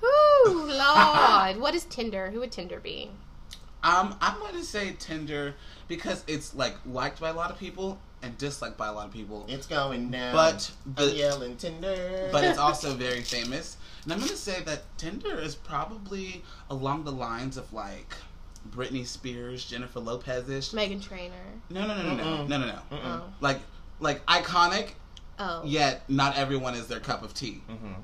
Whoo, 0.00 0.64
Lord. 0.72 1.56
what 1.58 1.74
is 1.74 1.84
Tinder? 1.84 2.30
Who 2.30 2.40
would 2.40 2.52
Tinder 2.52 2.80
be? 2.80 3.10
Um, 3.82 4.14
I'm 4.20 4.38
going 4.40 4.54
to 4.54 4.62
say 4.64 4.94
Tinder 4.98 5.54
because 5.88 6.22
it's 6.26 6.54
like 6.54 6.74
liked 6.86 7.20
by 7.20 7.30
a 7.30 7.34
lot 7.34 7.50
of 7.50 7.58
people 7.58 7.98
and 8.22 8.36
disliked 8.36 8.76
by 8.76 8.88
a 8.88 8.92
lot 8.92 9.06
of 9.06 9.12
people. 9.12 9.46
It's 9.48 9.66
going 9.66 10.10
down. 10.10 10.34
But 10.34 10.70
I'm 10.86 10.94
the, 11.06 11.12
yelling 11.12 11.56
Tinder. 11.56 12.28
but 12.30 12.44
it's 12.44 12.58
also 12.66 12.94
very 12.94 13.22
famous. 13.22 13.76
And 14.04 14.12
I'm 14.12 14.18
going 14.18 14.30
to 14.30 14.36
say 14.36 14.60
that 14.64 14.82
Tinder 14.98 15.38
is 15.40 15.54
probably 15.54 16.42
along 16.68 17.04
the 17.04 17.12
lines 17.12 17.56
of 17.56 17.72
like 17.72 18.14
Britney 18.70 19.06
Spears, 19.06 19.64
Jennifer 19.64 20.00
Lopez-ish. 20.00 20.70
Meghan 20.72 21.02
Trainor. 21.02 21.34
No, 21.70 21.86
no, 21.86 21.96
no, 21.96 22.02
no, 22.02 22.14
no, 22.16 22.22
Mm-mm. 22.24 22.48
no, 22.48 22.58
no, 22.58 22.66
no. 22.66 22.78
Oh. 22.92 23.22
Like, 23.40 23.60
like 24.00 24.24
iconic, 24.26 24.90
Oh. 25.38 25.62
yet 25.64 26.02
not 26.10 26.36
everyone 26.36 26.74
is 26.74 26.86
their 26.86 27.00
cup 27.00 27.22
of 27.22 27.32
tea, 27.32 27.62
Mhm. 27.70 27.94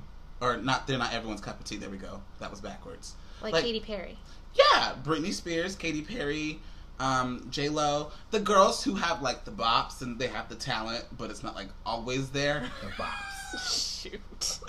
Or 0.41 0.57
not. 0.57 0.87
They're 0.87 0.97
not 0.97 1.13
everyone's 1.13 1.41
cup 1.41 1.59
of 1.59 1.65
tea. 1.65 1.77
There 1.77 1.89
we 1.89 1.97
go. 1.97 2.21
That 2.39 2.51
was 2.51 2.61
backwards. 2.61 3.13
Like, 3.41 3.53
like- 3.53 3.63
Katy 3.63 3.79
Perry. 3.81 4.17
Yeah, 4.53 4.93
Britney 5.03 5.33
Spears, 5.33 5.75
Katy 5.75 6.01
Perry, 6.01 6.59
um, 6.99 7.45
J 7.51 7.69
Lo, 7.69 8.11
the 8.31 8.39
girls 8.39 8.83
who 8.83 8.95
have 8.95 9.21
like 9.21 9.45
the 9.45 9.51
bops 9.51 10.01
and 10.01 10.17
they 10.17 10.27
have 10.27 10.49
the 10.49 10.55
talent, 10.55 11.05
but 11.17 11.29
it's 11.29 11.43
not 11.43 11.55
like 11.55 11.67
always 11.85 12.29
there. 12.29 12.63
The 12.81 12.91
box. 12.97 13.21
Shoot. 14.01 14.59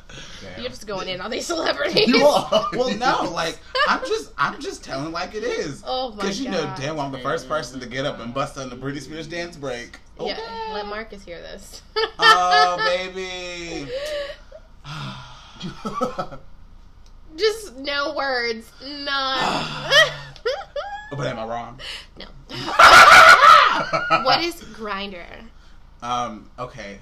Damn. 0.40 0.60
You're 0.60 0.70
just 0.70 0.86
going 0.86 1.08
in 1.08 1.20
on 1.20 1.30
these 1.30 1.46
celebrities. 1.46 2.08
You 2.08 2.24
are. 2.26 2.66
well, 2.74 2.94
no, 2.96 3.30
like 3.32 3.58
I'm 3.88 4.00
just 4.00 4.32
I'm 4.36 4.60
just 4.60 4.84
telling 4.84 5.10
like 5.12 5.34
it 5.34 5.42
is. 5.42 5.82
Oh 5.86 6.10
my 6.10 6.16
god. 6.16 6.20
Because 6.22 6.40
you 6.40 6.50
know 6.50 6.72
damn 6.78 6.96
well 6.96 7.06
I'm 7.06 7.12
the 7.12 7.18
first 7.18 7.48
person 7.48 7.80
to 7.80 7.86
get 7.86 8.04
up 8.04 8.20
and 8.20 8.32
bust 8.32 8.58
on 8.58 8.68
the 8.68 8.76
Britney 8.76 9.00
Spears 9.00 9.26
dance 9.26 9.56
break. 9.56 9.98
Yeah, 10.20 10.38
let 10.72 10.86
Marcus 10.86 11.24
hear 11.24 11.40
this. 11.40 11.82
Oh 12.18 12.76
baby. 13.14 13.90
Just 17.36 17.76
no 17.76 18.14
words. 18.14 18.70
None. 18.82 19.92
but 21.11 21.26
am 21.26 21.38
I 21.38 21.46
wrong? 21.46 21.80
no. 22.18 22.26
what 24.24 24.42
is 24.42 24.56
Grindr? 24.56 25.26
Um, 26.02 26.50
okay. 26.59 26.98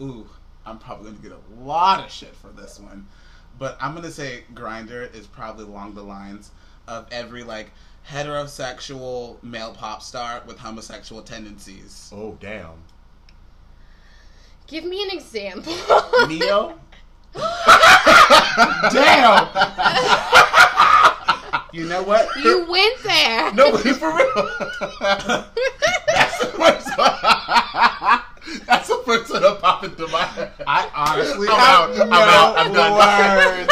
Ooh, 0.00 0.26
I'm 0.64 0.78
probably 0.78 1.10
gonna 1.12 1.22
get 1.22 1.32
a 1.32 1.62
lot 1.62 2.04
of 2.04 2.10
shit 2.10 2.34
for 2.34 2.48
this 2.48 2.80
one. 2.80 3.06
But 3.58 3.76
I'm 3.80 3.94
gonna 3.94 4.10
say 4.10 4.44
Grindr 4.54 5.14
is 5.14 5.26
probably 5.26 5.64
along 5.64 5.94
the 5.94 6.02
lines 6.02 6.50
of 6.88 7.06
every 7.10 7.42
like 7.42 7.70
heterosexual 8.08 9.42
male 9.42 9.72
pop 9.72 10.02
star 10.02 10.42
with 10.46 10.58
homosexual 10.58 11.22
tendencies. 11.22 12.10
oh 12.14 12.36
damn. 12.40 12.82
Give 14.66 14.84
me 14.84 15.02
an 15.02 15.10
example. 15.10 15.74
Ne-Yo. 16.26 16.74
Damn! 18.92 19.48
you 21.72 21.84
know 21.86 22.02
what? 22.02 22.28
you 22.42 22.66
went 22.68 22.98
there. 23.02 23.52
No, 23.52 23.76
for 23.76 24.16
real. 24.16 24.50
That's 25.00 26.38
the 26.38 26.46
first 26.56 26.98
one. 26.98 27.14
That's 28.66 28.88
the 28.88 29.02
first 29.04 29.30
one 29.32 29.42
that 29.42 29.58
popped 29.60 29.84
into 29.84 30.06
my 30.08 30.22
head. 30.24 30.52
I 30.66 30.88
honestly 30.94 31.48
I'm 31.50 31.56
have 31.58 31.90
out. 31.90 32.12
I'm 32.12 32.12
out. 32.12 32.56
I'm 32.58 32.72
done. 32.72 33.66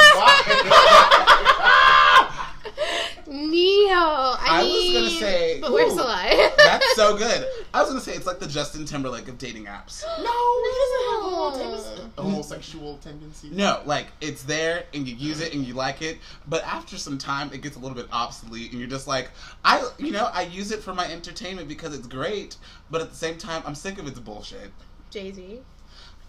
Ne-Yo. 3.27 3.95
I, 3.97 4.37
I 4.51 4.63
was 4.63 4.93
gonna 4.93 5.11
say- 5.11 5.59
But 5.61 5.73
where's 5.73 5.95
the 5.95 6.03
lie? 6.05 6.53
That's 6.59 6.95
so 6.95 7.17
good. 7.25 7.47
I 7.73 7.81
was 7.81 7.89
gonna 7.91 8.01
say 8.01 8.13
it's 8.15 8.27
like 8.27 8.39
the 8.39 8.47
Justin 8.47 8.85
Timberlake 8.85 9.29
of 9.29 9.39
dating 9.39 9.65
apps. 9.65 10.05
No, 10.23 10.63
he 10.63 10.71
doesn't 10.81 11.05
have 11.11 11.23
No. 11.23 11.51
homosexual- 11.51 12.11
homosexual 12.55 12.97
tendencies. 12.99 13.53
No, 13.53 13.83
like 13.85 14.07
it's 14.21 14.43
there 14.45 14.85
and 14.95 15.07
you 15.07 15.15
use 15.15 15.41
it 15.41 15.55
and 15.55 15.65
you 15.67 15.75
like 15.75 16.03
it, 16.03 16.19
but 16.49 16.65
after 16.65 16.97
some 16.97 17.19
time 17.19 17.51
it 17.53 17.63
gets 17.63 17.77
a 17.77 17.79
little 17.79 17.97
bit 17.97 18.07
obsolete 18.13 18.71
and 18.71 18.81
you're 18.81 18.89
just 18.89 19.07
like, 19.07 19.31
I, 19.65 19.87
you 19.99 20.13
know, 20.13 20.31
I 20.33 20.43
use 20.43 20.71
it 20.73 20.83
for 20.83 20.95
my 20.95 21.11
entertainment 21.11 21.69
because 21.69 21.95
it's 21.97 22.07
great, 22.07 22.57
but 22.91 23.01
at 23.01 23.11
the 23.11 23.17
same 23.17 23.37
time 23.39 23.63
I'm 23.67 23.75
sick 23.75 23.99
of 23.99 24.07
its 24.07 24.19
bullshit. 24.19 24.71
Jay 25.11 25.33
Z. 25.33 25.61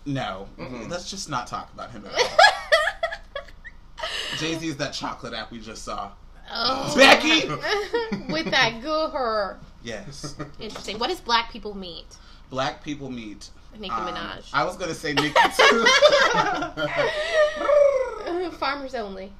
No, 0.06 0.48
Mhm. 0.58 0.90
let's 0.90 1.10
just 1.10 1.30
not 1.30 1.48
talk 1.48 1.74
about 1.74 1.92
him 1.92 2.06
at 2.06 2.14
all. 2.14 2.28
Jay 4.38 4.56
Z 4.56 4.68
is 4.68 4.78
that 4.78 4.94
chocolate 4.94 5.34
app 5.34 5.52
we 5.52 5.60
just 5.60 5.84
saw. 5.84 6.12
oh. 6.52 6.94
Becky! 6.96 7.48
With 8.32 8.46
that 8.52 8.80
good 8.82 9.12
her. 9.12 9.60
Yes, 9.84 10.36
Interesting. 10.60 11.00
What 11.00 11.10
does 11.10 11.22
black 11.22 11.52
people 11.52 11.76
meet? 11.76 12.06
black 12.52 12.84
people 12.84 13.10
meet. 13.10 13.50
Nicki 13.80 13.94
um, 13.94 14.08
Minaj. 14.08 14.50
I 14.54 14.64
was 14.64 14.78
gonna 14.78 14.94
say 14.94 15.14
Nicki 15.14 15.34
too. 15.56 15.86
Farmers 18.58 18.96
only. 18.96 19.32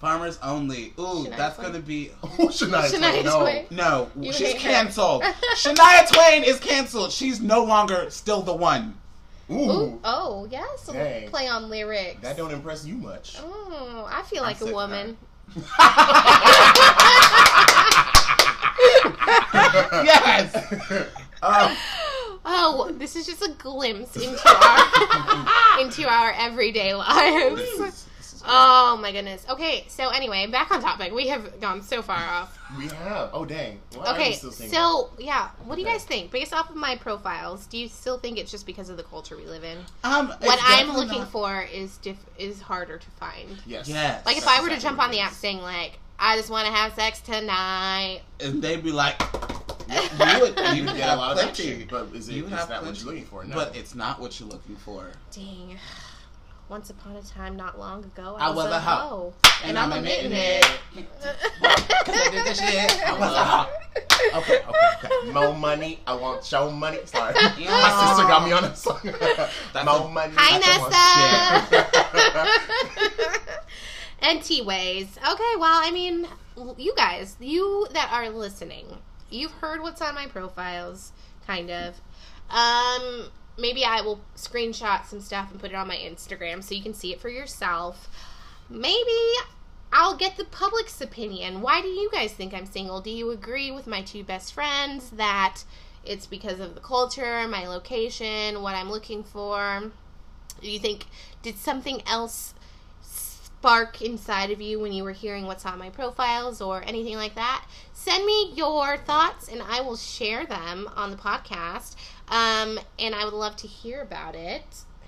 Farmers 0.00 0.38
only. 0.42 0.94
Ooh, 0.98 1.02
Shania 1.26 1.36
that's 1.36 1.56
Twain. 1.56 1.66
gonna 1.72 1.82
be. 1.82 2.10
Oh, 2.22 2.28
Shania 2.48 2.84
Shania 2.90 3.10
Twain, 3.10 3.24
no. 3.24 3.40
Twain. 3.40 3.66
No, 3.70 4.10
You 4.18 4.32
she's 4.32 4.54
canceled. 4.54 5.22
Shania 5.56 6.10
Twain 6.10 6.42
is 6.44 6.58
canceled. 6.58 7.12
She's 7.12 7.40
no 7.40 7.64
longer 7.64 8.08
still 8.10 8.40
the 8.42 8.54
one. 8.54 8.96
Ooh, 9.50 9.54
Ooh, 9.70 10.00
oh, 10.04 10.46
yes. 10.50 10.88
a 10.88 10.92
Dang. 10.92 11.28
Play 11.28 11.48
on 11.48 11.68
lyrics. 11.68 12.20
that 12.22 12.36
don't 12.36 12.52
impress 12.52 12.86
you 12.86 12.94
much. 12.94 13.36
Oh, 13.40 14.08
I 14.08 14.22
feel 14.22 14.42
I'm 14.42 14.46
like 14.46 14.56
a 14.60 14.64
sick 14.64 14.72
woman. 14.72 15.16
yes. 20.04 20.54
Um, 21.42 21.76
Oh, 22.44 22.90
this 22.92 23.16
is 23.16 23.26
just 23.26 23.42
a 23.42 23.50
glimpse 23.58 24.16
into 24.16 24.48
our 24.48 25.80
into 25.80 26.08
our 26.08 26.32
everyday 26.32 26.94
lives. 26.94 27.56
this 27.56 27.70
is- 27.70 27.78
this 27.78 27.94
is- 27.94 28.06
Oh 28.46 28.96
my 29.02 29.12
goodness. 29.12 29.44
Okay, 29.50 29.84
so 29.88 30.08
anyway, 30.08 30.46
back 30.46 30.70
on 30.70 30.80
topic. 30.80 31.12
We 31.12 31.28
have 31.28 31.60
gone 31.60 31.82
so 31.82 32.00
far 32.00 32.16
off. 32.16 32.58
we 32.78 32.86
have. 32.88 33.28
Oh 33.34 33.44
dang. 33.44 33.80
Why 33.94 34.12
Okay, 34.14 34.32
still 34.32 34.50
so 34.52 35.10
yeah, 35.18 35.50
what 35.66 35.74
do 35.74 35.82
you 35.82 35.86
guys 35.86 36.04
think? 36.06 36.30
Based 36.30 36.54
off 36.54 36.70
of 36.70 36.76
my 36.76 36.96
profiles, 36.96 37.66
do 37.66 37.76
you 37.76 37.86
still 37.88 38.18
think 38.18 38.38
it's 38.38 38.50
just 38.50 38.64
because 38.64 38.88
of 38.88 38.96
the 38.96 39.02
culture 39.02 39.36
we 39.36 39.44
live 39.44 39.62
in? 39.64 39.76
um, 40.04 40.28
What 40.40 40.58
I'm 40.62 40.90
looking 40.96 41.18
not- 41.20 41.30
for 41.30 41.60
is 41.70 41.98
diff- 41.98 42.24
is 42.38 42.62
harder 42.62 42.96
to 42.96 43.10
find. 43.12 43.58
yes. 43.66 43.86
Yes. 43.86 44.24
Like 44.24 44.38
if 44.38 44.44
That's 44.44 44.58
I 44.58 44.62
were 44.62 44.70
to 44.70 44.80
jump 44.80 44.98
on 44.98 45.10
the 45.10 45.20
app 45.20 45.32
saying 45.32 45.60
like, 45.60 45.98
I 46.22 46.36
just 46.36 46.50
want 46.50 46.66
to 46.66 46.72
have 46.72 46.92
sex 46.94 47.20
tonight. 47.20 48.20
and 48.40 48.60
they'd 48.62 48.82
be 48.84 48.92
like, 48.92 49.20
you 49.88 50.40
would, 50.40 50.58
you 50.58 50.64
You 50.74 50.84
would 50.84 50.96
get 50.96 51.00
a 51.00 51.02
have 51.10 51.18
lot 51.18 51.32
of 51.32 51.38
plenty. 51.38 51.72
action, 51.72 51.88
but 51.90 52.08
is 52.14 52.28
it 52.28 52.34
You 52.34 52.44
is 52.44 52.50
have 52.50 52.68
that 52.68 52.84
what 52.84 52.96
you're 52.98 53.06
looking 53.06 53.24
for? 53.24 53.42
No. 53.44 53.54
But 53.54 53.74
it's 53.74 53.94
not 53.94 54.20
what 54.20 54.38
you're 54.38 54.48
looking 54.48 54.76
for. 54.76 55.10
Dang. 55.32 55.78
Once 56.68 56.90
upon 56.90 57.16
a 57.16 57.22
time, 57.22 57.56
not 57.56 57.78
long 57.80 58.04
ago, 58.04 58.36
I 58.38 58.46
I, 58.46 58.48
was, 58.50 58.56
was 58.56 58.66
a 58.66 58.76
a 58.76 58.80
hoe. 58.80 59.08
hoe. 59.08 59.34
And, 59.64 59.76
I'm 59.78 59.90
I'm 59.92 59.98
admitting 59.98 60.26
admitting 60.26 60.68
it. 60.98 61.08
Cause 62.04 62.14
I 62.14 62.28
did 62.30 62.46
this 62.46 62.58
shit. 62.60 63.02
I 63.08 63.12
was 63.18 63.32
a 63.32 63.44
hoe. 63.44 63.66
Okay, 64.38 64.58
okay, 64.58 65.08
okay. 65.24 65.32
More 65.32 65.52
money. 65.54 65.98
I 66.06 66.14
want 66.14 66.44
show 66.44 66.70
money. 66.70 66.98
Sorry. 67.06 67.34
Yeah. 67.58 67.70
My 67.70 68.06
sister 68.06 68.22
got 68.28 68.44
me 68.46 68.52
on 68.52 68.62
that 68.62 68.78
song. 68.78 69.00
That's 69.02 69.84
More 69.86 70.06
a- 70.06 70.08
money. 70.12 70.32
Hi, 70.36 70.60
I 70.62 70.78
want 70.78 70.92
Nessa. 71.80 73.60
And 74.22 74.42
T 74.42 74.62
Ways. 74.62 75.18
Okay, 75.18 75.52
well, 75.58 75.80
I 75.82 75.90
mean, 75.90 76.26
you 76.76 76.94
guys, 76.96 77.36
you 77.40 77.86
that 77.92 78.10
are 78.12 78.28
listening, 78.28 78.98
you've 79.30 79.52
heard 79.52 79.82
what's 79.82 80.02
on 80.02 80.14
my 80.14 80.26
profiles, 80.26 81.12
kind 81.46 81.70
of. 81.70 82.00
Um, 82.50 83.30
maybe 83.58 83.84
I 83.84 84.00
will 84.00 84.20
screenshot 84.36 85.06
some 85.06 85.20
stuff 85.20 85.50
and 85.50 85.60
put 85.60 85.70
it 85.70 85.76
on 85.76 85.88
my 85.88 85.96
Instagram 85.96 86.62
so 86.62 86.74
you 86.74 86.82
can 86.82 86.94
see 86.94 87.12
it 87.12 87.20
for 87.20 87.28
yourself. 87.28 88.08
Maybe 88.68 89.18
I'll 89.92 90.16
get 90.16 90.36
the 90.36 90.44
public's 90.44 91.00
opinion. 91.00 91.60
Why 91.60 91.80
do 91.80 91.88
you 91.88 92.10
guys 92.10 92.32
think 92.32 92.54
I'm 92.54 92.66
single? 92.66 93.00
Do 93.00 93.10
you 93.10 93.30
agree 93.30 93.70
with 93.70 93.86
my 93.86 94.02
two 94.02 94.24
best 94.24 94.52
friends 94.52 95.10
that 95.10 95.62
it's 96.04 96.26
because 96.26 96.60
of 96.60 96.74
the 96.74 96.80
culture, 96.80 97.46
my 97.48 97.66
location, 97.66 98.62
what 98.62 98.74
I'm 98.74 98.90
looking 98.90 99.24
for? 99.24 99.90
Do 100.60 100.70
you 100.70 100.78
think 100.78 101.06
did 101.42 101.56
something 101.56 102.02
else 102.06 102.54
spark 103.60 104.00
inside 104.00 104.50
of 104.50 104.58
you 104.62 104.80
when 104.80 104.90
you 104.90 105.04
were 105.04 105.12
hearing 105.12 105.44
what's 105.44 105.66
on 105.66 105.78
my 105.78 105.90
profiles 105.90 106.62
or 106.62 106.82
anything 106.86 107.16
like 107.16 107.34
that? 107.34 107.66
Send 107.92 108.24
me 108.24 108.52
your 108.54 108.96
thoughts 108.96 109.48
and 109.48 109.60
I 109.60 109.82
will 109.82 109.98
share 109.98 110.46
them 110.46 110.88
on 110.96 111.10
the 111.10 111.18
podcast. 111.18 111.94
Um, 112.28 112.80
and 112.98 113.14
I 113.14 113.24
would 113.24 113.34
love 113.34 113.56
to 113.56 113.66
hear 113.66 114.00
about 114.00 114.34
it. 114.34 114.64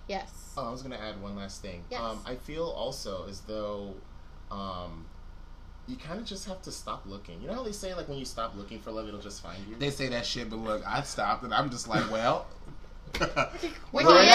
Yes. 0.07 0.53
Oh, 0.59 0.69
I 0.69 0.71
was 0.71 0.83
gonna 0.83 0.99
add 0.99 1.21
one 1.23 1.35
last 1.35 1.63
thing. 1.63 1.83
Yes. 1.91 2.03
Um, 2.03 2.21
I 2.27 2.35
feel 2.35 2.65
also 2.65 3.27
as 3.27 3.41
though 3.41 3.95
um, 4.51 5.07
you 5.89 5.97
kind 5.97 6.21
of 6.21 6.27
just 6.27 6.47
have 6.47 6.61
to 6.63 6.73
stop 6.73 7.05
looking. 7.07 7.41
You 7.41 7.49
know 7.49 7.55
how 7.55 7.63
they 7.63 7.73
say 7.73 7.95
like 7.95 8.07
when 8.07 8.19
you 8.19 8.27
stop 8.27 8.55
looking 8.55 8.81
for 8.81 8.91
love, 8.91 9.09
it'll 9.09 9.19
just 9.19 9.43
find 9.43 9.67
you. 9.67 9.77
They 9.79 9.89
say 9.89 10.09
that 10.09 10.27
shit, 10.27 10.51
but 10.51 10.59
look, 10.59 10.83
I 10.87 11.01
stopped 11.05 11.43
and 11.45 11.55
I'm 11.55 11.71
just 11.71 11.89
like, 11.89 12.11
well, 12.11 12.47
Where 13.19 14.05
Where 14.07 14.23
you 14.23 14.31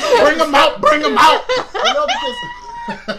you 0.00 0.18
at? 0.18 0.24
bring 0.24 0.38
them 0.38 0.54
out, 0.54 0.80
bring 0.80 1.02
them 1.02 1.16
out. 1.18 1.44
Well, 1.74 1.94
no, 1.94 2.06
because 2.06 3.16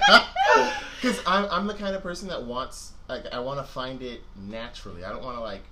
because 1.01 1.21
I'm 1.25 1.45
I'm 1.51 1.67
the 1.67 1.73
kind 1.73 1.95
of 1.95 2.01
person 2.01 2.27
that 2.29 2.43
wants 2.43 2.93
like 3.09 3.25
I 3.31 3.39
want 3.39 3.59
to 3.59 3.71
find 3.71 4.01
it 4.01 4.21
naturally. 4.35 5.03
I 5.03 5.09
don't 5.09 5.23
want 5.23 5.37
to 5.37 5.41
like. 5.41 5.63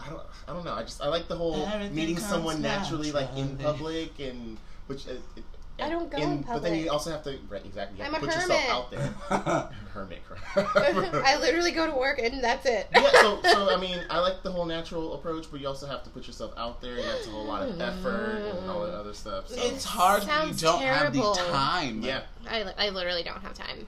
I 0.00 0.08
don't. 0.08 0.22
I 0.46 0.52
don't 0.52 0.64
know. 0.64 0.74
I 0.74 0.82
just. 0.82 1.02
I 1.02 1.08
like 1.08 1.28
the 1.28 1.36
whole 1.36 1.66
Everything 1.66 1.94
meeting 1.94 2.18
someone 2.18 2.62
naturally, 2.62 3.12
like 3.12 3.34
in 3.36 3.56
public, 3.56 4.18
and 4.20 4.56
which 4.86 5.08
uh, 5.08 5.12
it, 5.36 5.44
I 5.80 5.88
don't 5.88 6.10
go 6.10 6.18
in 6.18 6.42
But 6.42 6.62
then 6.62 6.74
you 6.78 6.90
also 6.90 7.10
have 7.10 7.22
to 7.24 7.38
right, 7.48 7.64
exactly. 7.64 8.02
Have 8.02 8.14
I'm 8.14 8.20
to 8.20 8.26
a 8.26 8.30
put 8.30 8.34
hermit. 8.34 8.56
yourself 8.56 8.70
out 8.70 8.90
there. 8.90 9.70
hermit. 9.92 10.22
correct. 10.26 10.74
I 11.14 11.38
literally 11.38 11.70
go 11.70 11.86
to 11.86 11.96
work 11.96 12.18
and 12.18 12.42
that's 12.42 12.66
it. 12.66 12.88
yeah, 12.92 13.10
so 13.20 13.40
so 13.44 13.70
I 13.70 13.76
mean, 13.80 14.00
I 14.10 14.18
like 14.18 14.42
the 14.42 14.50
whole 14.50 14.64
natural 14.64 15.14
approach, 15.14 15.46
but 15.50 15.60
you 15.60 15.68
also 15.68 15.86
have 15.86 16.02
to 16.04 16.10
put 16.10 16.26
yourself 16.26 16.52
out 16.56 16.80
there, 16.80 16.96
and 16.96 17.04
that's 17.04 17.26
a 17.26 17.30
whole 17.30 17.44
lot 17.44 17.62
of 17.62 17.76
mm. 17.76 17.80
effort 17.80 18.58
and 18.58 18.70
all 18.70 18.84
that 18.84 18.94
other 18.94 19.14
stuff. 19.14 19.48
So 19.48 19.62
it's 19.62 19.84
hard 19.84 20.24
when 20.24 20.48
you 20.48 20.54
Sounds 20.54 20.62
don't 20.62 20.82
have 20.82 21.12
the 21.12 21.32
time. 21.50 22.02
yeah, 22.02 22.22
I, 22.48 22.64
I 22.76 22.88
literally 22.90 23.22
don't 23.22 23.40
have 23.40 23.54
time. 23.54 23.86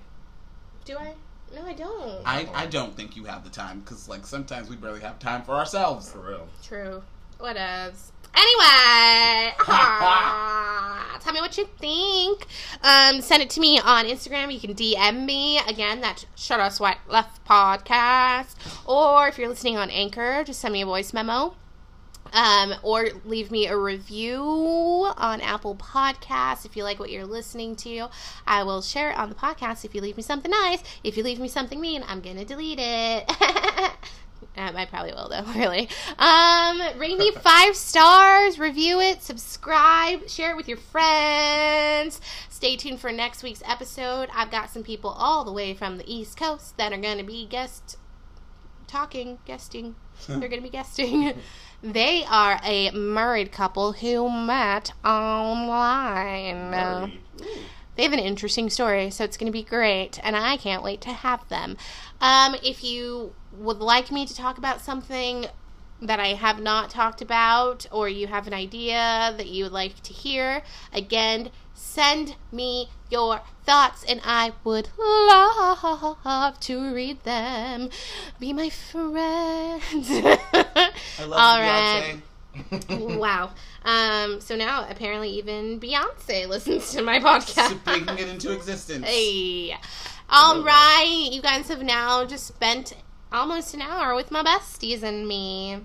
Do 0.85 0.97
I? 0.97 1.15
No, 1.55 1.67
I 1.67 1.73
don't. 1.73 2.23
I, 2.25 2.49
I 2.55 2.67
don't 2.67 2.95
think 2.95 3.17
you 3.17 3.25
have 3.25 3.43
the 3.43 3.51
time 3.51 3.81
because 3.81 4.09
like 4.09 4.25
sometimes 4.27 4.71
we 4.71 4.77
barely 4.77 5.01
have 5.01 5.19
time 5.19 5.43
for 5.43 5.53
ourselves. 5.53 6.13
for 6.13 6.19
real. 6.21 6.49
True. 6.63 7.03
Whatevs. 7.41 8.13
Anyway, 8.35 9.55
ah, 9.69 11.19
tell 11.21 11.33
me 11.33 11.41
what 11.41 11.57
you 11.59 11.69
think. 11.79 12.47
Um, 12.83 13.21
send 13.21 13.43
it 13.43 13.51
to 13.51 13.61
me 13.61 13.79
on 13.79 14.07
Instagram. 14.07 14.53
You 14.53 14.61
can 14.61 14.75
DM 14.75 15.25
me 15.25 15.59
again. 15.69 16.01
That's 16.01 16.27
Shut 16.37 16.61
Us 16.61 16.79
White 16.79 16.99
Left 17.09 17.45
Podcast. 17.45 18.55
Or 18.87 19.29
if 19.29 19.39
you're 19.39 19.49
listening 19.49 19.77
on 19.77 19.91
Anchor, 19.91 20.45
just 20.45 20.61
send 20.61 20.73
me 20.73 20.83
a 20.83 20.87
voice 20.87 21.13
memo. 21.13 21.55
Um, 22.33 22.75
or 22.85 23.09
leave 23.25 23.51
me 23.51 23.67
a 23.67 23.77
review 23.77 24.41
on 24.41 25.41
Apple 25.41 25.75
Podcasts 25.75 26.65
if 26.65 26.77
you 26.77 26.85
like 26.85 27.01
what 27.01 27.11
you're 27.11 27.27
listening 27.27 27.75
to. 27.77 28.07
I 28.47 28.63
will 28.63 28.83
share 28.83 29.11
it 29.11 29.19
on 29.19 29.29
the 29.29 29.35
podcast 29.35 29.85
if 29.85 29.95
you 29.95 30.01
leave 30.01 30.17
me 30.17 30.23
something 30.23 30.51
nice. 30.51 30.83
If 31.03 31.17
you 31.17 31.25
leave 31.25 31.41
me 31.41 31.49
something 31.49 31.81
mean, 31.81 32.05
I'm 32.07 32.21
gonna 32.21 32.45
delete 32.45 32.79
it. 32.81 33.29
Um, 34.57 34.77
I 34.77 34.85
probably 34.85 35.13
will 35.13 35.29
though, 35.29 35.45
really. 35.57 35.89
Um, 36.19 36.81
rate 36.99 37.19
me 37.19 37.33
five 37.33 37.77
stars, 37.77 38.59
review 38.59 39.01
it, 39.01 39.23
subscribe, 39.23 40.29
share 40.29 40.51
it 40.51 40.57
with 40.57 40.69
your 40.69 40.79
friends. 40.79 42.21
Stay 42.49 42.77
tuned 42.77 43.01
for 43.01 43.13
next 43.13 43.43
week's 43.43 43.63
episode. 43.67 44.29
I've 44.35 44.51
got 44.51 44.71
some 44.71 44.83
people 44.83 45.11
all 45.11 45.45
the 45.45 45.53
way 45.53 45.73
from 45.75 45.99
the 45.99 46.13
East 46.13 46.37
Coast 46.37 46.77
that 46.77 46.93
are 46.93 46.99
going 46.99 47.19
to 47.19 47.25
be 47.25 47.47
guest 47.47 47.97
talking, 48.87 49.39
guesting. 49.47 49.95
They're 50.29 50.49
going 50.49 50.61
to 50.61 50.61
be 50.61 50.69
guesting. 50.69 51.33
They 51.83 52.25
are 52.25 52.61
a 52.63 52.91
married 52.91 53.53
couple 53.53 53.93
who 53.93 54.29
met 54.29 54.93
online. 55.03 56.73
They 57.97 58.03
have 58.03 58.13
an 58.13 58.19
interesting 58.19 58.69
story, 58.69 59.11
so 59.11 59.25
it's 59.25 59.37
going 59.37 59.47
to 59.47 59.53
be 59.53 59.63
great, 59.63 60.19
and 60.23 60.37
I 60.37 60.57
can't 60.57 60.83
wait 60.83 61.01
to 61.03 61.11
have 61.11 61.49
them. 61.49 61.77
Um, 62.21 62.55
if 62.63 62.85
you 62.85 63.35
would 63.53 63.79
like 63.79 64.11
me 64.11 64.27
to 64.27 64.35
talk 64.35 64.59
about 64.59 64.81
something 64.81 65.47
that 66.03 66.19
I 66.19 66.29
have 66.29 66.61
not 66.61 66.91
talked 66.91 67.21
about, 67.21 67.87
or 67.91 68.09
you 68.09 68.27
have 68.27 68.47
an 68.47 68.55
idea 68.55 69.35
that 69.37 69.47
you 69.47 69.65
would 69.65 69.73
like 69.73 70.01
to 70.03 70.13
hear, 70.13 70.63
again, 70.93 71.51
send 71.75 72.37
me 72.51 72.89
your 73.11 73.41
thoughts, 73.65 74.05
and 74.05 74.21
I 74.25 74.53
would 74.65 74.89
love 74.99 76.59
to 76.61 76.95
read 76.95 77.23
them. 77.25 77.91
Be 78.39 78.53
my 78.53 78.71
friend. 78.71 79.83
I 79.93 80.91
love 81.27 81.33
All 81.33 81.59
you, 81.59 81.65
right. 81.65 82.17
Wow. 82.91 83.53
Um, 83.85 84.41
so 84.41 84.57
now 84.57 84.87
apparently 84.89 85.31
even 85.31 85.79
Beyonce 85.79 86.49
listens 86.49 86.93
to 86.93 87.03
my 87.03 87.21
podcast. 87.21 87.81
Speaking 87.81 88.19
it 88.19 88.29
into 88.29 88.53
existence. 88.53 89.07
Hey. 89.07 89.77
All 90.29 90.63
right, 90.63 91.29
you 91.31 91.43
guys 91.43 91.69
have 91.69 91.83
now 91.83 92.25
just 92.25 92.47
spent 92.47 92.95
almost 93.33 93.75
an 93.75 93.83
hour 93.83 94.15
with 94.15 94.31
my 94.31 94.43
besties 94.43 95.03
and 95.03 95.27
me. 95.27 95.79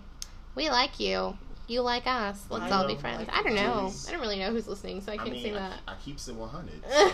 We 0.56 0.70
like 0.70 1.00
you. 1.00 1.38
You 1.68 1.82
like 1.82 2.06
us. 2.06 2.46
Let's 2.50 2.72
I 2.72 2.78
all 2.78 2.88
be 2.88 2.96
friends. 2.96 3.28
Like 3.28 3.36
I 3.36 3.42
don't 3.42 3.56
know. 3.56 3.88
us. 3.88 4.08
I 4.08 4.12
don't 4.12 4.22
really 4.22 4.38
know 4.38 4.52
who's 4.52 4.68
listening, 4.68 5.02
so 5.02 5.12
I 5.12 5.16
I 5.16 5.18
can't 5.18 5.32
mean, 5.32 5.44
say 5.44 5.50
I, 5.52 5.54
that. 5.60 5.80
I 5.88 5.96
keeps 6.04 6.28
it 6.28 6.36
100. 6.36 6.72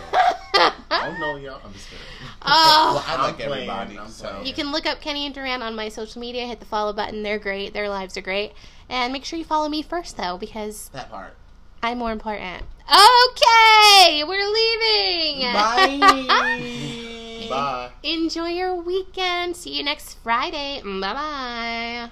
So 0.54 0.70
I 0.92 1.10
don't 1.10 1.20
know 1.22 1.38
y'all. 1.38 1.62
I'm 1.64 1.72
just 1.72 1.90
kidding. 1.90 2.06
oh. 2.42 2.92
Well, 2.96 3.04
I 3.08 3.24
like 3.24 3.38
playing, 3.38 3.70
everybody. 3.70 4.12
So. 4.12 4.42
You 4.44 4.54
can 4.54 4.74
look 4.74 4.86
up 4.86 5.00
Kenny 5.00 5.26
and 5.26 5.34
DarRand 5.34 5.62
on 5.62 5.74
my 5.74 5.88
social 5.88 6.20
media. 6.20 6.46
Hit 6.46 6.60
the 6.60 6.66
follow 6.66 6.92
button. 6.92 7.24
They're 7.24 7.40
great. 7.40 7.74
Their 7.74 7.88
lives 7.88 8.18
are 8.18 8.22
great. 8.22 8.52
And 8.90 9.14
make 9.14 9.24
sure 9.24 9.40
you 9.40 9.46
follow 9.46 9.70
me 9.70 9.82
first, 9.82 10.18
though, 10.18 10.38
because 10.38 10.90
that 10.90 11.10
part. 11.10 11.36
I'm 11.82 11.98
more 11.98 12.12
important. 12.12 12.64
Okay, 12.86 14.24
we're 14.26 14.46
leaving. 14.46 15.54
Bye. 15.54 17.08
Bye. 17.50 17.92
Enjoy 18.04 18.48
your 18.48 18.76
weekend. 18.76 19.56
See 19.56 19.78
you 19.78 19.84
next 19.84 20.16
Friday. 20.24 20.82
Bye 20.84 21.14
bye. 21.14 22.12